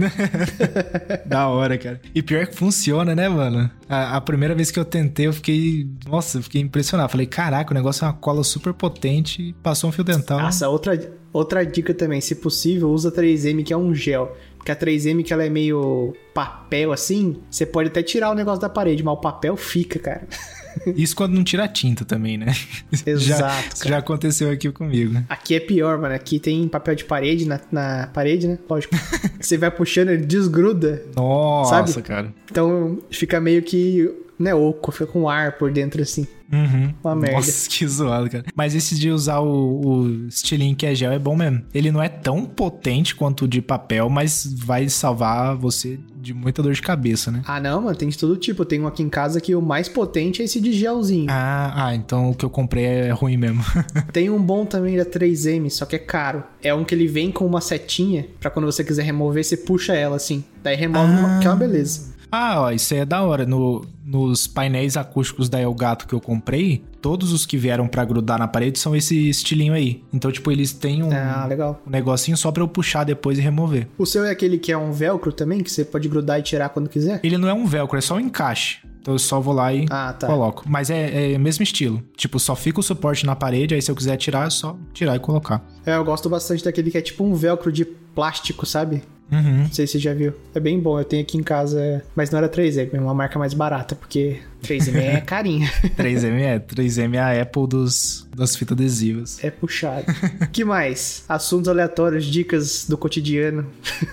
da 1.25 1.47
hora, 1.49 1.75
cara. 1.75 1.99
E 2.13 2.21
pior 2.21 2.45
que 2.45 2.55
funciona, 2.55 3.15
né, 3.15 3.27
mano? 3.27 3.69
A, 3.89 4.17
a, 4.17 4.21
primeira 4.21 4.53
vez 4.53 4.69
que 4.69 4.79
eu 4.79 4.85
tentei, 4.85 5.25
eu 5.25 5.33
fiquei. 5.33 5.89
Nossa, 6.07 6.37
eu 6.37 6.43
fiquei 6.43 6.61
impressionado. 6.61 7.09
Falei, 7.09 7.25
caraca, 7.25 7.71
o 7.71 7.73
negócio 7.73 8.05
é 8.05 8.07
uma 8.07 8.13
cola 8.13 8.43
super 8.43 8.73
potente. 8.73 9.55
Passou 9.63 9.89
um 9.89 9.93
fio 9.93 10.03
dental. 10.03 10.39
Nossa, 10.39 10.69
outra, 10.69 11.11
outra 11.33 11.65
dica 11.65 11.95
também. 11.95 12.21
Se 12.21 12.35
possível, 12.35 12.91
usa 12.91 13.11
3M, 13.11 13.63
que 13.63 13.73
é 13.73 13.77
um 13.77 13.95
gel. 13.95 14.37
Porque 14.55 14.71
a 14.71 14.75
3M, 14.75 15.23
que 15.23 15.33
ela 15.33 15.43
é 15.43 15.49
meio 15.49 16.13
papel 16.31 16.91
assim, 16.91 17.37
você 17.49 17.65
pode 17.65 17.89
até 17.89 18.03
tirar 18.03 18.29
o 18.29 18.35
negócio 18.35 18.61
da 18.61 18.69
parede, 18.69 19.03
mas 19.03 19.15
o 19.15 19.17
papel 19.17 19.57
fica, 19.57 19.97
cara. 19.97 20.27
Isso 20.95 21.15
quando 21.15 21.33
não 21.33 21.43
tira 21.43 21.67
tinta 21.67 22.05
também, 22.05 22.37
né? 22.37 22.47
Exato. 23.05 23.77
Já, 23.83 23.89
já, 23.89 23.97
aconteceu 23.97 24.49
aqui 24.49 24.71
comigo. 24.71 25.21
Aqui 25.29 25.55
é 25.55 25.59
pior, 25.59 25.97
mano. 25.97 26.15
Aqui 26.15 26.39
tem 26.39 26.67
papel 26.67 26.95
de 26.95 27.05
parede 27.05 27.45
na, 27.45 27.59
na 27.71 28.07
parede, 28.13 28.47
né? 28.47 28.57
Lógico. 28.69 28.95
Você 29.39 29.57
vai 29.57 29.71
puxando, 29.71 30.09
ele 30.09 30.25
desgruda. 30.25 31.03
Nossa, 31.15 31.87
sabe? 31.87 32.01
cara. 32.01 32.33
Então 32.49 32.99
fica 33.09 33.39
meio 33.39 33.61
que 33.61 34.09
né, 34.41 34.53
oco, 34.53 34.91
fica 34.91 35.07
com 35.07 35.29
ar 35.29 35.57
por 35.57 35.71
dentro 35.71 36.01
assim. 36.01 36.27
Uhum. 36.51 36.93
Uma 37.01 37.15
merda. 37.15 37.37
Nossa, 37.37 37.69
que 37.69 37.87
zoado, 37.87 38.29
cara. 38.29 38.43
Mas 38.53 38.75
esse 38.75 38.95
de 38.95 39.09
usar 39.09 39.39
o, 39.39 39.81
o 39.81 40.27
estilinho 40.27 40.75
que 40.75 40.85
é 40.85 40.93
gel 40.93 41.11
é 41.11 41.19
bom 41.19 41.35
mesmo. 41.35 41.63
Ele 41.73 41.91
não 41.91 42.03
é 42.03 42.09
tão 42.09 42.45
potente 42.45 43.15
quanto 43.15 43.45
o 43.45 43.47
de 43.47 43.61
papel, 43.61 44.09
mas 44.09 44.45
vai 44.53 44.89
salvar 44.89 45.55
você 45.55 45.97
de 46.13 46.33
muita 46.33 46.61
dor 46.61 46.73
de 46.73 46.81
cabeça, 46.81 47.31
né? 47.31 47.41
Ah, 47.47 47.59
não, 47.59 47.81
mano, 47.81 47.95
tem 47.95 48.09
de 48.09 48.17
todo 48.17 48.35
tipo. 48.35 48.65
Tem 48.65 48.81
um 48.81 48.87
aqui 48.87 49.01
em 49.01 49.09
casa 49.09 49.39
que 49.39 49.55
o 49.55 49.61
mais 49.61 49.87
potente 49.87 50.41
é 50.41 50.45
esse 50.45 50.59
de 50.59 50.73
gelzinho. 50.73 51.27
Ah, 51.29 51.87
ah 51.87 51.95
então 51.95 52.31
o 52.31 52.35
que 52.35 52.43
eu 52.43 52.49
comprei 52.49 52.85
é 52.85 53.11
ruim 53.11 53.37
mesmo. 53.37 53.63
tem 54.11 54.29
um 54.29 54.41
bom 54.41 54.65
também 54.65 54.97
da 54.97 55.05
3M, 55.05 55.69
só 55.69 55.85
que 55.85 55.95
é 55.95 55.99
caro. 55.99 56.43
É 56.61 56.73
um 56.73 56.83
que 56.83 56.93
ele 56.93 57.07
vem 57.07 57.31
com 57.31 57.45
uma 57.45 57.61
setinha 57.61 58.27
para 58.39 58.51
quando 58.51 58.65
você 58.65 58.83
quiser 58.83 59.03
remover, 59.03 59.43
você 59.43 59.55
puxa 59.55 59.93
ela 59.93 60.17
assim. 60.17 60.43
Daí 60.61 60.75
remove, 60.75 61.13
ah. 61.13 61.39
que 61.41 61.47
é 61.47 61.49
uma 61.49 61.55
beleza. 61.55 62.11
Ah, 62.31 62.61
ó, 62.61 62.71
isso 62.71 62.93
aí 62.93 63.01
é 63.01 63.05
da 63.05 63.21
hora. 63.21 63.45
No, 63.45 63.85
nos 64.05 64.47
painéis 64.47 64.95
acústicos 64.95 65.49
da 65.49 65.61
Elgato 65.61 66.07
que 66.07 66.13
eu 66.13 66.21
comprei, 66.21 66.83
todos 67.01 67.33
os 67.33 67.45
que 67.45 67.57
vieram 67.57 67.87
para 67.87 68.05
grudar 68.05 68.39
na 68.39 68.47
parede 68.47 68.79
são 68.79 68.95
esse 68.95 69.29
estilinho 69.29 69.73
aí. 69.73 70.03
Então, 70.13 70.31
tipo, 70.31 70.51
eles 70.51 70.71
têm 70.71 71.03
um, 71.03 71.09
ah, 71.11 71.77
um 71.85 71.89
negocinho 71.89 72.37
só 72.37 72.51
pra 72.51 72.63
eu 72.63 72.67
puxar 72.67 73.03
depois 73.03 73.37
e 73.37 73.41
remover. 73.41 73.87
O 73.97 74.05
seu 74.05 74.23
é 74.23 74.31
aquele 74.31 74.57
que 74.57 74.71
é 74.71 74.77
um 74.77 74.91
velcro 74.91 75.31
também, 75.31 75.61
que 75.61 75.71
você 75.71 75.83
pode 75.83 76.07
grudar 76.07 76.39
e 76.39 76.43
tirar 76.43 76.69
quando 76.69 76.89
quiser? 76.89 77.19
Ele 77.23 77.37
não 77.37 77.49
é 77.49 77.53
um 77.53 77.65
velcro, 77.65 77.97
é 77.97 78.01
só 78.01 78.15
um 78.15 78.19
encaixe. 78.19 78.79
Então 79.01 79.15
eu 79.15 79.19
só 79.19 79.39
vou 79.39 79.53
lá 79.53 79.73
e 79.73 79.87
ah, 79.89 80.13
tá. 80.13 80.27
coloco. 80.27 80.63
Mas 80.67 80.91
é, 80.91 81.33
é 81.33 81.37
mesmo 81.37 81.63
estilo. 81.63 82.03
Tipo, 82.15 82.39
só 82.39 82.55
fica 82.55 82.79
o 82.79 82.83
suporte 82.83 83.25
na 83.25 83.35
parede, 83.35 83.73
aí 83.73 83.81
se 83.81 83.89
eu 83.89 83.95
quiser 83.95 84.15
tirar, 84.15 84.45
é 84.45 84.49
só 84.49 84.77
tirar 84.93 85.15
e 85.15 85.19
colocar. 85.19 85.65
É, 85.85 85.95
eu 85.95 86.05
gosto 86.05 86.29
bastante 86.29 86.63
daquele 86.63 86.91
que 86.91 86.97
é 86.97 87.01
tipo 87.01 87.23
um 87.23 87.33
velcro 87.33 87.71
de 87.71 87.83
plástico, 87.83 88.65
sabe? 88.65 89.01
Uhum. 89.31 89.59
Não 89.59 89.71
sei 89.71 89.87
se 89.87 89.93
você 89.93 89.99
já 89.99 90.13
viu. 90.13 90.33
É 90.53 90.59
bem 90.59 90.79
bom. 90.79 90.99
Eu 90.99 91.05
tenho 91.05 91.23
aqui 91.23 91.37
em 91.37 91.43
casa, 91.43 92.03
mas 92.15 92.29
não 92.29 92.37
era 92.37 92.49
3M, 92.49 92.89
é 92.93 92.99
uma 92.99 93.13
marca 93.13 93.39
mais 93.39 93.53
barata, 93.53 93.95
porque 93.95 94.39
3M 94.61 94.95
é 94.95 95.21
carinha. 95.21 95.71
3M 95.97 96.39
é. 96.39 96.59
3M 96.59 97.15
é 97.15 97.19
a 97.19 97.41
Apple 97.41 97.67
dos, 97.67 98.27
das 98.35 98.55
fitas 98.55 98.77
adesivas. 98.77 99.43
É 99.43 99.49
puxado. 99.49 100.05
que 100.51 100.63
mais? 100.63 101.23
Assuntos 101.27 101.67
aleatórios, 101.67 102.25
dicas 102.25 102.85
do 102.87 102.97
cotidiano. 102.97 103.67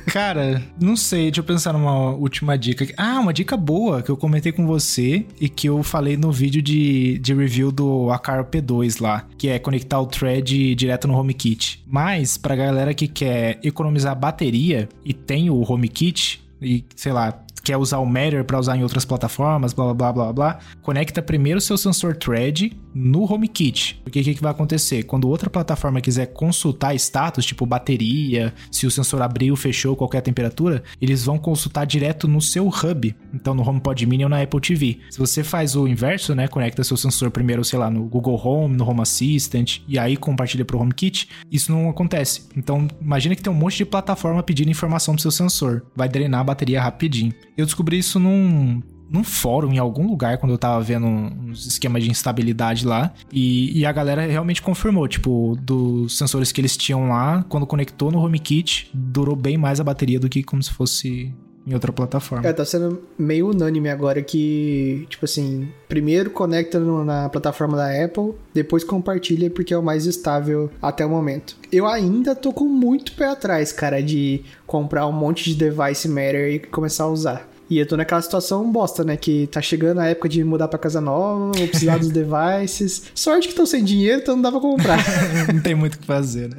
Cara, 0.06 0.62
não 0.80 0.96
sei. 0.96 1.24
Deixa 1.24 1.40
eu 1.40 1.44
pensar 1.44 1.72
numa 1.72 2.10
última 2.10 2.56
dica. 2.56 2.86
Ah, 2.96 3.20
uma 3.20 3.32
dica 3.32 3.56
boa 3.56 4.02
que 4.02 4.10
eu 4.10 4.16
comentei 4.16 4.52
com 4.52 4.66
você 4.66 5.26
e 5.40 5.48
que 5.48 5.68
eu 5.68 5.82
falei 5.82 6.16
no 6.16 6.32
vídeo 6.32 6.62
de, 6.62 7.18
de 7.18 7.34
review 7.34 7.70
do 7.70 8.10
Acaro 8.10 8.44
P2 8.44 9.00
lá, 9.00 9.26
que 9.36 9.48
é 9.48 9.58
conectar 9.58 10.00
o 10.00 10.06
thread 10.06 10.74
direto 10.74 11.06
no 11.06 11.14
HomeKit. 11.14 11.84
Mas, 11.86 12.36
pra 12.36 12.56
galera 12.56 12.94
que 12.94 13.08
quer 13.08 13.58
economizar 13.62 14.18
bateria 14.18 14.88
e 15.04 15.12
tem 15.12 15.50
o 15.50 15.60
HomeKit, 15.62 16.42
e 16.60 16.84
sei 16.96 17.12
lá, 17.12 17.44
quer 17.62 17.76
usar 17.76 17.98
o 17.98 18.06
Matter 18.06 18.44
para 18.44 18.58
usar 18.58 18.76
em 18.76 18.82
outras 18.82 19.04
plataformas, 19.04 19.72
blá 19.72 19.92
blá 19.92 19.94
blá 19.94 20.12
blá 20.12 20.32
blá, 20.32 20.58
conecta 20.82 21.22
primeiro 21.22 21.58
o 21.58 21.60
seu 21.60 21.76
sensor 21.76 22.16
thread 22.16 22.76
no 22.98 23.32
HomeKit. 23.32 24.00
Porque 24.02 24.20
o 24.20 24.24
que, 24.24 24.34
que, 24.34 24.42
vai 24.42 24.50
acontecer? 24.50 25.04
Quando 25.04 25.28
outra 25.28 25.48
plataforma 25.48 26.00
quiser 26.00 26.26
consultar 26.26 26.94
status, 26.96 27.46
tipo 27.46 27.64
bateria, 27.64 28.52
se 28.72 28.86
o 28.86 28.90
sensor 28.90 29.22
abriu, 29.22 29.54
fechou, 29.54 29.94
qualquer 29.94 30.20
temperatura, 30.20 30.82
eles 31.00 31.24
vão 31.24 31.38
consultar 31.38 31.84
direto 31.86 32.26
no 32.26 32.40
seu 32.40 32.66
hub. 32.66 33.14
Então 33.32 33.54
no 33.54 33.66
HomePod 33.66 34.04
Mini 34.04 34.24
ou 34.24 34.30
na 34.30 34.42
Apple 34.42 34.60
TV. 34.60 34.98
Se 35.10 35.18
você 35.18 35.44
faz 35.44 35.76
o 35.76 35.86
inverso, 35.86 36.34
né, 36.34 36.48
conecta 36.48 36.82
seu 36.82 36.96
sensor 36.96 37.30
primeiro, 37.30 37.64
sei 37.64 37.78
lá, 37.78 37.88
no 37.88 38.04
Google 38.04 38.40
Home, 38.44 38.76
no 38.76 38.88
Home 38.88 39.02
Assistant 39.02 39.80
e 39.86 39.98
aí 39.98 40.16
compartilha 40.16 40.64
pro 40.64 40.78
HomeKit, 40.80 41.28
isso 41.50 41.70
não 41.70 41.88
acontece. 41.88 42.48
Então 42.56 42.88
imagina 43.00 43.36
que 43.36 43.42
tem 43.42 43.52
um 43.52 43.56
monte 43.56 43.76
de 43.76 43.84
plataforma 43.84 44.42
pedindo 44.42 44.70
informação 44.70 45.14
do 45.14 45.20
seu 45.20 45.30
sensor. 45.30 45.84
Vai 45.94 46.08
drenar 46.08 46.40
a 46.40 46.44
bateria 46.44 46.82
rapidinho. 46.82 47.32
Eu 47.56 47.64
descobri 47.64 47.98
isso 47.98 48.18
num 48.18 48.82
num 49.10 49.24
fórum 49.24 49.72
em 49.72 49.78
algum 49.78 50.06
lugar 50.06 50.38
quando 50.38 50.52
eu 50.52 50.58
tava 50.58 50.80
vendo 50.80 51.06
uns 51.06 51.66
esquemas 51.66 52.02
de 52.02 52.10
instabilidade 52.10 52.86
lá. 52.86 53.12
E, 53.32 53.78
e, 53.78 53.86
a 53.86 53.92
galera 53.92 54.26
realmente 54.26 54.62
confirmou, 54.62 55.08
tipo, 55.08 55.56
dos 55.60 56.16
sensores 56.16 56.52
que 56.52 56.60
eles 56.60 56.76
tinham 56.76 57.08
lá, 57.08 57.44
quando 57.48 57.66
conectou 57.66 58.10
no 58.10 58.18
HomeKit, 58.18 58.90
durou 58.92 59.34
bem 59.34 59.56
mais 59.56 59.80
a 59.80 59.84
bateria 59.84 60.20
do 60.20 60.28
que 60.28 60.42
como 60.42 60.62
se 60.62 60.70
fosse 60.70 61.32
em 61.68 61.74
outra 61.74 61.92
plataforma. 61.92 62.48
É, 62.48 62.52
tá 62.52 62.64
sendo 62.64 63.02
meio 63.18 63.50
unânime 63.50 63.90
agora 63.90 64.22
que, 64.22 65.06
tipo 65.10 65.26
assim, 65.26 65.68
primeiro 65.86 66.30
conecta 66.30 66.80
no, 66.80 67.04
na 67.04 67.28
plataforma 67.28 67.76
da 67.76 68.04
Apple, 68.04 68.32
depois 68.54 68.82
compartilha 68.82 69.50
porque 69.50 69.74
é 69.74 69.78
o 69.78 69.82
mais 69.82 70.06
estável 70.06 70.70
até 70.80 71.04
o 71.04 71.10
momento. 71.10 71.56
Eu 71.70 71.86
ainda 71.86 72.34
tô 72.34 72.52
com 72.52 72.64
muito 72.64 73.12
pé 73.12 73.26
atrás, 73.26 73.70
cara, 73.70 74.02
de 74.02 74.42
comprar 74.66 75.06
um 75.06 75.12
monte 75.12 75.52
de 75.52 75.56
device 75.56 76.08
Matter 76.08 76.54
e 76.54 76.58
começar 76.58 77.04
a 77.04 77.08
usar. 77.08 77.48
E 77.70 77.78
eu 77.78 77.86
tô 77.86 77.96
naquela 77.96 78.22
situação 78.22 78.70
bosta, 78.70 79.04
né? 79.04 79.16
Que 79.16 79.46
tá 79.46 79.60
chegando 79.60 80.00
a 80.00 80.06
época 80.06 80.28
de 80.28 80.42
mudar 80.42 80.68
pra 80.68 80.78
casa 80.78 81.00
nova, 81.00 81.52
vou 81.56 81.68
precisar 81.68 81.98
dos 81.98 82.10
devices. 82.12 83.04
Sorte 83.14 83.48
que 83.48 83.54
tô 83.54 83.66
sem 83.66 83.84
dinheiro, 83.84 84.22
então 84.22 84.36
não 84.36 84.42
dá 84.42 84.50
pra 84.50 84.60
comprar. 84.60 84.98
não 85.52 85.60
tem 85.60 85.74
muito 85.74 85.94
o 85.94 85.98
que 85.98 86.06
fazer, 86.06 86.48
né? 86.48 86.56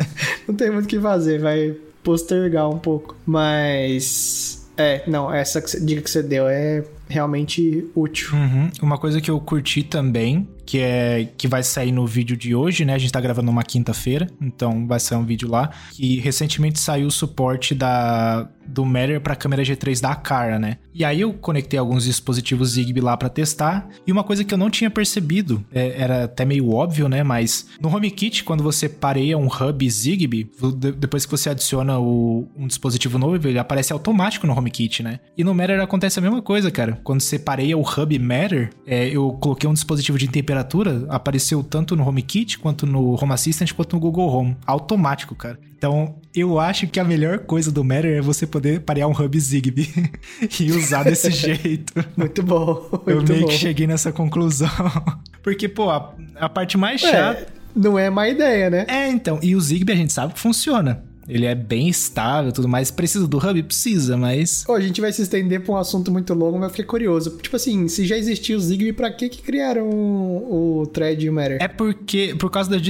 Não 0.48 0.56
tem 0.56 0.70
muito 0.70 0.86
o 0.86 0.88
que 0.88 1.00
fazer, 1.00 1.40
vai 1.40 1.76
postergar 2.04 2.70
um 2.70 2.80
pouco. 2.80 3.16
Mas. 3.26 4.68
É, 4.78 5.04
não, 5.08 5.34
essa 5.34 5.60
dica 5.82 6.02
que 6.02 6.10
você 6.10 6.24
deu 6.24 6.48
é 6.48 6.86
realmente 7.10 7.86
útil. 7.94 8.30
Uhum. 8.34 8.70
Uma 8.82 8.98
coisa 8.98 9.20
que 9.20 9.30
eu 9.30 9.38
curti 9.40 9.84
também 9.84 10.48
que 10.70 10.78
é 10.78 11.28
que 11.36 11.48
vai 11.48 11.64
sair 11.64 11.92
no 11.92 12.06
vídeo 12.06 12.38
de 12.38 12.54
hoje, 12.54 12.86
né? 12.86 12.94
A 12.94 12.98
gente 13.00 13.12
tá 13.12 13.20
gravando 13.20 13.50
uma 13.50 13.64
quinta-feira, 13.64 14.28
então 14.40 14.86
vai 14.86 15.00
sair 15.00 15.18
um 15.18 15.26
vídeo 15.26 15.50
lá. 15.50 15.72
Que 15.94 16.20
recentemente 16.20 16.80
saiu 16.80 17.08
o 17.08 17.12
suporte 17.12 17.74
da 17.74 18.48
do 18.70 18.86
Matter 18.86 19.22
para 19.22 19.36
câmera 19.36 19.64
G3 19.64 20.02
da 20.02 20.16
Cara, 20.16 20.60
né? 20.60 20.78
E 20.94 21.04
aí 21.04 21.22
eu 21.22 21.34
conectei 21.34 21.80
alguns 21.80 22.04
dispositivos 22.04 22.72
Zigbee 22.72 23.02
lá 23.02 23.16
para 23.16 23.30
testar. 23.30 23.88
E 24.06 24.12
uma 24.12 24.24
coisa 24.24 24.44
que 24.44 24.54
eu 24.54 24.58
não 24.58 24.70
tinha 24.70 24.90
percebido, 24.90 25.64
é, 25.72 26.02
era 26.02 26.24
até 26.26 26.46
meio 26.46 26.72
óbvio, 26.72 27.08
né? 27.08 27.24
Mas 27.24 27.68
no 27.82 27.94
HomeKit, 27.94 28.44
quando 28.44 28.64
você 28.64 28.88
pareia 28.88 29.38
um 29.38 29.48
hub 29.48 29.90
Zigbee, 29.90 30.52
depois 30.98 31.26
que 31.26 31.32
você 31.32 31.50
adiciona 31.50 32.00
o, 32.00 32.48
um 32.56 32.68
dispositivo 32.68 33.18
novo, 33.18 33.48
ele 33.48 33.60
aparece 33.60 33.94
automático 33.94 34.48
no 34.48 34.58
HomeKit, 34.58 35.04
né? 35.04 35.20
E 35.38 35.44
no 35.44 35.54
Matter 35.54 35.80
acontece 35.82 36.20
a 36.20 36.22
mesma 36.22 36.42
coisa, 36.42 36.72
cara. 36.72 37.00
Quando 37.04 37.22
você 37.22 37.40
pareia 37.40 37.78
o 37.78 37.82
hub 37.82 38.20
Matter, 38.20 38.70
é, 38.86 39.08
eu 39.10 39.32
coloquei 39.34 39.70
um 39.70 39.74
dispositivo 39.74 40.18
de 40.18 40.28
temperatura 40.28 41.06
apareceu 41.10 41.64
tanto 41.64 41.96
no 41.96 42.08
HomeKit, 42.08 42.60
quanto 42.60 42.86
no 42.86 43.14
Home 43.22 43.34
Assistant, 43.34 43.74
quanto 43.74 43.96
no 43.96 44.00
Google 44.00 44.28
Home. 44.28 44.58
Automático, 44.66 45.36
cara. 45.36 45.60
Então, 45.78 46.16
eu 46.36 46.60
acho 46.60 46.88
que 46.88 47.00
a 47.00 47.04
melhor 47.04 47.40
coisa 47.40 47.72
do 47.72 47.84
Matter 47.84 48.18
é 48.18 48.22
você 48.22 48.46
poder 48.46 48.82
parear 48.82 49.08
um 49.08 49.12
hub 49.12 49.40
Zigbee 49.40 49.90
e 50.60 50.72
usar 50.72 51.04
desse 51.04 51.32
jeito. 51.32 51.94
Muito 52.16 52.44
bom. 52.44 52.88
Muito 52.92 53.10
eu 53.10 53.24
meio 53.24 53.42
bom. 53.42 53.48
que 53.48 53.58
cheguei 53.58 53.88
nessa 53.88 54.12
conclusão. 54.12 54.70
Porque, 55.42 55.68
pô, 55.68 55.90
a, 55.90 56.14
a 56.36 56.50
parte 56.50 56.78
mais 56.78 57.02
chata. 57.02 57.48
não 57.76 57.98
é 57.98 58.10
má 58.10 58.28
ideia, 58.30 58.70
né? 58.70 58.86
É, 58.88 59.08
então. 59.10 59.40
E 59.42 59.56
o 59.56 59.62
Zigbee 59.62 59.94
a 59.94 59.96
gente 59.96 60.14
sabe 60.14 60.34
que 60.34 60.40
funciona. 60.40 61.04
Ele 61.28 61.46
é 61.46 61.54
bem 61.54 61.88
estável 61.88 62.52
tudo 62.52 62.68
mais. 62.68 62.90
Precisa 62.90 63.28
do 63.28 63.38
hub? 63.38 63.64
Precisa, 63.64 64.18
mas. 64.18 64.64
Pô, 64.64 64.74
a 64.74 64.82
gente 64.82 65.00
vai 65.00 65.14
se 65.14 65.22
estender 65.22 65.62
pra 65.62 65.74
um 65.74 65.78
assunto 65.78 66.12
muito 66.12 66.34
longo, 66.34 66.58
mas 66.58 66.64
eu 66.64 66.70
fiquei 66.72 66.86
curioso. 66.86 67.38
Tipo 67.42 67.56
assim, 67.56 67.88
se 67.88 68.06
já 68.06 68.18
existia 68.18 68.58
o 68.58 68.60
Zigbee, 68.60 68.94
pra 68.94 69.12
que 69.12 69.30
que 69.30 69.42
criaram 69.42 69.88
o, 69.88 70.82
o 70.82 70.88
Thread 70.88 71.24
e 71.24 71.30
o 71.30 71.34
Matter? 71.34 71.58
É 71.62 71.68
porque, 71.68 72.36
por 72.40 72.50
causa 72.50 72.70
das, 72.72 72.82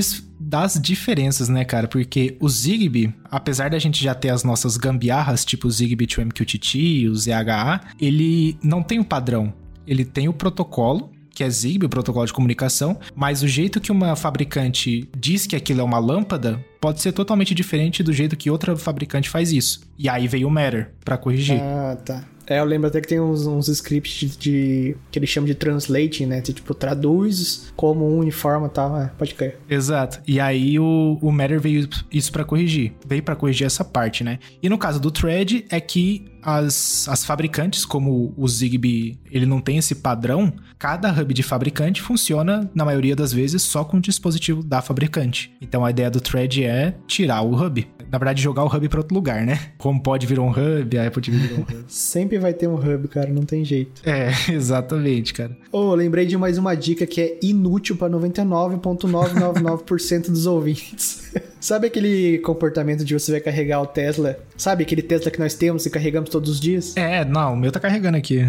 das 0.49 0.81
diferenças, 0.81 1.47
né, 1.47 1.63
cara? 1.63 1.87
Porque 1.87 2.35
o 2.39 2.49
Zigbee, 2.49 3.13
apesar 3.29 3.69
da 3.69 3.77
gente 3.77 4.03
já 4.03 4.15
ter 4.15 4.29
as 4.29 4.43
nossas 4.43 4.77
gambiarras, 4.77 5.45
tipo 5.45 5.67
o 5.67 5.71
Zigbee 5.71 6.07
to 6.07 6.21
MQTT, 6.21 7.07
o 7.07 7.15
ZHA, 7.15 7.81
ele 8.01 8.57
não 8.63 8.81
tem 8.81 8.97
o 8.97 9.01
um 9.01 9.05
padrão. 9.05 9.53
Ele 9.85 10.03
tem 10.03 10.27
o 10.27 10.33
protocolo, 10.33 11.11
que 11.29 11.43
é 11.43 11.49
Zigbee, 11.49 11.85
o 11.85 11.89
protocolo 11.89 12.25
de 12.25 12.33
comunicação, 12.33 12.99
mas 13.15 13.43
o 13.43 13.47
jeito 13.47 13.79
que 13.79 13.91
uma 13.91 14.15
fabricante 14.15 15.07
diz 15.15 15.45
que 15.45 15.55
aquilo 15.55 15.81
é 15.81 15.83
uma 15.83 15.99
lâmpada 15.99 16.59
pode 16.81 16.99
ser 16.99 17.11
totalmente 17.11 17.53
diferente 17.53 18.01
do 18.01 18.11
jeito 18.11 18.35
que 18.35 18.49
outra 18.49 18.75
fabricante 18.75 19.29
faz 19.29 19.51
isso. 19.51 19.81
E 19.99 20.09
aí 20.09 20.27
veio 20.27 20.47
o 20.47 20.51
Matter 20.51 20.91
para 21.05 21.15
corrigir. 21.15 21.61
Ah, 21.61 21.95
tá. 22.03 22.23
É, 22.49 22.59
eu 22.59 22.65
lembro 22.65 22.87
até 22.87 22.99
que 22.99 23.07
tem 23.07 23.19
uns, 23.19 23.45
uns 23.45 23.67
scripts 23.67 24.19
de, 24.19 24.37
de, 24.37 24.97
que 25.11 25.19
eles 25.19 25.29
chamam 25.29 25.45
de 25.45 25.53
translating, 25.53 26.25
né? 26.25 26.41
Que, 26.41 26.51
tipo, 26.51 26.73
traduz 26.73 27.71
como 27.75 28.17
um 28.17 28.23
e 28.23 28.31
tal. 28.73 28.99
É, 28.99 29.11
pode 29.17 29.35
crer. 29.35 29.59
Exato. 29.69 30.19
E 30.27 30.39
aí 30.39 30.79
o, 30.79 31.19
o 31.21 31.31
Matter 31.31 31.61
veio 31.61 31.87
isso 32.11 32.31
para 32.31 32.43
corrigir. 32.43 32.93
Veio 33.05 33.21
para 33.21 33.35
corrigir 33.35 33.67
essa 33.67 33.85
parte, 33.85 34.23
né? 34.23 34.39
E 34.63 34.67
no 34.67 34.77
caso 34.77 34.99
do 34.99 35.11
Thread 35.11 35.65
é 35.69 35.79
que 35.79 36.25
as, 36.41 37.07
as 37.07 37.23
fabricantes, 37.23 37.85
como 37.85 38.33
o 38.35 38.47
Zigbee, 38.47 39.19
ele 39.29 39.45
não 39.45 39.61
tem 39.61 39.77
esse 39.77 39.95
padrão, 39.95 40.51
cada 40.77 41.11
hub 41.11 41.33
de 41.33 41.43
fabricante 41.43 42.01
funciona, 42.01 42.69
na 42.73 42.85
maioria 42.85 43.15
das 43.15 43.31
vezes, 43.31 43.61
só 43.61 43.83
com 43.83 43.97
o 43.97 44.01
dispositivo 44.01 44.63
da 44.63 44.81
fabricante. 44.81 45.53
Então 45.61 45.85
a 45.85 45.91
ideia 45.91 46.09
do 46.09 46.21
Thread 46.21 46.63
é 46.63 46.95
tirar 47.05 47.41
o 47.41 47.53
hub. 47.53 47.87
Na 48.11 48.17
verdade, 48.17 48.41
jogar 48.41 48.63
o 48.63 48.67
hub 48.67 48.89
para 48.89 48.99
outro 48.99 49.13
lugar, 49.13 49.45
né? 49.45 49.59
Como 49.77 50.01
pode 50.01 50.25
vir 50.25 50.39
um 50.39 50.49
hub, 50.49 50.97
a 50.97 51.07
Apple 51.07 51.21
TV 51.21 51.37
virou 51.37 51.59
um 51.59 51.61
hub. 51.61 51.85
Sempre 51.87 52.39
vai 52.39 52.53
ter 52.53 52.67
um 52.67 52.73
hub, 52.75 53.07
cara, 53.07 53.29
não 53.29 53.43
tem 53.43 53.63
jeito. 53.63 54.01
É, 54.07 54.31
exatamente, 54.51 55.33
cara. 55.33 55.55
Oh, 55.71 55.93
lembrei 55.93 56.25
de 56.25 56.35
mais 56.37 56.57
uma 56.57 56.75
dica 56.75 57.05
que 57.05 57.21
é 57.21 57.37
inútil 57.41 57.95
para 57.95 58.09
99,999% 58.09 60.31
dos 60.31 60.47
ouvintes. 60.47 61.29
Sabe 61.61 61.87
aquele 61.87 62.39
comportamento 62.39 63.03
de 63.03 63.13
você 63.13 63.33
vai 63.33 63.41
carregar 63.41 63.81
o 63.81 63.85
Tesla? 63.85 64.39
Sabe 64.57 64.83
aquele 64.83 65.01
Tesla 65.01 65.29
que 65.29 65.39
nós 65.39 65.53
temos 65.53 65.85
e 65.85 65.89
carregamos 65.89 66.29
todos 66.29 66.49
os 66.49 66.57
dias? 66.59 66.95
É, 66.97 67.25
não, 67.25 67.53
o 67.53 67.57
meu 67.57 67.71
tá 67.71 67.79
carregando 67.79 68.17
aqui. 68.17 68.47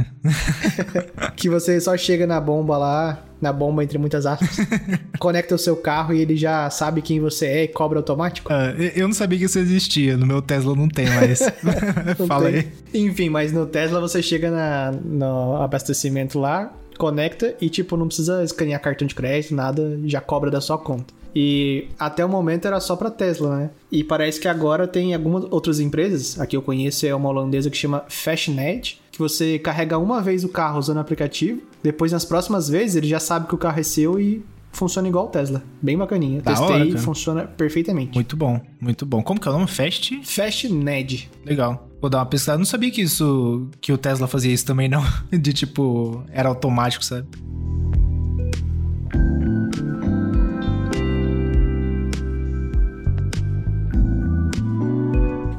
que 1.36 1.50
você 1.50 1.80
só 1.80 1.96
chega 1.96 2.26
na 2.26 2.40
bomba 2.40 2.78
lá, 2.78 3.22
na 3.40 3.52
bomba 3.52 3.82
entre 3.82 3.98
muitas 3.98 4.26
aspas, 4.26 4.58
conecta 5.18 5.54
o 5.54 5.58
seu 5.58 5.76
carro 5.76 6.12
e 6.12 6.20
ele 6.20 6.36
já 6.36 6.68
sabe 6.70 7.02
quem 7.02 7.20
você 7.20 7.46
é 7.46 7.64
e 7.64 7.68
cobra 7.68 7.98
automático? 7.98 8.52
Ah, 8.52 8.74
eu 8.94 9.06
não 9.08 9.14
sabia 9.14 9.38
que 9.38 9.44
isso 9.44 9.58
existia, 9.58 10.16
no 10.16 10.26
meu 10.26 10.42
Tesla 10.42 10.74
não 10.74 10.88
tem 10.88 11.06
mais. 11.06 11.40
Fala 12.26 12.50
tem. 12.50 12.60
aí. 12.60 12.68
Enfim, 12.92 13.28
mas 13.28 13.52
no 13.52 13.66
Tesla 13.66 14.00
você 14.00 14.22
chega 14.22 14.50
na, 14.50 14.92
no 14.92 15.56
abastecimento 15.56 16.38
lá, 16.38 16.72
conecta 16.98 17.54
e, 17.60 17.70
tipo, 17.70 17.96
não 17.96 18.06
precisa 18.06 18.44
escanear 18.44 18.80
cartão 18.80 19.06
de 19.06 19.14
crédito, 19.14 19.54
nada, 19.54 19.98
já 20.04 20.20
cobra 20.20 20.50
da 20.50 20.60
sua 20.60 20.76
conta. 20.76 21.14
E 21.34 21.88
até 21.98 22.24
o 22.24 22.28
momento 22.28 22.66
era 22.66 22.80
só 22.80 22.96
para 22.96 23.10
Tesla, 23.10 23.56
né? 23.56 23.70
E 23.90 24.02
parece 24.02 24.40
que 24.40 24.48
agora 24.48 24.86
tem 24.86 25.14
algumas 25.14 25.44
outras 25.50 25.80
empresas, 25.80 26.38
aqui 26.40 26.56
eu 26.56 26.62
conheço 26.62 27.06
é 27.06 27.14
uma 27.14 27.28
holandesa 27.28 27.70
que 27.70 27.76
chama 27.76 28.04
Fashionet, 28.08 29.00
que 29.12 29.18
você 29.18 29.58
carrega 29.58 29.96
uma 29.96 30.20
vez 30.20 30.44
o 30.44 30.48
carro 30.48 30.78
usando 30.78 30.96
o 30.96 31.00
aplicativo, 31.00 31.62
depois 31.82 32.12
nas 32.12 32.24
próximas 32.24 32.68
vezes 32.68 32.96
ele 32.96 33.08
já 33.08 33.20
sabe 33.20 33.46
que 33.46 33.54
o 33.54 33.58
carro 33.58 33.80
é 33.80 33.82
seu 33.82 34.20
e 34.20 34.44
funciona 34.72 35.08
igual 35.08 35.26
o 35.26 35.28
Tesla. 35.28 35.62
Bem 35.82 35.96
bacaninha. 35.96 36.40
Da 36.42 36.54
Testei 36.54 36.88
e 36.90 36.98
funciona 36.98 37.44
perfeitamente. 37.44 38.14
Muito 38.14 38.36
bom, 38.36 38.60
muito 38.80 39.04
bom. 39.04 39.22
Como 39.22 39.40
que 39.40 39.48
é 39.48 39.50
o 39.50 39.54
nome? 39.54 39.66
Fast? 39.66 40.20
Fastned. 40.24 41.30
Legal. 41.44 41.88
Vou 42.00 42.08
dar 42.08 42.18
uma 42.18 42.26
pesquisada. 42.26 42.58
Não 42.58 42.64
sabia 42.64 42.90
que 42.90 43.02
isso 43.02 43.68
que 43.80 43.92
o 43.92 43.98
Tesla 43.98 44.26
fazia 44.26 44.52
isso 44.52 44.64
também 44.64 44.88
não, 44.88 45.04
de 45.30 45.52
tipo 45.52 46.22
era 46.30 46.48
automático, 46.48 47.04
sabe? 47.04 47.26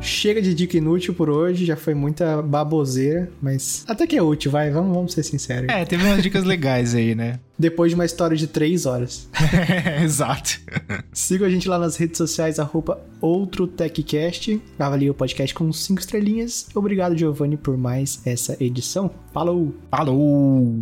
Chega 0.01 0.41
de 0.41 0.53
dica 0.53 0.77
inútil 0.77 1.13
por 1.13 1.29
hoje, 1.29 1.63
já 1.63 1.75
foi 1.75 1.93
muita 1.93 2.41
baboseira, 2.41 3.29
mas 3.41 3.85
até 3.87 4.07
que 4.07 4.17
é 4.17 4.21
útil, 4.21 4.51
vai, 4.51 4.71
vamos, 4.71 4.95
vamos 4.95 5.13
ser 5.13 5.23
sinceros. 5.23 5.69
É, 5.69 5.85
teve 5.85 6.03
umas 6.03 6.23
dicas 6.23 6.43
legais 6.43 6.95
aí, 6.95 7.13
né? 7.13 7.39
Depois 7.57 7.91
de 7.91 7.95
uma 7.95 8.05
história 8.05 8.35
de 8.35 8.47
três 8.47 8.87
horas. 8.87 9.29
Exato. 10.03 10.59
Siga 11.13 11.45
a 11.45 11.49
gente 11.49 11.69
lá 11.69 11.77
nas 11.77 11.95
redes 11.95 12.17
sociais, 12.17 12.57
arroba 12.57 12.99
OutroTechCast. 13.21 14.59
Avalie 14.79 15.11
o 15.11 15.13
podcast 15.13 15.53
com 15.53 15.71
cinco 15.71 16.01
estrelinhas. 16.01 16.67
Obrigado, 16.73 17.15
Giovanni, 17.15 17.55
por 17.55 17.77
mais 17.77 18.19
essa 18.25 18.57
edição. 18.59 19.11
Falou! 19.31 19.75
Falou! 19.91 20.75